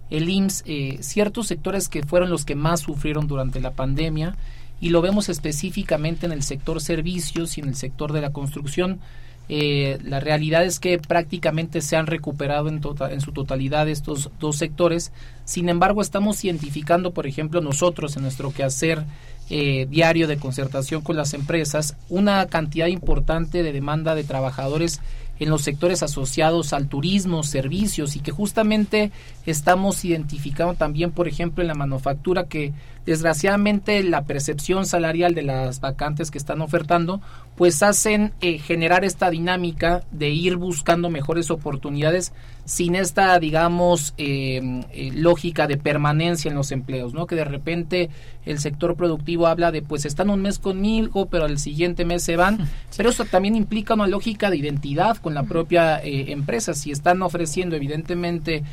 el 0.09 0.27
IMSS, 0.27 0.63
eh, 0.65 0.97
ciertos 1.01 1.47
sectores 1.47 1.87
que 1.87 2.03
fueron 2.03 2.29
los 2.29 2.45
que 2.45 2.55
más 2.55 2.81
sufrieron 2.81 3.27
durante 3.27 3.59
la 3.59 3.71
pandemia 3.71 4.35
y 4.81 4.89
lo 4.89 5.01
vemos 5.01 5.29
específicamente 5.29 6.25
en 6.25 6.31
el 6.31 6.43
sector 6.43 6.81
servicios 6.81 7.57
y 7.57 7.61
en 7.61 7.69
el 7.69 7.75
sector 7.75 8.11
de 8.11 8.21
la 8.21 8.33
construcción. 8.33 8.99
Eh, 9.47 9.99
la 10.03 10.19
realidad 10.19 10.65
es 10.65 10.79
que 10.79 10.97
prácticamente 10.97 11.81
se 11.81 11.95
han 11.95 12.07
recuperado 12.07 12.67
en, 12.67 12.81
tota-, 12.81 13.11
en 13.11 13.21
su 13.21 13.31
totalidad 13.31 13.87
estos 13.87 14.31
dos 14.39 14.57
sectores. 14.57 15.11
Sin 15.43 15.69
embargo, 15.69 16.01
estamos 16.01 16.43
identificando, 16.43 17.11
por 17.11 17.27
ejemplo, 17.27 17.61
nosotros 17.61 18.15
en 18.15 18.23
nuestro 18.23 18.51
quehacer 18.51 19.05
eh, 19.49 19.85
diario 19.89 20.27
de 20.27 20.37
concertación 20.37 21.01
con 21.01 21.15
las 21.15 21.35
empresas, 21.35 21.95
una 22.09 22.47
cantidad 22.47 22.87
importante 22.87 23.61
de 23.61 23.73
demanda 23.73 24.15
de 24.15 24.23
trabajadores 24.23 25.01
en 25.39 25.49
los 25.49 25.61
sectores 25.61 26.01
asociados 26.01 26.73
al 26.73 26.87
turismo, 26.87 27.43
servicios 27.43 28.15
y 28.15 28.21
que 28.21 28.31
justamente 28.31 29.11
estamos 29.45 30.03
identificando 30.05 30.73
también, 30.73 31.11
por 31.11 31.27
ejemplo, 31.27 31.61
en 31.61 31.67
la 31.67 31.75
manufactura 31.75 32.45
que 32.45 32.73
desgraciadamente 33.05 34.01
la 34.03 34.23
percepción 34.23 34.85
salarial 34.85 35.35
de 35.35 35.43
las 35.43 35.79
vacantes 35.79 36.31
que 36.31 36.37
están 36.37 36.61
ofertando 36.61 37.21
pues 37.55 37.81
hacen 37.83 38.33
eh, 38.41 38.57
generar 38.57 39.05
esta 39.05 39.29
dinámica 39.29 40.03
de 40.11 40.29
ir 40.29 40.57
buscando 40.57 41.09
mejores 41.09 41.51
oportunidades 41.51 42.33
sin 42.65 42.95
esta 42.95 43.37
digamos 43.39 44.13
eh, 44.17 44.81
eh, 44.91 45.11
lógica 45.13 45.67
de 45.67 45.77
permanencia 45.77 46.49
en 46.49 46.55
los 46.55 46.71
empleos 46.71 47.13
no 47.13 47.27
que 47.27 47.35
de 47.35 47.45
repente 47.45 48.09
el 48.45 48.59
sector 48.59 48.95
productivo 48.95 49.47
habla 49.47 49.71
de 49.71 49.83
pues 49.83 50.05
están 50.05 50.29
un 50.29 50.41
mes 50.41 50.57
conmigo 50.59 51.27
pero 51.27 51.45
al 51.45 51.59
siguiente 51.59 52.05
mes 52.05 52.23
se 52.23 52.35
van. 52.35 52.69
Pero 52.97 53.09
eso 53.09 53.25
también 53.25 53.55
implica 53.57 53.93
una 53.93 54.07
lógica 54.07 54.49
de 54.49 54.55
identidad 54.55 55.17
con 55.17 55.33
la 55.33 55.43
propia 55.43 55.99
empresa. 56.01 56.73
Si 56.73 56.91
están 56.91 57.21
ofreciendo 57.23 57.75
evidentemente 57.75 58.63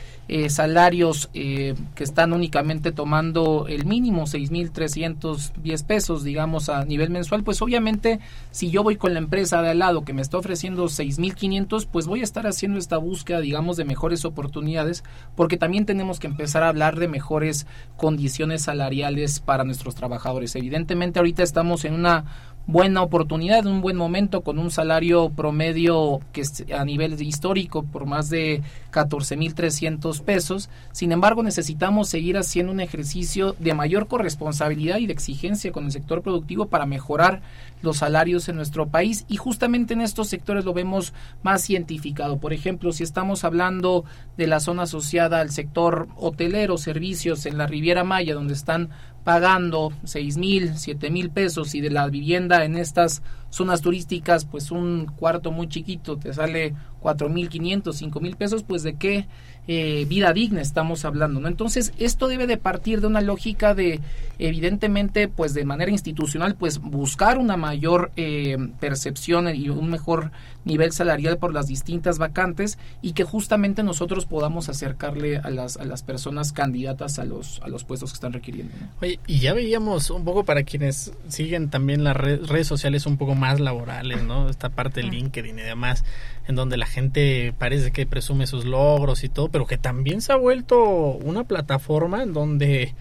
salarios 0.48 1.28
que 1.32 1.74
están 1.98 2.32
únicamente 2.32 2.92
tomando 2.92 3.66
el 3.68 3.84
mínimo 3.84 4.21
6.310 4.24 5.86
pesos 5.86 6.24
digamos 6.24 6.68
a 6.68 6.84
nivel 6.84 7.10
mensual 7.10 7.42
pues 7.44 7.60
obviamente 7.62 8.20
si 8.50 8.70
yo 8.70 8.82
voy 8.82 8.96
con 8.96 9.12
la 9.12 9.18
empresa 9.18 9.62
de 9.62 9.70
al 9.70 9.78
lado 9.78 10.04
que 10.04 10.12
me 10.12 10.22
está 10.22 10.38
ofreciendo 10.38 10.84
6.500, 10.84 11.86
pues 11.90 12.06
voy 12.06 12.20
a 12.20 12.24
estar 12.24 12.46
haciendo 12.46 12.78
esta 12.78 12.96
búsqueda, 12.98 13.40
digamos, 13.40 13.76
de 13.76 13.84
mejores 13.84 14.24
oportunidades, 14.24 15.02
porque 15.34 15.56
también 15.56 15.86
tenemos 15.86 16.20
que 16.20 16.26
empezar 16.26 16.62
a 16.62 16.68
hablar 16.68 16.98
de 16.98 17.08
mejores 17.08 17.66
condiciones 17.96 18.62
salariales 18.62 19.40
para 19.40 19.64
nuestros 19.64 19.94
trabajadores. 19.94 20.54
Evidentemente 20.56 21.18
ahorita 21.18 21.42
estamos 21.42 21.84
en 21.84 21.94
una 21.94 22.24
buena 22.66 23.02
oportunidad, 23.02 23.66
un 23.66 23.80
buen 23.80 23.96
momento 23.96 24.42
con 24.42 24.58
un 24.58 24.70
salario 24.70 25.30
promedio 25.30 26.20
que 26.32 26.42
es 26.42 26.64
a 26.74 26.84
nivel 26.84 27.20
histórico 27.20 27.82
por 27.82 28.06
más 28.06 28.30
de 28.30 28.62
14.300 28.92 30.22
pesos. 30.22 30.70
Sin 30.92 31.12
embargo, 31.12 31.42
necesitamos 31.42 32.08
seguir 32.08 32.38
haciendo 32.38 32.72
un 32.72 32.80
ejercicio 32.80 33.56
de 33.58 33.74
mayor 33.74 34.06
corresponsabilidad 34.06 34.98
y 34.98 35.06
de 35.06 35.12
exigencia 35.12 35.72
con 35.72 35.86
el 35.86 35.92
sector 35.92 36.22
productivo 36.22 36.66
para 36.66 36.86
mejorar 36.86 37.42
los 37.82 37.98
salarios 37.98 38.48
en 38.48 38.56
nuestro 38.56 38.86
país 38.86 39.24
y 39.28 39.36
justamente 39.36 39.94
en 39.94 40.00
estos 40.00 40.28
sectores 40.28 40.64
lo 40.64 40.72
vemos 40.72 41.12
más 41.42 41.62
cientificado. 41.62 42.38
Por 42.38 42.52
ejemplo, 42.52 42.92
si 42.92 43.02
estamos 43.02 43.44
hablando 43.44 44.04
de 44.36 44.46
la 44.46 44.60
zona 44.60 44.84
asociada 44.84 45.40
al 45.40 45.50
sector 45.50 46.08
hotelero, 46.16 46.78
servicios 46.78 47.44
en 47.46 47.58
la 47.58 47.66
Riviera 47.66 48.04
Maya, 48.04 48.34
donde 48.34 48.54
están 48.54 48.90
pagando 49.24 49.92
seis 50.04 50.36
mil, 50.36 50.76
siete 50.76 51.10
mil 51.10 51.30
pesos 51.30 51.74
y 51.74 51.80
de 51.80 51.90
la 51.90 52.08
vivienda 52.08 52.64
en 52.64 52.76
estas 52.76 53.22
zonas 53.50 53.82
turísticas, 53.82 54.46
pues 54.46 54.70
un 54.70 55.06
cuarto 55.16 55.52
muy 55.52 55.68
chiquito 55.68 56.16
te 56.16 56.32
sale 56.32 56.74
cuatro 57.00 57.28
mil 57.28 57.48
quinientos, 57.48 57.98
cinco 57.98 58.20
mil 58.20 58.36
pesos, 58.36 58.62
pues 58.62 58.82
de 58.82 58.94
qué 58.94 59.26
eh, 59.68 60.06
vida 60.08 60.32
digna 60.32 60.60
estamos 60.60 61.04
hablando, 61.04 61.38
¿no? 61.38 61.48
Entonces 61.48 61.92
esto 61.98 62.28
debe 62.28 62.46
de 62.46 62.56
partir 62.56 63.00
de 63.00 63.06
una 63.06 63.20
lógica 63.20 63.74
de, 63.74 64.00
evidentemente, 64.38 65.28
pues 65.28 65.54
de 65.54 65.64
manera 65.64 65.90
institucional, 65.90 66.56
pues 66.56 66.78
buscar 66.78 67.38
una 67.38 67.56
mayor 67.56 68.10
eh, 68.16 68.56
percepción 68.80 69.54
y 69.54 69.68
un 69.68 69.90
mejor 69.90 70.32
nivel 70.64 70.92
salarial 70.92 71.38
por 71.38 71.52
las 71.52 71.66
distintas 71.66 72.18
vacantes 72.18 72.78
y 73.00 73.12
que 73.12 73.24
justamente 73.24 73.82
nosotros 73.82 74.26
podamos 74.26 74.68
acercarle 74.68 75.38
a 75.38 75.50
las, 75.50 75.76
a 75.76 75.84
las 75.84 76.02
personas 76.02 76.52
candidatas 76.52 77.18
a 77.18 77.24
los, 77.24 77.60
a 77.62 77.68
los 77.68 77.84
puestos 77.84 78.10
que 78.10 78.14
están 78.14 78.32
requiriendo. 78.32 78.72
Oye, 79.00 79.18
y 79.26 79.40
ya 79.40 79.54
veíamos 79.54 80.10
un 80.10 80.24
poco 80.24 80.44
para 80.44 80.62
quienes 80.62 81.12
siguen 81.28 81.70
también 81.70 82.04
las 82.04 82.16
redes 82.16 82.66
sociales 82.66 83.06
un 83.06 83.16
poco 83.16 83.34
más 83.34 83.60
laborales, 83.60 84.22
¿no? 84.22 84.48
Esta 84.48 84.68
parte 84.68 85.02
de 85.02 85.08
LinkedIn 85.08 85.58
y 85.58 85.62
demás, 85.62 86.04
en 86.46 86.54
donde 86.54 86.76
la 86.76 86.86
gente 86.86 87.54
parece 87.58 87.90
que 87.90 88.06
presume 88.06 88.46
sus 88.46 88.64
logros 88.64 89.24
y 89.24 89.28
todo, 89.28 89.48
pero 89.48 89.66
que 89.66 89.78
también 89.78 90.20
se 90.20 90.32
ha 90.32 90.36
vuelto 90.36 90.82
una 90.82 91.44
plataforma 91.44 92.22
en 92.22 92.32
donde 92.32 92.94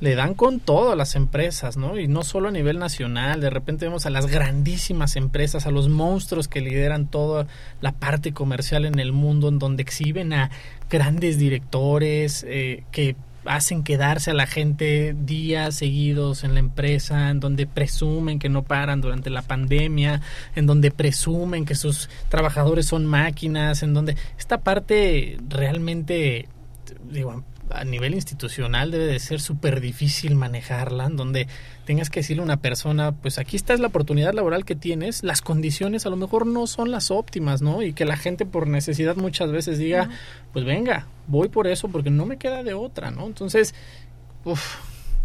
le 0.00 0.14
dan 0.14 0.34
con 0.34 0.60
todo 0.60 0.92
a 0.92 0.96
las 0.96 1.14
empresas, 1.14 1.76
¿no? 1.76 1.98
Y 1.98 2.08
no 2.08 2.24
solo 2.24 2.48
a 2.48 2.52
nivel 2.52 2.78
nacional, 2.78 3.40
de 3.40 3.50
repente 3.50 3.86
vemos 3.86 4.06
a 4.06 4.10
las 4.10 4.26
grandísimas 4.26 5.16
empresas, 5.16 5.66
a 5.66 5.70
los 5.70 5.88
monstruos 5.88 6.48
que 6.48 6.60
lideran 6.60 7.06
toda 7.06 7.46
la 7.80 7.92
parte 7.92 8.32
comercial 8.32 8.84
en 8.84 8.98
el 8.98 9.12
mundo, 9.12 9.48
en 9.48 9.58
donde 9.58 9.82
exhiben 9.82 10.32
a 10.32 10.50
grandes 10.90 11.38
directores 11.38 12.44
eh, 12.46 12.84
que 12.90 13.16
hacen 13.46 13.82
quedarse 13.82 14.30
a 14.30 14.34
la 14.34 14.46
gente 14.46 15.14
días 15.18 15.74
seguidos 15.76 16.44
en 16.44 16.54
la 16.54 16.60
empresa, 16.60 17.30
en 17.30 17.40
donde 17.40 17.66
presumen 17.66 18.38
que 18.38 18.48
no 18.48 18.62
paran 18.62 19.00
durante 19.00 19.30
la 19.30 19.42
pandemia, 19.42 20.22
en 20.54 20.66
donde 20.66 20.90
presumen 20.90 21.64
que 21.64 21.74
sus 21.74 22.08
trabajadores 22.28 22.86
son 22.86 23.06
máquinas, 23.06 23.82
en 23.82 23.94
donde 23.94 24.16
esta 24.38 24.58
parte 24.58 25.38
realmente, 25.48 26.48
digo, 27.10 27.44
a 27.70 27.84
nivel 27.84 28.14
institucional 28.14 28.90
debe 28.90 29.06
de 29.06 29.18
ser 29.18 29.40
súper 29.40 29.80
difícil 29.80 30.34
manejarla, 30.34 31.06
en 31.06 31.16
donde 31.16 31.48
tengas 31.84 32.10
que 32.10 32.20
decirle 32.20 32.42
a 32.42 32.44
una 32.44 32.56
persona, 32.58 33.12
pues 33.12 33.38
aquí 33.38 33.56
está 33.56 33.76
la 33.76 33.88
oportunidad 33.88 34.32
laboral 34.32 34.64
que 34.64 34.74
tienes, 34.74 35.22
las 35.22 35.42
condiciones 35.42 36.06
a 36.06 36.10
lo 36.10 36.16
mejor 36.16 36.46
no 36.46 36.66
son 36.66 36.90
las 36.90 37.10
óptimas, 37.10 37.62
¿no? 37.62 37.82
Y 37.82 37.92
que 37.92 38.04
la 38.04 38.16
gente 38.16 38.46
por 38.46 38.68
necesidad 38.68 39.16
muchas 39.16 39.50
veces 39.50 39.78
diga, 39.78 40.08
pues 40.52 40.64
venga, 40.64 41.06
voy 41.26 41.48
por 41.48 41.66
eso 41.66 41.88
porque 41.88 42.10
no 42.10 42.26
me 42.26 42.36
queda 42.36 42.62
de 42.62 42.74
otra, 42.74 43.10
¿no? 43.10 43.26
Entonces, 43.26 43.74
uff, 44.44 44.76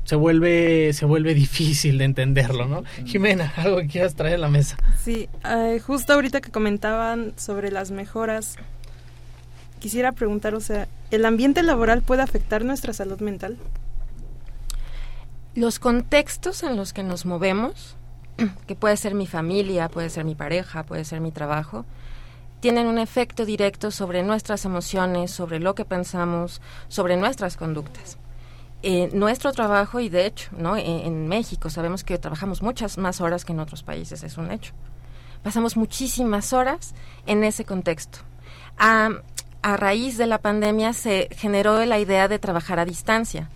se 0.03 0.15
vuelve, 0.15 0.91
se 0.93 1.05
vuelve 1.05 1.33
difícil 1.33 1.99
de 1.99 2.05
entenderlo, 2.05 2.65
¿no? 2.67 2.83
Jimena, 3.05 3.53
algo 3.57 3.77
que 3.77 3.87
quieras 3.87 4.15
traer 4.15 4.35
a 4.35 4.39
la 4.39 4.49
mesa. 4.49 4.77
Sí, 5.03 5.29
eh, 5.45 5.79
justo 5.85 6.13
ahorita 6.13 6.41
que 6.41 6.49
comentaban 6.49 7.33
sobre 7.37 7.71
las 7.71 7.91
mejoras, 7.91 8.55
quisiera 9.79 10.11
preguntar, 10.11 10.55
o 10.55 10.61
sea, 10.61 10.87
¿El 11.11 11.25
ambiente 11.25 11.63
laboral 11.63 12.03
puede 12.03 12.21
afectar 12.21 12.63
nuestra 12.63 12.93
salud 12.93 13.19
mental? 13.19 13.57
Los 15.55 15.79
contextos 15.79 16.61
en 16.61 16.75
los 16.75 16.93
que 16.93 17.03
nos 17.03 17.25
movemos, 17.25 17.97
que 18.67 18.75
puede 18.75 18.95
ser 18.95 19.15
mi 19.15 19.25
familia, 19.25 19.89
puede 19.89 20.09
ser 20.09 20.23
mi 20.23 20.35
pareja, 20.35 20.83
puede 20.83 21.03
ser 21.05 21.19
mi 21.19 21.31
trabajo, 21.31 21.85
tienen 22.59 22.87
un 22.87 22.99
efecto 22.99 23.45
directo 23.45 23.89
sobre 23.89 24.21
nuestras 24.21 24.65
emociones, 24.65 25.31
sobre 25.31 25.59
lo 25.59 25.75
que 25.75 25.85
pensamos, 25.85 26.61
sobre 26.89 27.17
nuestras 27.17 27.57
conductas. 27.57 28.17
Eh, 28.81 29.09
nuestro 29.13 29.51
trabajo, 29.51 29.99
y 29.99 30.09
de 30.09 30.25
hecho, 30.25 30.49
¿no? 30.57 30.77
En, 30.77 31.27
México 31.27 31.69
sabemos 31.69 32.03
que 32.03 32.17
trabajamos 32.17 32.61
muchas 32.61 32.97
más 32.97 33.19
horas 33.19 33.43
que 33.45 33.53
en 33.53 33.59
otros 33.59 33.83
países, 33.83 34.23
es 34.23 34.37
un 34.37 34.51
hecho. 34.51 34.73
Pasamos 35.43 35.75
muchísimas 35.75 36.53
horas 36.53 36.93
en 37.25 37.43
ese 37.43 37.65
contexto. 37.65 38.19
A, 38.77 39.09
a 39.61 39.77
raíz 39.77 40.17
de 40.17 40.27
la 40.27 40.39
pandemia 40.39 40.93
se 40.93 41.29
generó 41.31 41.83
la 41.85 41.99
idea 41.99 42.27
de 42.27 42.39
trabajar 42.39 42.79
a 42.79 42.85
distancia 42.85 43.49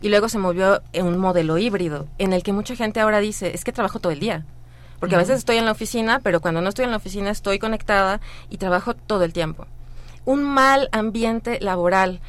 y 0.00 0.08
luego 0.08 0.28
se 0.28 0.38
movió 0.38 0.82
en 0.92 1.06
un 1.06 1.18
modelo 1.18 1.58
híbrido 1.58 2.08
en 2.18 2.32
el 2.32 2.42
que 2.42 2.52
mucha 2.52 2.76
gente 2.76 3.00
ahora 3.00 3.20
dice, 3.20 3.54
es 3.54 3.64
que 3.64 3.72
trabajo 3.72 4.00
todo 4.00 4.12
el 4.12 4.20
día. 4.20 4.44
Porque 4.98 5.14
a 5.14 5.18
veces 5.18 5.38
estoy 5.38 5.56
en 5.56 5.64
la 5.64 5.72
oficina, 5.72 6.20
pero 6.22 6.40
cuando 6.40 6.60
no 6.60 6.68
estoy 6.68 6.84
en 6.84 6.90
la 6.90 6.98
oficina 6.98 7.30
estoy 7.30 7.58
conectada 7.58 8.20
y 8.50 8.58
trabajo 8.58 8.94
todo 8.94 9.24
el 9.24 9.32
tiempo. 9.32 9.66
Un 10.26 10.44
mal 10.44 10.88
ambiente 10.92 11.58
laboral 11.60 12.20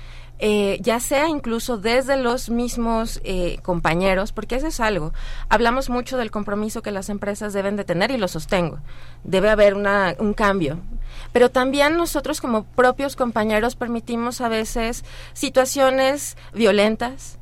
eh, 0.43 0.79
ya 0.81 0.99
sea 0.99 1.29
incluso 1.29 1.77
desde 1.77 2.17
los 2.17 2.49
mismos 2.49 3.21
eh, 3.23 3.59
compañeros, 3.61 4.31
porque 4.31 4.55
eso 4.55 4.65
es 4.65 4.79
algo. 4.79 5.13
Hablamos 5.49 5.91
mucho 5.91 6.17
del 6.17 6.31
compromiso 6.31 6.81
que 6.81 6.89
las 6.89 7.09
empresas 7.09 7.53
deben 7.53 7.75
de 7.75 7.83
tener 7.83 8.09
y 8.09 8.17
lo 8.17 8.27
sostengo. 8.27 8.79
Debe 9.23 9.51
haber 9.51 9.75
una, 9.75 10.15
un 10.17 10.33
cambio. 10.33 10.79
Pero 11.31 11.51
también 11.51 11.95
nosotros 11.95 12.41
como 12.41 12.63
propios 12.63 13.15
compañeros 13.15 13.75
permitimos 13.75 14.41
a 14.41 14.49
veces 14.49 15.05
situaciones 15.33 16.35
violentas, 16.55 17.37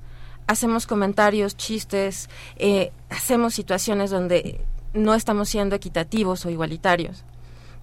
hacemos 0.48 0.86
comentarios, 0.86 1.56
chistes, 1.56 2.30
eh, 2.58 2.92
hacemos 3.10 3.54
situaciones 3.54 4.12
donde 4.12 4.60
no 4.94 5.14
estamos 5.14 5.48
siendo 5.48 5.74
equitativos 5.74 6.46
o 6.46 6.50
igualitarios. 6.50 7.24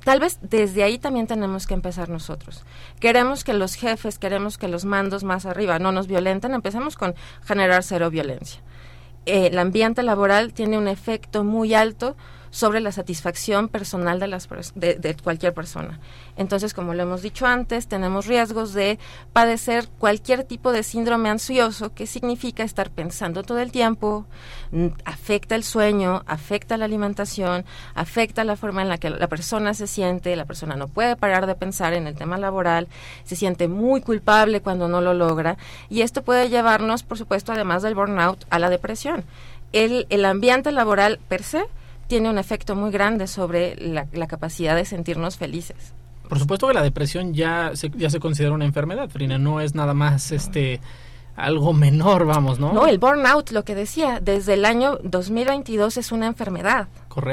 Tal 0.06 0.20
vez 0.20 0.38
desde 0.40 0.84
ahí 0.84 0.98
también 1.00 1.26
tenemos 1.26 1.66
que 1.66 1.74
empezar 1.74 2.08
nosotros. 2.08 2.64
Queremos 3.00 3.42
que 3.42 3.52
los 3.52 3.74
jefes, 3.74 4.20
queremos 4.20 4.56
que 4.56 4.68
los 4.68 4.84
mandos 4.84 5.24
más 5.24 5.46
arriba 5.46 5.80
no 5.80 5.90
nos 5.90 6.06
violenten, 6.06 6.54
empecemos 6.54 6.94
con 6.94 7.16
generar 7.44 7.82
cero 7.82 8.08
violencia. 8.08 8.62
el 9.24 9.58
ambiente 9.58 10.04
laboral 10.04 10.52
tiene 10.52 10.78
un 10.78 10.86
efecto 10.86 11.42
muy 11.42 11.74
alto 11.74 12.16
sobre 12.56 12.80
la 12.80 12.90
satisfacción 12.90 13.68
personal 13.68 14.18
de, 14.18 14.28
las, 14.28 14.48
de, 14.74 15.16
cualquier 15.22 15.52
persona. 15.52 16.00
Entonces, 16.38 16.72
como 16.72 16.94
lo 16.94 17.02
hemos 17.02 17.20
dicho 17.20 17.44
antes, 17.44 17.86
tenemos 17.86 18.24
riesgos 18.24 18.72
de 18.72 18.98
padecer 19.34 19.90
cualquier 19.98 20.42
tipo 20.42 20.72
de 20.72 20.82
síndrome 20.82 21.28
ansioso, 21.28 21.92
que 21.92 22.06
significa 22.06 22.62
estar 22.62 22.88
pensando 22.88 23.42
todo 23.42 23.58
el 23.58 23.72
tiempo, 23.72 24.24
afecta 25.04 25.54
el 25.54 25.64
sueño, 25.64 26.22
afecta 26.26 26.78
la 26.78 26.86
alimentación, 26.86 27.66
afecta 27.94 28.42
la 28.42 28.56
forma 28.56 28.80
en 28.80 28.88
la 28.88 28.96
que 28.96 29.10
la 29.10 29.28
persona 29.28 29.74
se 29.74 29.86
siente, 29.86 30.34
la 30.34 30.46
persona 30.46 30.76
no 30.76 30.88
puede 30.88 31.14
parar 31.14 31.46
de 31.46 31.56
pensar 31.56 31.92
en 31.92 32.06
el 32.06 32.14
tema 32.14 32.38
laboral, 32.38 32.88
se 33.24 33.36
siente 33.36 33.68
muy 33.68 34.00
culpable 34.00 34.62
cuando 34.62 34.88
no 34.88 35.02
lo 35.02 35.12
logra, 35.12 35.58
y 35.90 36.00
esto 36.00 36.22
puede 36.22 36.48
llevarnos, 36.48 37.02
por 37.02 37.18
supuesto, 37.18 37.52
además 37.52 37.82
del 37.82 37.94
burnout, 37.94 38.46
a 38.48 38.58
la 38.58 38.70
depresión. 38.70 39.24
El, 39.72 40.06
el 40.08 40.24
ambiente 40.24 40.72
laboral 40.72 41.20
per 41.28 41.42
se 41.42 41.66
tiene 42.06 42.30
un 42.30 42.38
efecto 42.38 42.74
muy 42.74 42.90
grande 42.90 43.26
sobre 43.26 43.76
la, 43.76 44.26
capacidad 44.26 44.76
de 44.76 44.84
sentirnos 44.84 45.36
felices. 45.36 45.94
Por 46.28 46.38
supuesto 46.38 46.66
que 46.66 46.74
la 46.74 46.82
depresión 46.82 47.34
ya 47.34 47.70
se, 47.74 47.90
ya 47.90 48.10
se 48.10 48.18
considera 48.18 48.52
una 48.52 48.64
enfermedad, 48.64 49.08
Frina, 49.08 49.38
no 49.38 49.60
es 49.60 49.74
nada 49.74 49.94
más 49.94 50.32
este 50.32 50.80
algo 51.36 51.72
menor, 51.72 52.24
vamos, 52.24 52.58
¿no? 52.58 52.72
No, 52.72 52.86
el 52.86 52.98
burnout, 52.98 53.50
lo 53.50 53.64
que 53.64 53.74
decía, 53.74 54.20
desde 54.22 54.54
el 54.54 54.64
año 54.64 54.98
2022 55.02 55.98
es 55.98 56.10
una 56.10 56.26
enfermedad. 56.26 56.88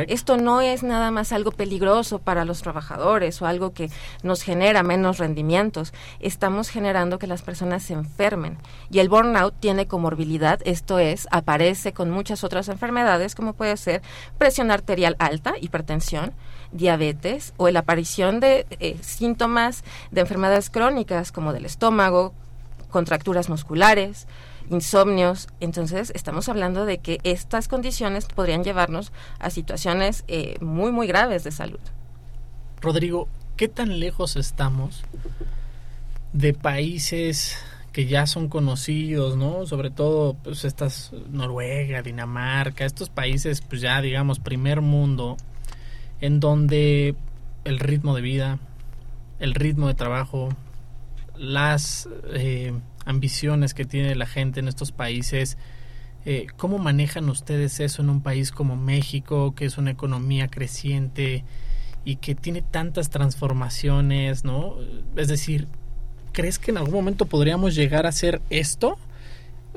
Esto 0.08 0.38
no 0.38 0.62
es 0.62 0.82
nada 0.82 1.12
más 1.12 1.34
algo 1.34 1.52
peligroso 1.52 2.20
para 2.20 2.46
los 2.46 2.62
trabajadores 2.62 3.42
o 3.42 3.46
algo 3.46 3.74
que 3.74 3.90
nos 4.24 4.42
genera 4.42 4.82
menos 4.82 5.18
rendimientos. 5.18 5.94
Estamos 6.20 6.70
generando 6.70 7.20
que 7.20 7.28
las 7.28 7.42
personas 7.42 7.84
se 7.84 7.94
enfermen. 7.94 8.58
Y 8.90 9.00
el 9.00 9.10
burnout 9.10 9.54
tiene 9.60 9.88
comorbilidad, 9.88 10.60
esto 10.64 11.00
es, 11.00 11.28
aparece 11.32 11.92
con 11.94 12.10
muchas 12.10 12.44
otras 12.44 12.70
enfermedades 12.70 13.36
como 13.36 13.54
puede 13.54 13.76
ser 13.78 14.02
presión 14.38 14.72
arterial 14.72 15.16
alta, 15.20 15.56
hipertensión, 15.60 16.34
diabetes 16.72 17.54
o 17.58 17.70
la 17.70 17.80
aparición 17.80 18.40
de 18.40 18.66
eh, 18.80 18.98
síntomas 19.02 19.84
de 20.12 20.22
enfermedades 20.22 20.70
crónicas 20.70 21.32
como 21.32 21.54
del 21.54 21.66
estómago, 21.66 22.34
contracturas 22.90 23.50
musculares, 23.50 24.28
insomnios. 24.70 25.48
Entonces, 25.60 26.12
estamos 26.16 26.50
hablando 26.50 26.86
de 26.86 27.00
que 27.00 27.20
estas 27.24 27.68
condiciones 27.68 28.26
podrían 28.26 28.64
llevarnos 28.64 29.12
a 29.40 29.50
situaciones 29.50 30.24
eh, 30.28 30.56
muy, 30.62 30.92
muy 30.92 31.08
graves 31.08 31.44
de 31.44 31.52
salud. 31.52 31.80
Rodrigo, 32.82 33.28
¿qué 33.56 33.68
tan 33.68 34.00
lejos 34.00 34.36
estamos 34.36 35.04
de 36.34 36.54
países 36.54 37.58
que 37.94 38.08
ya 38.08 38.26
son 38.26 38.50
conocidos, 38.50 39.38
¿no? 39.38 39.68
Sobre 39.68 39.92
todo, 39.92 40.36
pues 40.44 40.66
estas 40.66 41.12
Noruega, 41.30 42.02
Dinamarca, 42.02 42.86
estos 42.86 43.10
países, 43.10 43.62
pues 43.62 43.82
ya 43.82 44.02
digamos, 44.02 44.40
primer 44.40 44.82
mundo, 44.82 45.38
en 46.20 46.40
donde 46.40 47.16
el 47.64 47.80
ritmo 47.80 48.16
de 48.16 48.22
vida, 48.22 48.60
el 49.40 49.54
ritmo 49.54 49.88
de 49.88 49.94
trabajo, 49.94 50.50
las 51.38 52.10
eh, 52.34 52.74
ambiciones 53.06 53.74
que 53.74 53.86
tiene 53.86 54.16
la 54.16 54.26
gente 54.26 54.60
en 54.60 54.68
estos 54.68 54.92
países. 54.92 55.58
Eh, 56.26 56.48
¿Cómo 56.58 56.78
manejan 56.78 57.30
ustedes 57.30 57.80
eso 57.80 58.02
en 58.02 58.10
un 58.10 58.22
país 58.22 58.52
como 58.52 58.76
México, 58.76 59.54
que 59.56 59.66
es 59.66 59.78
una 59.78 59.92
economía 59.92 60.48
creciente 60.48 61.44
y 62.06 62.18
que 62.18 62.36
tiene 62.36 62.62
tantas 62.62 63.10
transformaciones, 63.10 64.44
¿no? 64.44 64.76
Es 65.16 65.28
decir, 65.28 65.68
¿crees 66.32 66.60
que 66.60 66.72
en 66.72 66.78
algún 66.78 66.94
momento 66.94 67.26
podríamos 67.26 67.76
llegar 67.76 68.06
a 68.06 68.10
hacer 68.10 68.42
esto? 68.50 68.98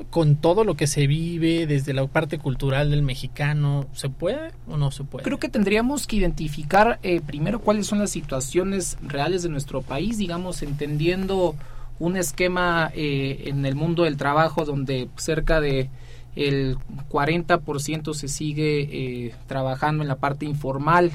con 0.09 0.35
todo 0.35 0.63
lo 0.63 0.75
que 0.75 0.87
se 0.87 1.07
vive 1.07 1.65
desde 1.65 1.93
la 1.93 2.05
parte 2.07 2.37
cultural 2.37 2.91
del 2.91 3.01
mexicano, 3.01 3.87
¿se 3.93 4.09
puede 4.09 4.51
o 4.67 4.77
no 4.77 4.91
se 4.91 5.03
puede? 5.03 5.23
Creo 5.23 5.39
que 5.39 5.49
tendríamos 5.49 6.07
que 6.07 6.17
identificar 6.17 6.99
eh, 7.03 7.21
primero 7.25 7.59
cuáles 7.59 7.87
son 7.87 7.99
las 7.99 8.11
situaciones 8.11 8.97
reales 9.01 9.43
de 9.43 9.49
nuestro 9.49 9.81
país, 9.81 10.17
digamos, 10.17 10.61
entendiendo 10.61 11.55
un 11.99 12.17
esquema 12.17 12.91
eh, 12.93 13.43
en 13.45 13.65
el 13.65 13.75
mundo 13.75 14.03
del 14.03 14.17
trabajo 14.17 14.65
donde 14.65 15.09
cerca 15.17 15.59
de 15.59 15.89
el 16.35 16.77
40% 17.09 18.13
se 18.13 18.27
sigue 18.27 18.81
eh, 18.81 19.35
trabajando 19.47 20.03
en 20.03 20.07
la 20.07 20.17
parte 20.17 20.45
informal, 20.45 21.11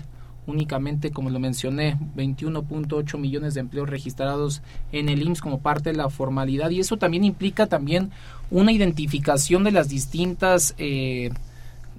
únicamente, 0.49 1.13
como 1.13 1.31
lo 1.31 1.39
mencioné, 1.39 1.97
21.8 2.17 3.19
millones 3.19 3.55
de 3.55 3.61
empleos 3.61 3.89
registrados 3.89 4.63
en 4.91 5.09
el 5.09 5.23
IMSS 5.23 5.41
como 5.41 5.61
parte 5.61 5.91
de 5.91 5.97
la 5.97 6.11
formalidad. 6.11 6.71
Y 6.71 6.81
eso 6.81 6.97
también 6.97 7.23
implica 7.23 7.67
también 7.69 8.11
una 8.51 8.73
identificación 8.73 9.63
de 9.63 9.71
las 9.71 9.89
distintas 9.89 10.75
eh, 10.79 11.31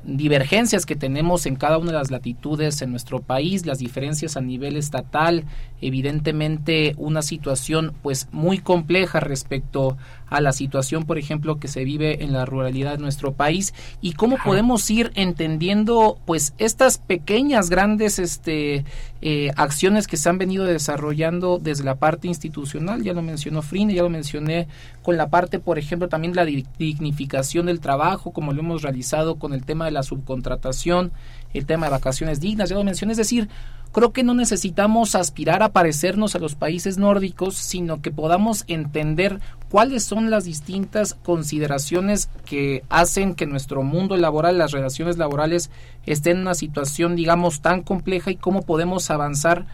divergencias 0.05 0.85
que 0.85 0.95
tenemos 0.95 1.45
en 1.45 1.55
cada 1.55 1.77
una 1.77 1.91
de 1.91 1.97
las 1.97 2.11
latitudes 2.11 2.81
en 2.81 2.91
nuestro 2.91 3.21
país, 3.21 3.65
las 3.65 3.79
diferencias 3.79 4.37
a 4.37 4.41
nivel 4.41 4.75
estatal, 4.75 5.45
evidentemente 5.81 6.93
una 6.97 7.21
situación 7.21 7.93
pues 8.01 8.27
muy 8.31 8.59
compleja 8.59 9.19
respecto 9.19 9.97
a 10.33 10.41
la 10.41 10.51
situación, 10.51 11.03
por 11.03 11.19
ejemplo, 11.19 11.59
que 11.59 11.67
se 11.67 11.83
vive 11.83 12.23
en 12.23 12.33
la 12.33 12.45
ruralidad 12.45 12.93
de 12.93 12.97
nuestro 12.97 13.33
país 13.33 13.73
y 14.01 14.13
cómo 14.13 14.37
podemos 14.43 14.89
ir 14.89 15.11
entendiendo 15.13 16.17
pues 16.25 16.55
estas 16.57 16.97
pequeñas, 16.97 17.69
grandes 17.69 18.17
este, 18.17 18.83
eh, 19.21 19.51
acciones 19.55 20.07
que 20.07 20.17
se 20.17 20.27
han 20.29 20.39
venido 20.39 20.65
desarrollando 20.65 21.59
desde 21.61 21.83
la 21.83 21.95
parte 21.95 22.27
institucional, 22.27 23.03
ya 23.03 23.13
lo 23.13 23.21
mencionó 23.21 23.61
Frine, 23.61 23.93
ya 23.93 24.01
lo 24.01 24.09
mencioné 24.09 24.67
con 25.03 25.17
la 25.17 25.29
parte, 25.29 25.59
por 25.59 25.77
ejemplo, 25.77 26.09
también 26.09 26.35
la 26.35 26.45
dignificación 26.45 27.67
del 27.67 27.79
trabajo, 27.79 28.31
como 28.31 28.53
lo 28.53 28.61
hemos 28.61 28.81
realizado 28.81 29.35
con 29.35 29.53
el 29.53 29.63
tema 29.63 29.85
de 29.85 29.91
la 29.93 30.03
subcontratación, 30.03 31.11
el 31.53 31.65
tema 31.65 31.85
de 31.85 31.91
vacaciones 31.91 32.39
dignas, 32.39 32.69
ya 32.69 32.75
lo 32.75 32.83
mencioné, 32.83 33.13
es 33.13 33.17
decir, 33.17 33.47
creo 33.93 34.11
que 34.11 34.23
no 34.23 34.33
necesitamos 34.33 35.15
aspirar 35.15 35.63
a 35.63 35.69
parecernos 35.69 36.35
a 36.35 36.39
los 36.39 36.55
países 36.55 36.97
nórdicos, 36.97 37.55
sino 37.55 38.01
que 38.01 38.11
podamos 38.11 38.65
entender 38.67 39.39
cuáles 39.69 40.03
son 40.03 40.29
las 40.29 40.45
distintas 40.45 41.13
consideraciones 41.13 42.29
que 42.45 42.83
hacen 42.89 43.35
que 43.35 43.45
nuestro 43.45 43.83
mundo 43.83 44.17
laboral, 44.17 44.57
las 44.57 44.71
relaciones 44.71 45.17
laborales, 45.17 45.69
estén 46.05 46.37
en 46.37 46.41
una 46.41 46.55
situación, 46.55 47.15
digamos, 47.15 47.61
tan 47.61 47.81
compleja 47.81 48.31
y 48.31 48.35
cómo 48.35 48.63
podemos 48.63 49.09
avanzar 49.11 49.65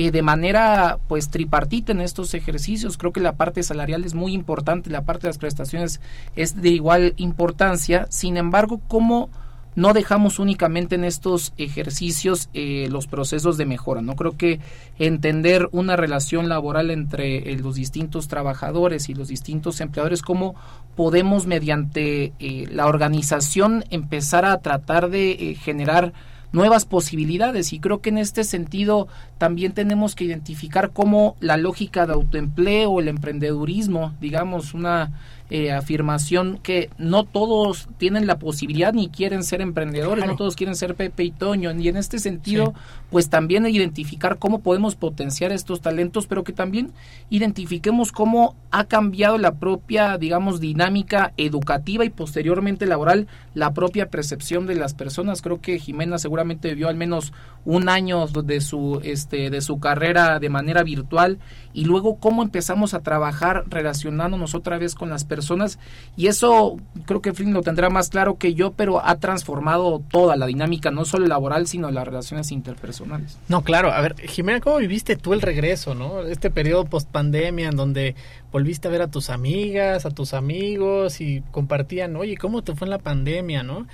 eh, 0.00 0.10
de 0.12 0.22
manera 0.22 0.98
pues 1.08 1.28
tripartita 1.28 1.92
en 1.92 2.00
estos 2.00 2.34
ejercicios. 2.34 2.98
Creo 2.98 3.12
que 3.12 3.20
la 3.20 3.32
parte 3.32 3.64
salarial 3.64 4.04
es 4.04 4.14
muy 4.14 4.32
importante, 4.32 4.90
la 4.90 5.02
parte 5.02 5.22
de 5.22 5.30
las 5.30 5.38
prestaciones 5.38 6.00
es 6.36 6.60
de 6.60 6.68
igual 6.68 7.14
importancia. 7.16 8.06
Sin 8.10 8.36
embargo, 8.36 8.80
cómo 8.86 9.28
no 9.74 9.92
dejamos 9.92 10.38
únicamente 10.38 10.96
en 10.96 11.04
estos 11.04 11.52
ejercicios 11.56 12.48
eh, 12.54 12.88
los 12.90 13.06
procesos 13.06 13.56
de 13.56 13.66
mejora. 13.66 14.02
No 14.02 14.16
creo 14.16 14.36
que 14.36 14.60
entender 14.98 15.68
una 15.72 15.96
relación 15.96 16.48
laboral 16.48 16.90
entre 16.90 17.52
eh, 17.52 17.58
los 17.58 17.76
distintos 17.76 18.28
trabajadores 18.28 19.08
y 19.08 19.14
los 19.14 19.28
distintos 19.28 19.80
empleadores, 19.80 20.22
cómo 20.22 20.54
podemos 20.96 21.46
mediante 21.46 22.32
eh, 22.38 22.66
la 22.70 22.86
organización 22.86 23.84
empezar 23.90 24.44
a 24.44 24.58
tratar 24.60 25.10
de 25.10 25.56
generar 25.60 26.12
nuevas 26.52 26.84
posibilidades 26.86 27.72
y 27.72 27.78
creo 27.80 28.00
que 28.00 28.08
en 28.08 28.18
este 28.18 28.42
sentido 28.44 29.08
también 29.36 29.72
tenemos 29.72 30.14
que 30.14 30.24
identificar 30.24 30.90
cómo 30.92 31.36
la 31.40 31.56
lógica 31.56 32.06
de 32.06 32.14
autoempleo, 32.14 33.00
el 33.00 33.08
emprendedurismo, 33.08 34.14
digamos, 34.20 34.74
una 34.74 35.12
eh, 35.50 35.72
afirmación 35.72 36.58
que 36.62 36.90
no 36.98 37.24
todos 37.24 37.88
tienen 37.96 38.26
la 38.26 38.38
posibilidad 38.38 38.92
ni 38.92 39.08
quieren 39.08 39.42
ser 39.42 39.60
emprendedores, 39.60 40.26
no 40.26 40.36
todos 40.36 40.56
quieren 40.56 40.76
ser 40.76 40.94
Pepe 40.94 41.24
y 41.24 41.30
Toño, 41.30 41.72
y 41.72 41.88
en 41.88 41.96
este 41.96 42.18
sentido, 42.18 42.74
pues 43.10 43.30
también 43.30 43.66
identificar 43.66 44.38
cómo 44.38 44.60
podemos 44.60 44.94
potenciar 44.94 45.52
estos 45.52 45.80
talentos, 45.80 46.26
pero 46.26 46.44
que 46.44 46.52
también 46.52 46.92
identifiquemos 47.30 48.12
cómo 48.12 48.56
ha 48.70 48.84
cambiado 48.84 49.38
la 49.38 49.54
propia, 49.54 50.18
digamos, 50.18 50.60
dinámica 50.60 51.32
educativa 51.36 52.04
y 52.04 52.10
posteriormente 52.10 52.86
laboral, 52.86 53.26
la 53.54 53.72
propia 53.72 54.10
percepción 54.10 54.66
de 54.66 54.74
las 54.74 54.94
personas. 54.94 55.42
Creo 55.42 55.60
que 55.60 55.78
Jimena 55.78 56.18
seguramente 56.18 56.68
vivió 56.68 56.88
al 56.88 56.96
menos 56.96 57.32
un 57.64 57.88
año 57.88 58.26
de 58.26 58.60
su, 58.60 59.00
este, 59.02 59.50
de 59.50 59.60
su 59.60 59.80
carrera 59.80 60.38
de 60.38 60.48
manera 60.48 60.82
virtual 60.82 61.38
y 61.72 61.84
luego 61.84 62.16
cómo 62.16 62.42
empezamos 62.42 62.94
a 62.94 63.00
trabajar 63.00 63.64
relacionándonos 63.68 64.54
otra 64.54 64.78
vez 64.78 64.94
con 64.94 65.10
las 65.10 65.24
personas 65.24 65.78
y 66.16 66.26
eso 66.26 66.76
creo 67.06 67.22
que 67.22 67.32
Flynn 67.32 67.52
lo 67.52 67.62
tendrá 67.62 67.90
más 67.90 68.08
claro 68.08 68.38
que 68.38 68.54
yo, 68.54 68.72
pero 68.72 69.04
ha 69.04 69.16
transformado 69.16 70.02
toda 70.10 70.36
la 70.36 70.46
dinámica, 70.46 70.90
no 70.90 71.04
solo 71.04 71.26
laboral, 71.26 71.66
sino 71.66 71.90
las 71.90 72.06
relaciones 72.06 72.52
interpersonales. 72.52 73.38
No, 73.48 73.62
claro, 73.62 73.92
a 73.92 74.00
ver, 74.00 74.16
Jimena, 74.20 74.60
¿cómo 74.60 74.78
viviste 74.78 75.16
tú 75.16 75.32
el 75.32 75.42
regreso, 75.42 75.94
no? 75.94 76.22
Este 76.22 76.50
periodo 76.50 76.86
post 76.86 77.08
pandemia 77.10 77.68
en 77.68 77.76
donde 77.76 78.14
volviste 78.52 78.88
a 78.88 78.90
ver 78.90 79.02
a 79.02 79.08
tus 79.08 79.30
amigas, 79.30 80.06
a 80.06 80.10
tus 80.10 80.34
amigos 80.34 81.20
y 81.20 81.42
compartían, 81.50 82.16
oye, 82.16 82.36
¿cómo 82.36 82.62
te 82.62 82.74
fue 82.74 82.86
en 82.86 82.90
la 82.90 82.98
pandemia, 82.98 83.62
no? 83.62 83.86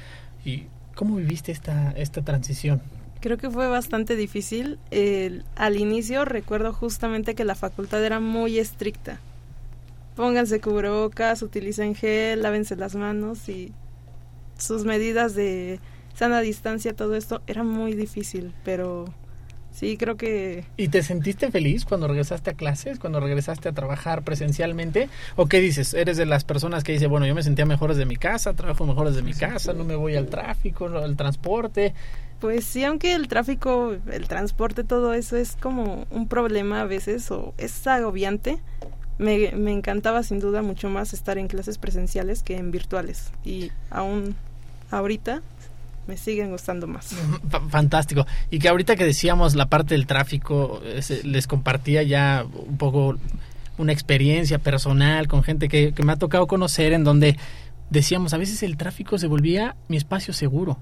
Y 0.45 0.65
¿cómo 0.95 1.17
viviste 1.17 1.53
esta, 1.53 1.93
esta 1.93 2.23
transición? 2.23 2.83
Creo 3.25 3.39
que 3.39 3.51
fue 3.51 3.67
bastante 3.69 4.15
difícil. 4.15 4.79
al 5.57 5.77
inicio 5.79 6.25
recuerdo 6.25 6.73
justamente 6.73 7.35
que 7.35 7.45
la 7.45 7.57
facultad 7.57 8.05
era 8.05 8.21
muy 8.21 8.59
estricta 8.59 9.19
pónganse 10.15 10.61
cubrebocas, 10.61 11.43
utilicen 11.43 11.95
gel, 11.95 12.43
lávense 12.43 12.77
las 12.77 12.95
manos 12.95 13.49
y 13.49 13.73
sus 14.59 14.85
medidas 14.85 15.35
de 15.35 15.81
sana 16.15 16.41
distancia, 16.41 16.95
todo 16.95 17.17
esto 17.17 17.43
era 17.47 17.65
muy 17.65 17.95
difícil, 17.95 18.55
pero 18.65 19.07
sí 19.75 19.97
creo 19.97 20.17
que... 20.17 20.65
¿Y 20.77 20.89
te 20.89 21.03
sentiste 21.03 21.51
feliz 21.51 21.85
cuando 21.85 22.09
regresaste 22.09 22.51
a 22.51 22.55
clases, 22.55 22.99
cuando 22.99 23.21
regresaste 23.21 23.69
a 23.69 23.73
trabajar 23.73 24.23
presencialmente? 24.23 25.09
¿O 25.37 25.47
qué 25.47 25.61
dices? 25.61 25.95
¿Eres 25.95 26.17
de 26.17 26.27
las 26.27 26.45
personas 26.45 26.85
que 26.85 26.93
dice, 26.93 27.07
bueno, 27.07 27.27
yo 27.27 27.35
me 27.35 27.43
sentía 27.43 27.67
mejor 27.67 27.91
desde 27.91 28.07
mi 28.07 28.17
casa, 28.17 28.55
trabajo 28.55 28.87
mejor 28.87 29.09
desde 29.09 29.23
mi 29.23 29.35
casa, 29.35 29.73
no 29.73 29.85
me 29.85 29.97
voy 29.97 30.17
al 30.17 30.29
tráfico, 30.29 30.87
al 30.87 31.17
transporte? 31.17 31.95
Pues 32.41 32.65
sí, 32.65 32.85
aunque 32.85 33.15
el 33.15 33.29
tráfico, 33.29 33.97
el 34.11 34.29
transporte, 34.29 34.85
todo 34.85 35.15
eso 35.15 35.37
es 35.37 35.57
como 35.57 36.07
un 36.11 36.29
problema 36.29 36.83
a 36.83 36.85
veces 36.85 37.31
o 37.31 37.55
es 37.59 37.87
agobiante, 37.87 38.59
me, 39.19 39.53
me, 39.53 39.73
encantaba 39.73 40.23
sin 40.23 40.41
duda 40.41 40.63
mucho 40.63 40.89
más 40.91 41.15
estar 41.15 41.39
en 41.39 41.47
clases 41.47 41.79
presenciales 41.79 42.43
que 42.43 42.57
en 42.57 42.73
virtuales 42.73 43.31
y 43.45 43.71
aún 43.91 44.35
ahorita 44.91 45.41
me 46.07 46.17
siguen 46.17 46.51
gustando 46.51 46.87
más. 46.87 47.15
Fantástico. 47.71 48.27
Y 48.51 48.59
que 48.59 48.69
ahorita 48.69 48.97
que 48.97 49.05
decíamos 49.05 49.55
la 49.55 49.67
parte 49.67 49.95
del 49.95 50.07
tráfico, 50.07 50.81
les 51.25 51.47
compartía 51.47 52.03
ya 52.03 52.45
un 52.45 52.77
poco 52.77 53.17
una 53.79 53.93
experiencia 53.93 54.59
personal 54.59 55.27
con 55.29 55.43
gente 55.43 55.69
que, 55.69 55.93
que, 55.93 56.03
me 56.03 56.13
ha 56.13 56.17
tocado 56.17 56.47
conocer 56.47 56.93
en 56.93 57.05
donde 57.05 57.37
decíamos, 57.91 58.33
a 58.33 58.39
veces 58.39 58.63
el 58.63 58.77
tráfico 58.77 59.19
se 59.19 59.27
volvía 59.27 59.77
mi 59.89 59.97
espacio 59.97 60.33
seguro. 60.33 60.79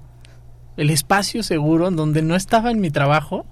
El 0.77 0.89
espacio 0.89 1.43
seguro 1.43 1.87
en 1.87 1.95
donde 1.95 2.21
no 2.21 2.35
estaba 2.35 2.71
en 2.71 2.81
mi 2.81 2.91
trabajo 2.91 3.45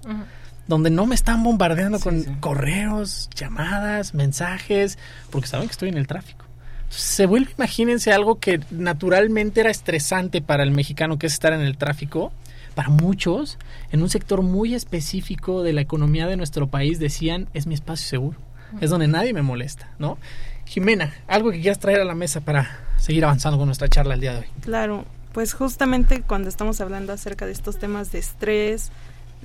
donde 0.66 0.90
no 0.90 1.06
me 1.06 1.14
están 1.14 1.42
bombardeando 1.42 1.98
con 2.00 2.22
correos, 2.40 3.28
llamadas, 3.34 4.14
mensajes, 4.14 4.98
porque 5.30 5.48
saben 5.48 5.68
que 5.68 5.72
estoy 5.72 5.88
en 5.88 5.98
el 5.98 6.06
tráfico. 6.06 6.44
Se 6.92 7.24
vuelve, 7.24 7.52
imagínense, 7.56 8.12
algo 8.12 8.38
que 8.38 8.60
naturalmente 8.70 9.60
era 9.60 9.70
estresante 9.70 10.42
para 10.42 10.62
el 10.62 10.72
mexicano, 10.72 11.18
que 11.18 11.26
es 11.26 11.32
estar 11.32 11.54
en 11.54 11.62
el 11.62 11.78
tráfico. 11.78 12.32
Para 12.74 12.90
muchos, 12.90 13.58
en 13.92 14.02
un 14.02 14.10
sector 14.10 14.42
muy 14.42 14.74
específico 14.74 15.62
de 15.62 15.72
la 15.72 15.80
economía 15.80 16.26
de 16.26 16.36
nuestro 16.36 16.68
país, 16.68 16.98
decían, 16.98 17.48
es 17.54 17.66
mi 17.66 17.74
espacio 17.74 18.06
seguro, 18.06 18.38
es 18.80 18.90
donde 18.90 19.08
nadie 19.08 19.32
me 19.32 19.42
molesta, 19.42 19.90
¿no? 19.98 20.18
Jimena, 20.66 21.12
algo 21.28 21.50
que 21.50 21.60
quieras 21.60 21.78
traer 21.78 22.00
a 22.00 22.04
la 22.04 22.14
mesa 22.14 22.40
para 22.40 22.78
seguir 22.98 23.24
avanzando 23.24 23.58
con 23.58 23.66
nuestra 23.66 23.88
charla 23.88 24.14
el 24.14 24.20
día 24.20 24.32
de 24.32 24.38
hoy. 24.40 24.46
Claro, 24.60 25.04
pues 25.32 25.54
justamente 25.54 26.22
cuando 26.22 26.48
estamos 26.48 26.80
hablando 26.80 27.12
acerca 27.12 27.46
de 27.46 27.52
estos 27.52 27.78
temas 27.78 28.12
de 28.12 28.18
estrés, 28.18 28.90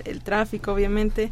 el 0.06 0.22
tráfico, 0.22 0.74
obviamente. 0.74 1.32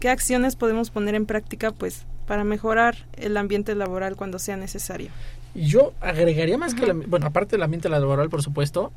¿Qué 0.00 0.08
acciones 0.08 0.54
podemos 0.54 0.90
poner 0.90 1.14
en 1.14 1.26
práctica, 1.26 1.72
pues, 1.72 2.04
para 2.28 2.44
mejorar 2.44 3.06
el 3.16 3.36
ambiente 3.38 3.74
laboral 3.74 4.14
cuando 4.14 4.38
sea 4.38 4.56
necesario? 4.56 5.10
Yo 5.54 5.94
agregaría 6.00 6.58
más 6.58 6.74
que, 6.74 6.92
bueno, 6.92 7.26
aparte 7.26 7.56
del 7.56 7.62
ambiente 7.62 7.88
laboral, 7.88 8.28
por 8.28 8.42
supuesto, 8.42 8.92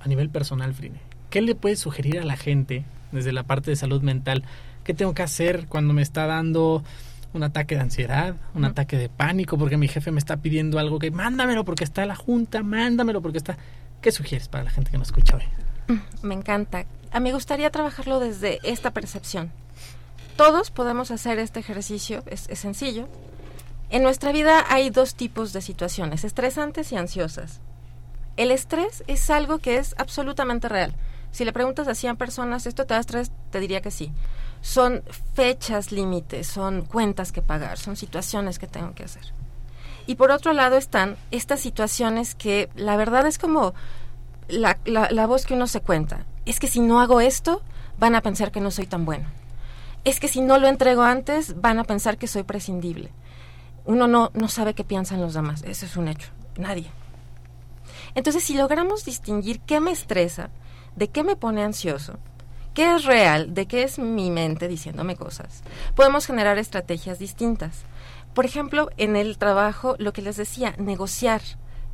a 0.00 0.08
nivel 0.08 0.30
personal, 0.30 0.72
Frine. 0.72 1.00
¿Qué 1.28 1.42
le 1.42 1.54
puedes 1.54 1.80
sugerir 1.80 2.20
a 2.20 2.24
la 2.24 2.36
gente 2.36 2.84
desde 3.10 3.32
la 3.32 3.42
parte 3.42 3.70
de 3.70 3.76
salud 3.76 4.02
mental? 4.02 4.44
¿Qué 4.84 4.94
tengo 4.94 5.12
que 5.14 5.22
hacer 5.22 5.66
cuando 5.68 5.92
me 5.92 6.00
está 6.00 6.26
dando 6.26 6.84
un 7.32 7.42
ataque 7.42 7.74
de 7.74 7.82
ansiedad, 7.82 8.36
un 8.54 8.64
ataque 8.64 8.96
de 8.96 9.08
pánico 9.08 9.58
porque 9.58 9.76
mi 9.76 9.88
jefe 9.88 10.10
me 10.12 10.18
está 10.18 10.38
pidiendo 10.38 10.78
algo 10.78 10.98
que 10.98 11.10
mándamelo 11.10 11.64
porque 11.64 11.84
está 11.84 12.06
la 12.06 12.16
junta, 12.16 12.62
mándamelo 12.62 13.20
porque 13.20 13.38
está... 13.38 13.58
¿Qué 14.00 14.12
sugieres 14.12 14.48
para 14.48 14.64
la 14.64 14.70
gente 14.70 14.90
que 14.90 14.98
nos 14.98 15.08
escucha 15.08 15.36
hoy? 15.36 15.98
Me 16.22 16.34
encanta. 16.34 16.86
A 17.10 17.20
mí 17.20 17.30
me 17.30 17.34
gustaría 17.34 17.70
trabajarlo 17.70 18.20
desde 18.20 18.60
esta 18.62 18.92
percepción. 18.92 19.52
Todos 20.36 20.70
podemos 20.70 21.10
hacer 21.10 21.38
este 21.38 21.60
ejercicio, 21.60 22.22
es, 22.26 22.48
sencillo. 22.58 23.08
En 23.90 24.02
nuestra 24.02 24.32
vida 24.32 24.64
hay 24.68 24.90
dos 24.90 25.14
tipos 25.14 25.52
de 25.52 25.60
situaciones, 25.60 26.24
estresantes 26.24 26.92
y 26.92 26.96
ansiosas. 26.96 27.60
El 28.36 28.50
estrés 28.50 29.04
es 29.06 29.28
algo 29.30 29.58
que 29.58 29.76
es 29.76 29.94
absolutamente 29.98 30.68
real. 30.68 30.94
Si 31.32 31.44
le 31.44 31.52
preguntas 31.52 31.88
a 31.88 31.94
100 31.94 32.16
personas, 32.16 32.66
¿esto 32.66 32.86
te 32.86 32.94
da 32.94 33.00
estrés? 33.00 33.30
Te 33.50 33.60
diría 33.60 33.82
que 33.82 33.90
sí. 33.90 34.12
Son 34.62 35.02
fechas 35.34 35.92
límites, 35.92 36.46
son 36.46 36.82
cuentas 36.82 37.32
que 37.32 37.42
pagar, 37.42 37.78
son 37.78 37.96
situaciones 37.96 38.58
que 38.58 38.66
tengo 38.66 38.94
que 38.94 39.04
hacer. 39.04 39.32
Y 40.06 40.16
por 40.16 40.30
otro 40.30 40.52
lado 40.52 40.76
están 40.76 41.16
estas 41.30 41.60
situaciones 41.60 42.34
que 42.34 42.68
la 42.74 42.96
verdad 42.96 43.26
es 43.26 43.38
como 43.38 43.74
la, 44.48 44.78
la, 44.84 45.26
voz 45.26 45.46
que 45.46 45.54
uno 45.54 45.66
se 45.66 45.80
cuenta. 45.80 46.26
Es 46.46 46.58
que 46.58 46.68
si 46.68 46.80
no 46.80 47.00
hago 47.00 47.20
esto, 47.20 47.62
van 47.98 48.14
a 48.14 48.22
pensar 48.22 48.50
que 48.50 48.60
no 48.60 48.70
soy 48.70 48.86
tan 48.86 49.04
bueno. 49.04 49.26
Es 50.04 50.18
que 50.18 50.28
si 50.28 50.40
no 50.40 50.58
lo 50.58 50.66
entrego 50.66 51.02
antes, 51.02 51.60
van 51.60 51.78
a 51.78 51.84
pensar 51.84 52.16
que 52.16 52.26
soy 52.26 52.42
prescindible. 52.42 53.10
Uno 53.84 54.06
no, 54.06 54.30
no 54.34 54.48
sabe 54.48 54.74
qué 54.74 54.84
piensan 54.84 55.20
los 55.20 55.34
demás. 55.34 55.62
Eso 55.62 55.84
es 55.84 55.96
un 55.96 56.08
hecho. 56.08 56.30
Nadie. 56.56 56.90
Entonces, 58.14 58.42
si 58.42 58.54
logramos 58.54 59.04
distinguir 59.04 59.60
qué 59.60 59.80
me 59.80 59.90
estresa, 59.90 60.50
de 60.96 61.08
qué 61.08 61.22
me 61.22 61.36
pone 61.36 61.62
ansioso, 61.62 62.18
qué 62.74 62.94
es 62.94 63.04
real, 63.04 63.54
de 63.54 63.66
qué 63.66 63.82
es 63.82 63.98
mi 63.98 64.30
mente 64.30 64.68
diciéndome 64.68 65.16
cosas, 65.16 65.62
podemos 65.94 66.26
generar 66.26 66.58
estrategias 66.58 67.18
distintas. 67.18 67.82
Por 68.34 68.46
ejemplo, 68.46 68.90
en 68.96 69.16
el 69.16 69.38
trabajo, 69.38 69.96
lo 69.98 70.12
que 70.12 70.22
les 70.22 70.36
decía, 70.36 70.74
negociar, 70.78 71.42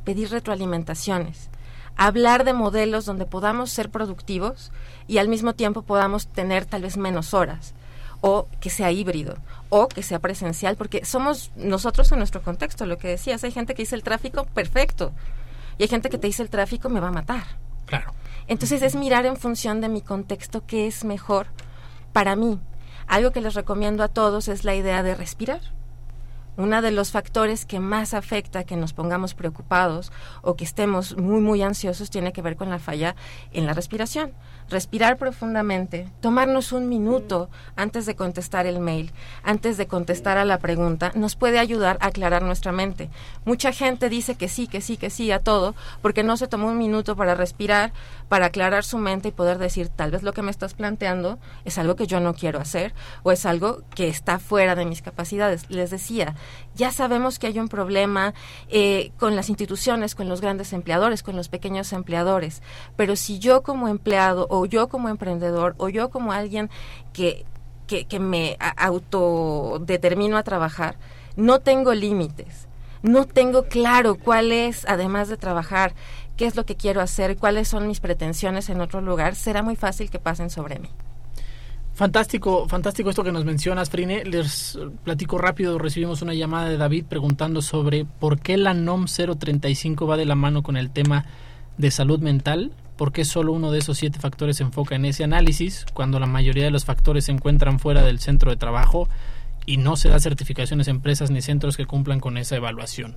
pedir 0.05 0.29
retroalimentaciones 0.29 1.49
hablar 1.97 2.43
de 2.43 2.53
modelos 2.53 3.05
donde 3.05 3.25
podamos 3.25 3.71
ser 3.71 3.89
productivos 3.89 4.71
y 5.07 5.17
al 5.17 5.27
mismo 5.27 5.53
tiempo 5.53 5.81
podamos 5.81 6.27
tener 6.27 6.65
tal 6.65 6.83
vez 6.83 6.95
menos 6.95 7.33
horas 7.33 7.73
o 8.21 8.47
que 8.59 8.69
sea 8.69 8.91
híbrido 8.91 9.35
o 9.69 9.87
que 9.87 10.03
sea 10.03 10.19
presencial 10.19 10.75
porque 10.75 11.05
somos 11.05 11.51
nosotros 11.55 12.11
en 12.11 12.19
nuestro 12.19 12.41
contexto 12.41 12.85
lo 12.85 12.97
que 12.97 13.09
decías 13.09 13.43
hay 13.43 13.51
gente 13.51 13.75
que 13.75 13.83
dice 13.83 13.95
el 13.95 14.03
tráfico 14.03 14.45
perfecto 14.45 15.11
y 15.77 15.83
hay 15.83 15.89
gente 15.89 16.09
que 16.09 16.17
te 16.17 16.27
dice 16.27 16.43
el 16.43 16.49
tráfico 16.49 16.89
me 16.89 16.99
va 16.99 17.09
a 17.09 17.11
matar. 17.11 17.43
Claro. 17.85 18.13
Entonces 18.47 18.81
es 18.81 18.95
mirar 18.95 19.25
en 19.25 19.37
función 19.37 19.81
de 19.81 19.89
mi 19.89 20.01
contexto 20.01 20.65
qué 20.65 20.87
es 20.87 21.03
mejor 21.03 21.47
para 22.13 22.35
mí. 22.35 22.59
Algo 23.07 23.31
que 23.31 23.41
les 23.41 23.53
recomiendo 23.53 24.03
a 24.03 24.07
todos 24.07 24.47
es 24.47 24.63
la 24.63 24.75
idea 24.75 25.03
de 25.03 25.15
respirar. 25.15 25.61
Uno 26.57 26.81
de 26.81 26.89
los 26.89 27.11
factores 27.11 27.65
que 27.65 27.79
más 27.79 28.15
afecta 28.15 28.63
que 28.63 28.75
nos 28.75 28.93
pongamos 28.93 29.35
preocupados 29.35 30.11
o 30.41 30.55
que 30.55 30.63
estemos 30.63 31.15
muy, 31.15 31.39
muy 31.39 31.61
ansiosos 31.61 32.09
tiene 32.09 32.33
que 32.33 32.41
ver 32.41 32.55
con 32.55 32.69
la 32.69 32.79
falla 32.79 33.15
en 33.51 33.67
la 33.67 33.73
respiración 33.73 34.33
respirar 34.69 35.17
profundamente, 35.17 36.09
tomarnos 36.21 36.71
un 36.71 36.89
minuto 36.89 37.49
antes 37.75 38.05
de 38.05 38.15
contestar 38.15 38.65
el 38.65 38.79
mail, 38.79 39.11
antes 39.43 39.77
de 39.77 39.87
contestar 39.87 40.37
a 40.37 40.45
la 40.45 40.59
pregunta, 40.59 41.11
nos 41.15 41.35
puede 41.35 41.59
ayudar 41.59 41.97
a 42.01 42.07
aclarar 42.07 42.43
nuestra 42.43 42.71
mente. 42.71 43.09
Mucha 43.45 43.71
gente 43.71 44.09
dice 44.09 44.35
que 44.35 44.49
sí, 44.49 44.67
que 44.67 44.81
sí, 44.81 44.97
que 44.97 45.09
sí 45.09 45.31
a 45.31 45.39
todo, 45.39 45.75
porque 46.01 46.23
no 46.23 46.37
se 46.37 46.47
tomó 46.47 46.67
un 46.67 46.77
minuto 46.77 47.15
para 47.15 47.35
respirar, 47.35 47.93
para 48.29 48.47
aclarar 48.47 48.83
su 48.83 48.97
mente 48.97 49.29
y 49.29 49.31
poder 49.31 49.57
decir, 49.57 49.89
tal 49.89 50.11
vez 50.11 50.23
lo 50.23 50.33
que 50.33 50.41
me 50.41 50.51
estás 50.51 50.73
planteando 50.73 51.39
es 51.65 51.77
algo 51.77 51.95
que 51.95 52.07
yo 52.07 52.19
no 52.19 52.33
quiero 52.33 52.59
hacer 52.59 52.93
o 53.23 53.31
es 53.31 53.45
algo 53.45 53.83
que 53.95 54.07
está 54.07 54.39
fuera 54.39 54.75
de 54.75 54.85
mis 54.85 55.01
capacidades. 55.01 55.69
Les 55.69 55.89
decía, 55.89 56.35
ya 56.75 56.91
sabemos 56.91 57.39
que 57.39 57.47
hay 57.47 57.59
un 57.59 57.69
problema 57.69 58.33
eh, 58.69 59.11
con 59.17 59.35
las 59.35 59.49
instituciones, 59.49 60.15
con 60.15 60.29
los 60.29 60.41
grandes 60.41 60.73
empleadores, 60.73 61.23
con 61.23 61.35
los 61.35 61.49
pequeños 61.49 61.93
empleadores, 61.93 62.61
pero 62.95 63.15
si 63.15 63.39
yo 63.39 63.63
como 63.63 63.87
empleado 63.87 64.47
o 64.49 64.56
yo 64.65 64.87
como 64.87 65.09
emprendedor 65.09 65.75
o 65.77 65.89
yo 65.89 66.09
como 66.09 66.31
alguien 66.31 66.69
que, 67.13 67.45
que, 67.85 68.05
que 68.05 68.19
me 68.19 68.57
autodetermino 68.77 70.37
a 70.37 70.43
trabajar, 70.43 70.97
no 71.35 71.59
tengo 71.59 71.93
límites, 71.93 72.67
no 73.03 73.25
tengo 73.25 73.63
claro 73.63 74.15
cuál 74.15 74.51
es, 74.51 74.85
además 74.87 75.29
de 75.29 75.37
trabajar, 75.37 75.93
qué 76.35 76.45
es 76.45 76.55
lo 76.55 76.65
que 76.65 76.75
quiero 76.75 77.01
hacer, 77.01 77.37
cuáles 77.37 77.67
son 77.67 77.87
mis 77.87 77.99
pretensiones 77.99 78.69
en 78.69 78.81
otro 78.81 79.01
lugar, 79.01 79.35
será 79.35 79.63
muy 79.63 79.75
fácil 79.75 80.09
que 80.09 80.19
pasen 80.19 80.49
sobre 80.49 80.79
mí. 80.79 80.89
Fantástico, 81.97 82.67
fantástico 82.67 83.09
esto 83.09 83.23
que 83.23 83.31
nos 83.31 83.43
mencionas, 83.43 83.89
Frine. 83.89 84.23
Les 84.23 84.77
platico 85.03 85.39
rápido, 85.39 85.79
recibimos 85.79 86.21
una 86.21 86.35
llamada 86.35 86.69
de 86.69 86.77
David 86.77 87.05
preguntando 87.05 87.63
sobre 87.63 88.05
por 88.05 88.39
qué 88.39 88.55
la 88.55 88.75
NOM 88.75 89.05
035 89.05 90.05
va 90.05 90.15
de 90.15 90.25
la 90.25 90.35
mano 90.35 90.61
con 90.61 90.77
el 90.77 90.91
tema 90.91 91.25
de 91.77 91.91
salud 91.91 92.19
mental 92.19 92.71
por 92.97 93.11
qué 93.11 93.23
solo 93.23 93.53
uno 93.53 93.71
de 93.71 93.79
esos 93.79 93.97
siete 93.97 94.19
factores 94.19 94.57
se 94.57 94.63
enfoca 94.63 94.95
en 94.95 95.05
ese 95.05 95.23
análisis 95.23 95.85
cuando 95.93 96.19
la 96.19 96.25
mayoría 96.25 96.65
de 96.65 96.71
los 96.71 96.83
factores 96.83 97.25
se 97.25 97.31
encuentran 97.31 97.79
fuera 97.79 98.03
del 98.03 98.19
centro 98.19 98.51
de 98.51 98.57
trabajo 98.57 99.07
y 99.65 99.77
no 99.77 99.95
se 99.95 100.09
da 100.09 100.19
certificaciones 100.19 100.87
a 100.87 100.91
empresas 100.91 101.29
ni 101.29 101.41
centros 101.41 101.77
que 101.77 101.85
cumplan 101.85 102.19
con 102.19 102.37
esa 102.37 102.55
evaluación. 102.55 103.15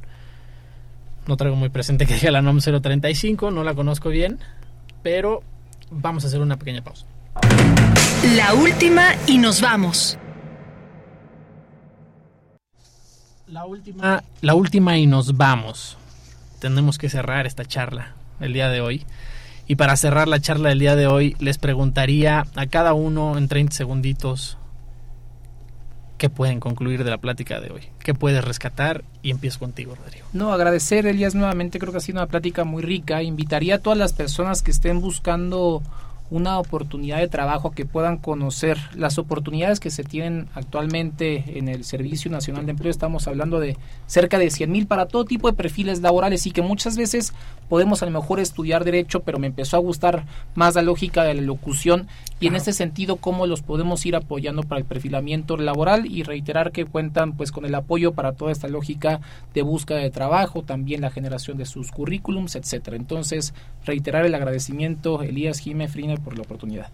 No 1.26 1.36
traigo 1.36 1.56
muy 1.56 1.70
presente 1.70 2.06
que 2.06 2.14
diga 2.14 2.30
la 2.30 2.42
NOM 2.42 2.58
035, 2.60 3.50
no 3.50 3.64
la 3.64 3.74
conozco 3.74 4.10
bien, 4.10 4.38
pero 5.02 5.42
vamos 5.90 6.24
a 6.24 6.26
hacer 6.28 6.40
una 6.40 6.58
pequeña 6.58 6.82
pausa. 6.82 7.06
La 8.34 8.52
última 8.52 9.14
y 9.26 9.38
nos 9.38 9.60
vamos. 9.60 10.18
La 13.46 13.64
última, 13.64 14.22
la 14.42 14.54
última 14.54 14.98
y 14.98 15.06
nos 15.06 15.36
vamos. 15.36 15.96
Tenemos 16.60 16.98
que 16.98 17.08
cerrar 17.08 17.46
esta 17.46 17.64
charla 17.64 18.14
el 18.40 18.52
día 18.52 18.68
de 18.68 18.80
hoy. 18.80 19.04
Y 19.66 19.76
para 19.76 19.96
cerrar 19.96 20.26
la 20.26 20.40
charla 20.40 20.70
del 20.70 20.80
día 20.80 20.96
de 20.96 21.06
hoy, 21.06 21.36
les 21.38 21.58
preguntaría 21.58 22.44
a 22.56 22.66
cada 22.66 22.92
uno 22.92 23.38
en 23.38 23.46
30 23.46 23.74
segunditos 23.74 24.58
qué 26.20 26.28
pueden 26.28 26.60
concluir 26.60 27.02
de 27.02 27.10
la 27.10 27.16
plática 27.18 27.60
de 27.60 27.70
hoy, 27.70 27.82
qué 28.00 28.12
puedes 28.12 28.44
rescatar 28.44 29.04
y 29.22 29.30
empiezo 29.30 29.58
contigo, 29.58 29.94
Rodrigo. 29.94 30.26
No, 30.34 30.52
agradecer, 30.52 31.06
Elías, 31.06 31.34
nuevamente, 31.34 31.78
creo 31.78 31.92
que 31.92 31.98
ha 31.98 32.02
sido 32.02 32.18
una 32.18 32.26
plática 32.26 32.64
muy 32.64 32.82
rica. 32.82 33.22
Invitaría 33.22 33.76
a 33.76 33.78
todas 33.78 33.98
las 33.98 34.12
personas 34.12 34.60
que 34.60 34.70
estén 34.70 35.00
buscando 35.00 35.82
una 36.30 36.58
oportunidad 36.58 37.18
de 37.18 37.28
trabajo, 37.28 37.72
que 37.72 37.86
puedan 37.86 38.18
conocer 38.18 38.78
las 38.94 39.18
oportunidades 39.18 39.80
que 39.80 39.90
se 39.90 40.04
tienen 40.04 40.48
actualmente 40.54 41.58
en 41.58 41.68
el 41.68 41.84
Servicio 41.84 42.30
Nacional 42.30 42.66
de 42.66 42.72
Empleo. 42.72 42.90
Estamos 42.90 43.26
hablando 43.26 43.58
de 43.58 43.76
cerca 44.06 44.38
de 44.38 44.50
100 44.50 44.70
mil 44.70 44.86
para 44.86 45.06
todo 45.06 45.24
tipo 45.24 45.50
de 45.50 45.56
perfiles 45.56 46.00
laborales 46.00 46.46
y 46.46 46.52
que 46.52 46.62
muchas 46.62 46.96
veces 46.96 47.32
podemos 47.70 48.02
a 48.02 48.06
lo 48.06 48.10
mejor 48.10 48.40
estudiar 48.40 48.84
derecho, 48.84 49.20
pero 49.20 49.38
me 49.38 49.46
empezó 49.46 49.76
a 49.76 49.80
gustar 49.80 50.24
más 50.56 50.74
la 50.74 50.82
lógica 50.82 51.22
de 51.22 51.34
la 51.34 51.40
locución 51.40 52.08
y 52.40 52.48
en 52.48 52.56
ese 52.56 52.72
sentido 52.72 53.16
cómo 53.16 53.46
los 53.46 53.62
podemos 53.62 54.04
ir 54.04 54.16
apoyando 54.16 54.64
para 54.64 54.80
el 54.80 54.84
perfilamiento 54.84 55.56
laboral 55.56 56.04
y 56.04 56.24
reiterar 56.24 56.72
que 56.72 56.84
cuentan 56.84 57.36
pues 57.36 57.52
con 57.52 57.64
el 57.64 57.74
apoyo 57.76 58.12
para 58.12 58.32
toda 58.32 58.50
esta 58.50 58.66
lógica 58.66 59.20
de 59.54 59.62
búsqueda 59.62 59.98
de 60.00 60.10
trabajo, 60.10 60.62
también 60.62 61.00
la 61.00 61.10
generación 61.10 61.56
de 61.58 61.64
sus 61.64 61.92
currículums, 61.92 62.56
etcétera. 62.56 62.96
Entonces, 62.96 63.54
reiterar 63.86 64.26
el 64.26 64.34
agradecimiento 64.34 65.22
Elías 65.22 65.60
Jiménez 65.60 65.92
Frine 65.92 66.18
por 66.18 66.36
la 66.36 66.42
oportunidad. 66.42 66.88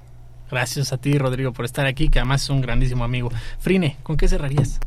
Gracias 0.51 0.93
a 0.93 0.99
ti, 0.99 1.17
Rodrigo, 1.17 1.53
por 1.53 1.65
estar 1.65 1.87
aquí, 1.87 2.11
que 2.11 2.19
además 2.19 2.43
es 2.43 2.51
un 2.51 2.61
grandísimo 2.61 3.03
amigo. 3.03 3.31
Frine, 3.59 3.97
¿con 4.03 4.19
qué 4.19 4.29
cerrarías? 4.29 4.79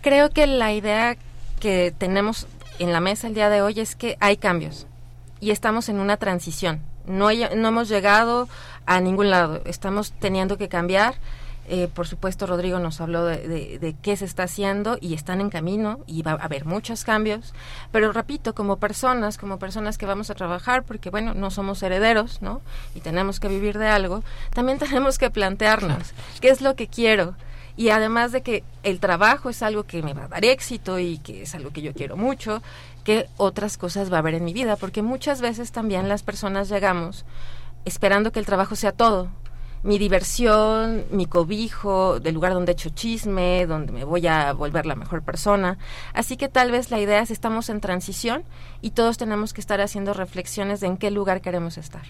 Creo 0.00 0.30
que 0.30 0.46
la 0.46 0.72
idea 0.72 1.16
que 1.60 1.94
tenemos 1.96 2.48
en 2.78 2.92
la 2.92 3.00
mesa 3.00 3.26
el 3.26 3.34
día 3.34 3.50
de 3.50 3.62
hoy 3.62 3.80
es 3.80 3.96
que 3.96 4.16
hay 4.20 4.36
cambios 4.36 4.86
y 5.40 5.50
estamos 5.50 5.88
en 5.88 6.00
una 6.00 6.16
transición. 6.16 6.80
No, 7.06 7.30
no 7.32 7.68
hemos 7.68 7.88
llegado 7.88 8.48
a 8.86 9.00
ningún 9.00 9.30
lado, 9.30 9.60
estamos 9.64 10.12
teniendo 10.12 10.56
que 10.56 10.68
cambiar 10.68 11.14
eh, 11.68 11.88
por 11.92 12.08
supuesto, 12.08 12.46
Rodrigo 12.46 12.80
nos 12.80 13.00
habló 13.00 13.24
de, 13.24 13.96
qué 14.02 14.16
se 14.16 14.24
está 14.24 14.44
haciendo 14.44 14.98
y 15.00 15.14
están 15.14 15.40
en 15.40 15.48
camino 15.48 16.00
y 16.06 16.22
va 16.22 16.32
a 16.32 16.34
haber 16.34 16.64
muchos 16.64 17.04
cambios. 17.04 17.54
Pero 17.92 18.12
repito, 18.12 18.54
como 18.54 18.78
personas, 18.78 19.38
como 19.38 19.58
personas 19.58 19.96
que 19.96 20.06
vamos 20.06 20.30
a 20.30 20.34
trabajar, 20.34 20.82
porque 20.82 21.10
bueno, 21.10 21.34
no 21.34 21.50
somos 21.50 21.82
herederos, 21.82 22.42
¿no? 22.42 22.62
Y 22.94 23.00
tenemos 23.00 23.38
que 23.38 23.48
vivir 23.48 23.78
de 23.78 23.86
algo, 23.86 24.24
también 24.52 24.78
tenemos 24.80 25.18
que 25.18 25.30
plantearnos 25.30 26.12
qué 26.40 26.50
es 26.50 26.60
lo 26.60 26.74
que 26.74 26.88
quiero. 26.88 27.34
Y 27.76 27.88
además 27.90 28.32
de 28.32 28.42
que 28.42 28.64
el 28.82 29.00
trabajo 29.00 29.50
es 29.50 29.62
algo 29.62 29.84
que 29.84 30.02
me 30.02 30.14
va 30.14 30.24
a 30.24 30.28
dar 30.28 30.44
éxito 30.44 30.98
y 30.98 31.18
que 31.18 31.42
es 31.42 31.54
algo 31.54 31.70
que 31.70 31.82
yo 31.82 31.94
quiero 31.94 32.16
mucho, 32.16 32.62
qué 33.04 33.28
otras 33.36 33.78
cosas 33.78 34.12
va 34.12 34.16
a 34.16 34.18
haber 34.20 34.34
en 34.34 34.44
mi 34.44 34.52
vida, 34.52 34.76
porque 34.76 35.02
muchas 35.02 35.40
veces 35.40 35.72
también 35.72 36.08
las 36.08 36.22
personas 36.22 36.68
llegamos 36.68 37.24
esperando 37.84 38.30
que 38.30 38.38
el 38.38 38.46
trabajo 38.46 38.76
sea 38.76 38.92
todo, 38.92 39.28
mi 39.82 39.98
diversión, 39.98 41.04
mi 41.10 41.26
cobijo, 41.26 42.20
del 42.20 42.34
lugar 42.34 42.54
donde 42.54 42.72
echo 42.72 42.90
chisme, 42.90 43.66
donde 43.66 43.92
me 43.92 44.04
voy 44.04 44.26
a 44.26 44.52
volver 44.52 44.86
la 44.86 44.94
mejor 44.94 45.22
persona. 45.22 45.78
Así 46.14 46.36
que 46.36 46.48
tal 46.48 46.70
vez 46.70 46.90
la 46.90 47.00
idea 47.00 47.20
es 47.20 47.30
estamos 47.30 47.68
en 47.68 47.80
transición 47.80 48.44
y 48.80 48.90
todos 48.90 49.18
tenemos 49.18 49.52
que 49.52 49.60
estar 49.60 49.80
haciendo 49.80 50.14
reflexiones 50.14 50.80
de 50.80 50.86
en 50.86 50.96
qué 50.96 51.10
lugar 51.10 51.40
queremos 51.40 51.78
estar. 51.78 52.02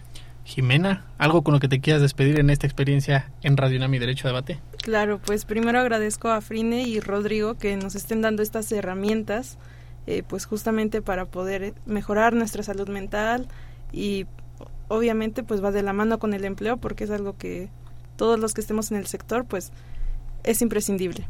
Jimena, 0.45 1.07
¿algo 1.18 1.43
con 1.43 1.55
lo 1.55 1.61
que 1.61 1.68
te 1.68 1.80
quieras 1.80 2.03
despedir 2.03 2.38
en 2.40 2.51
esta 2.51 2.66
experiencia 2.66 3.30
en 3.43 3.57
Radio 3.57 3.78
Nami 3.78 3.99
Derecho 3.99 4.26
a 4.26 4.30
Debate? 4.30 4.61
Claro, 4.78 5.20
pues 5.24 5.45
primero 5.45 5.78
agradezco 5.78 6.28
a 6.28 6.40
Frine 6.40 6.82
y 6.82 7.01
Rodrigo 7.01 7.55
que 7.55 7.76
nos 7.76 7.95
estén 7.95 8.22
dando 8.22 8.43
estas 8.43 8.70
herramientas, 8.72 9.59
eh, 10.07 10.22
pues 10.26 10.47
justamente 10.47 11.01
para 11.01 11.26
poder 11.26 11.74
mejorar 11.86 12.34
nuestra 12.34 12.62
salud 12.62 12.88
mental 12.88 13.47
y 13.93 14.26
obviamente 14.88 15.43
pues 15.43 15.62
va 15.62 15.70
de 15.70 15.82
la 15.82 15.93
mano 15.93 16.18
con 16.18 16.34
el 16.34 16.45
empleo 16.45 16.76
porque 16.76 17.05
es 17.05 17.11
algo 17.11 17.36
que 17.38 17.68
todos 18.16 18.38
los 18.38 18.53
que 18.53 18.61
estemos 18.61 18.90
en 18.90 18.99
el 18.99 19.07
sector 19.07 19.45
pues 19.45 19.72
es 20.43 20.61
imprescindible. 20.61 21.26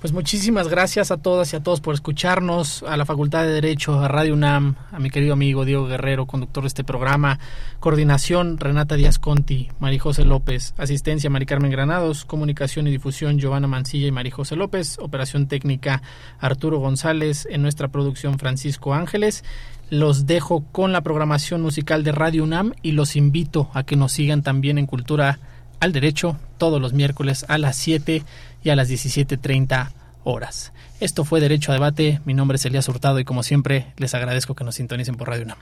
Pues 0.00 0.14
muchísimas 0.14 0.68
gracias 0.68 1.10
a 1.10 1.18
todas 1.18 1.52
y 1.52 1.56
a 1.56 1.62
todos 1.62 1.82
por 1.82 1.92
escucharnos, 1.92 2.82
a 2.84 2.96
la 2.96 3.04
Facultad 3.04 3.42
de 3.42 3.52
Derecho, 3.52 4.00
a 4.00 4.08
Radio 4.08 4.32
UNAM, 4.32 4.76
a 4.90 4.98
mi 4.98 5.10
querido 5.10 5.34
amigo 5.34 5.66
Diego 5.66 5.86
Guerrero, 5.86 6.24
conductor 6.24 6.62
de 6.62 6.68
este 6.68 6.84
programa, 6.84 7.38
coordinación 7.80 8.56
Renata 8.56 8.94
Díaz 8.94 9.18
Conti, 9.18 9.68
Marijose 9.78 10.24
López, 10.24 10.72
asistencia 10.78 11.28
Mari 11.28 11.44
Carmen 11.44 11.70
Granados, 11.70 12.24
comunicación 12.24 12.86
y 12.86 12.92
difusión 12.92 13.38
Giovanna 13.38 13.68
Mancilla 13.68 14.06
y 14.06 14.10
Marijose 14.10 14.56
López, 14.56 14.98
operación 15.00 15.48
técnica 15.48 16.00
Arturo 16.38 16.78
González, 16.78 17.46
en 17.50 17.60
nuestra 17.60 17.88
producción 17.88 18.38
Francisco 18.38 18.94
Ángeles. 18.94 19.44
Los 19.90 20.24
dejo 20.24 20.64
con 20.72 20.92
la 20.92 21.02
programación 21.02 21.60
musical 21.60 22.04
de 22.04 22.12
Radio 22.12 22.44
UNAM 22.44 22.72
y 22.80 22.92
los 22.92 23.16
invito 23.16 23.70
a 23.74 23.82
que 23.82 23.96
nos 23.96 24.12
sigan 24.12 24.42
también 24.42 24.78
en 24.78 24.86
Cultura 24.86 25.40
al 25.80 25.92
Derecho 25.92 26.36
todos 26.58 26.80
los 26.80 26.92
miércoles 26.92 27.44
a 27.48 27.58
las 27.58 27.76
7 27.76 28.22
y 28.62 28.70
a 28.70 28.76
las 28.76 28.88
17.30 28.88 29.90
horas. 30.24 30.72
Esto 31.00 31.24
fue 31.24 31.40
Derecho 31.40 31.72
a 31.72 31.74
Debate, 31.74 32.20
mi 32.24 32.34
nombre 32.34 32.56
es 32.56 32.64
Elías 32.64 32.88
Hurtado 32.88 33.18
y 33.18 33.24
como 33.24 33.42
siempre 33.42 33.86
les 33.96 34.14
agradezco 34.14 34.54
que 34.54 34.64
nos 34.64 34.74
sintonicen 34.76 35.16
por 35.16 35.28
Radio 35.28 35.44
UNAM. 35.44 35.58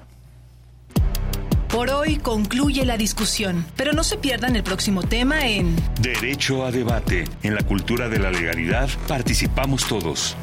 Por 1.69 1.91
hoy 1.91 2.17
concluye 2.17 2.85
la 2.85 2.97
discusión, 2.97 3.65
pero 3.77 3.93
no 3.93 4.03
se 4.03 4.17
pierdan 4.17 4.57
el 4.57 4.63
próximo 4.63 5.03
tema 5.03 5.47
en 5.47 5.77
Derecho 6.01 6.65
a 6.65 6.73
Debate. 6.73 7.25
En 7.43 7.55
la 7.55 7.63
cultura 7.63 8.09
de 8.09 8.19
la 8.19 8.31
legalidad 8.31 8.89
participamos 9.07 9.87
todos. 9.87 10.35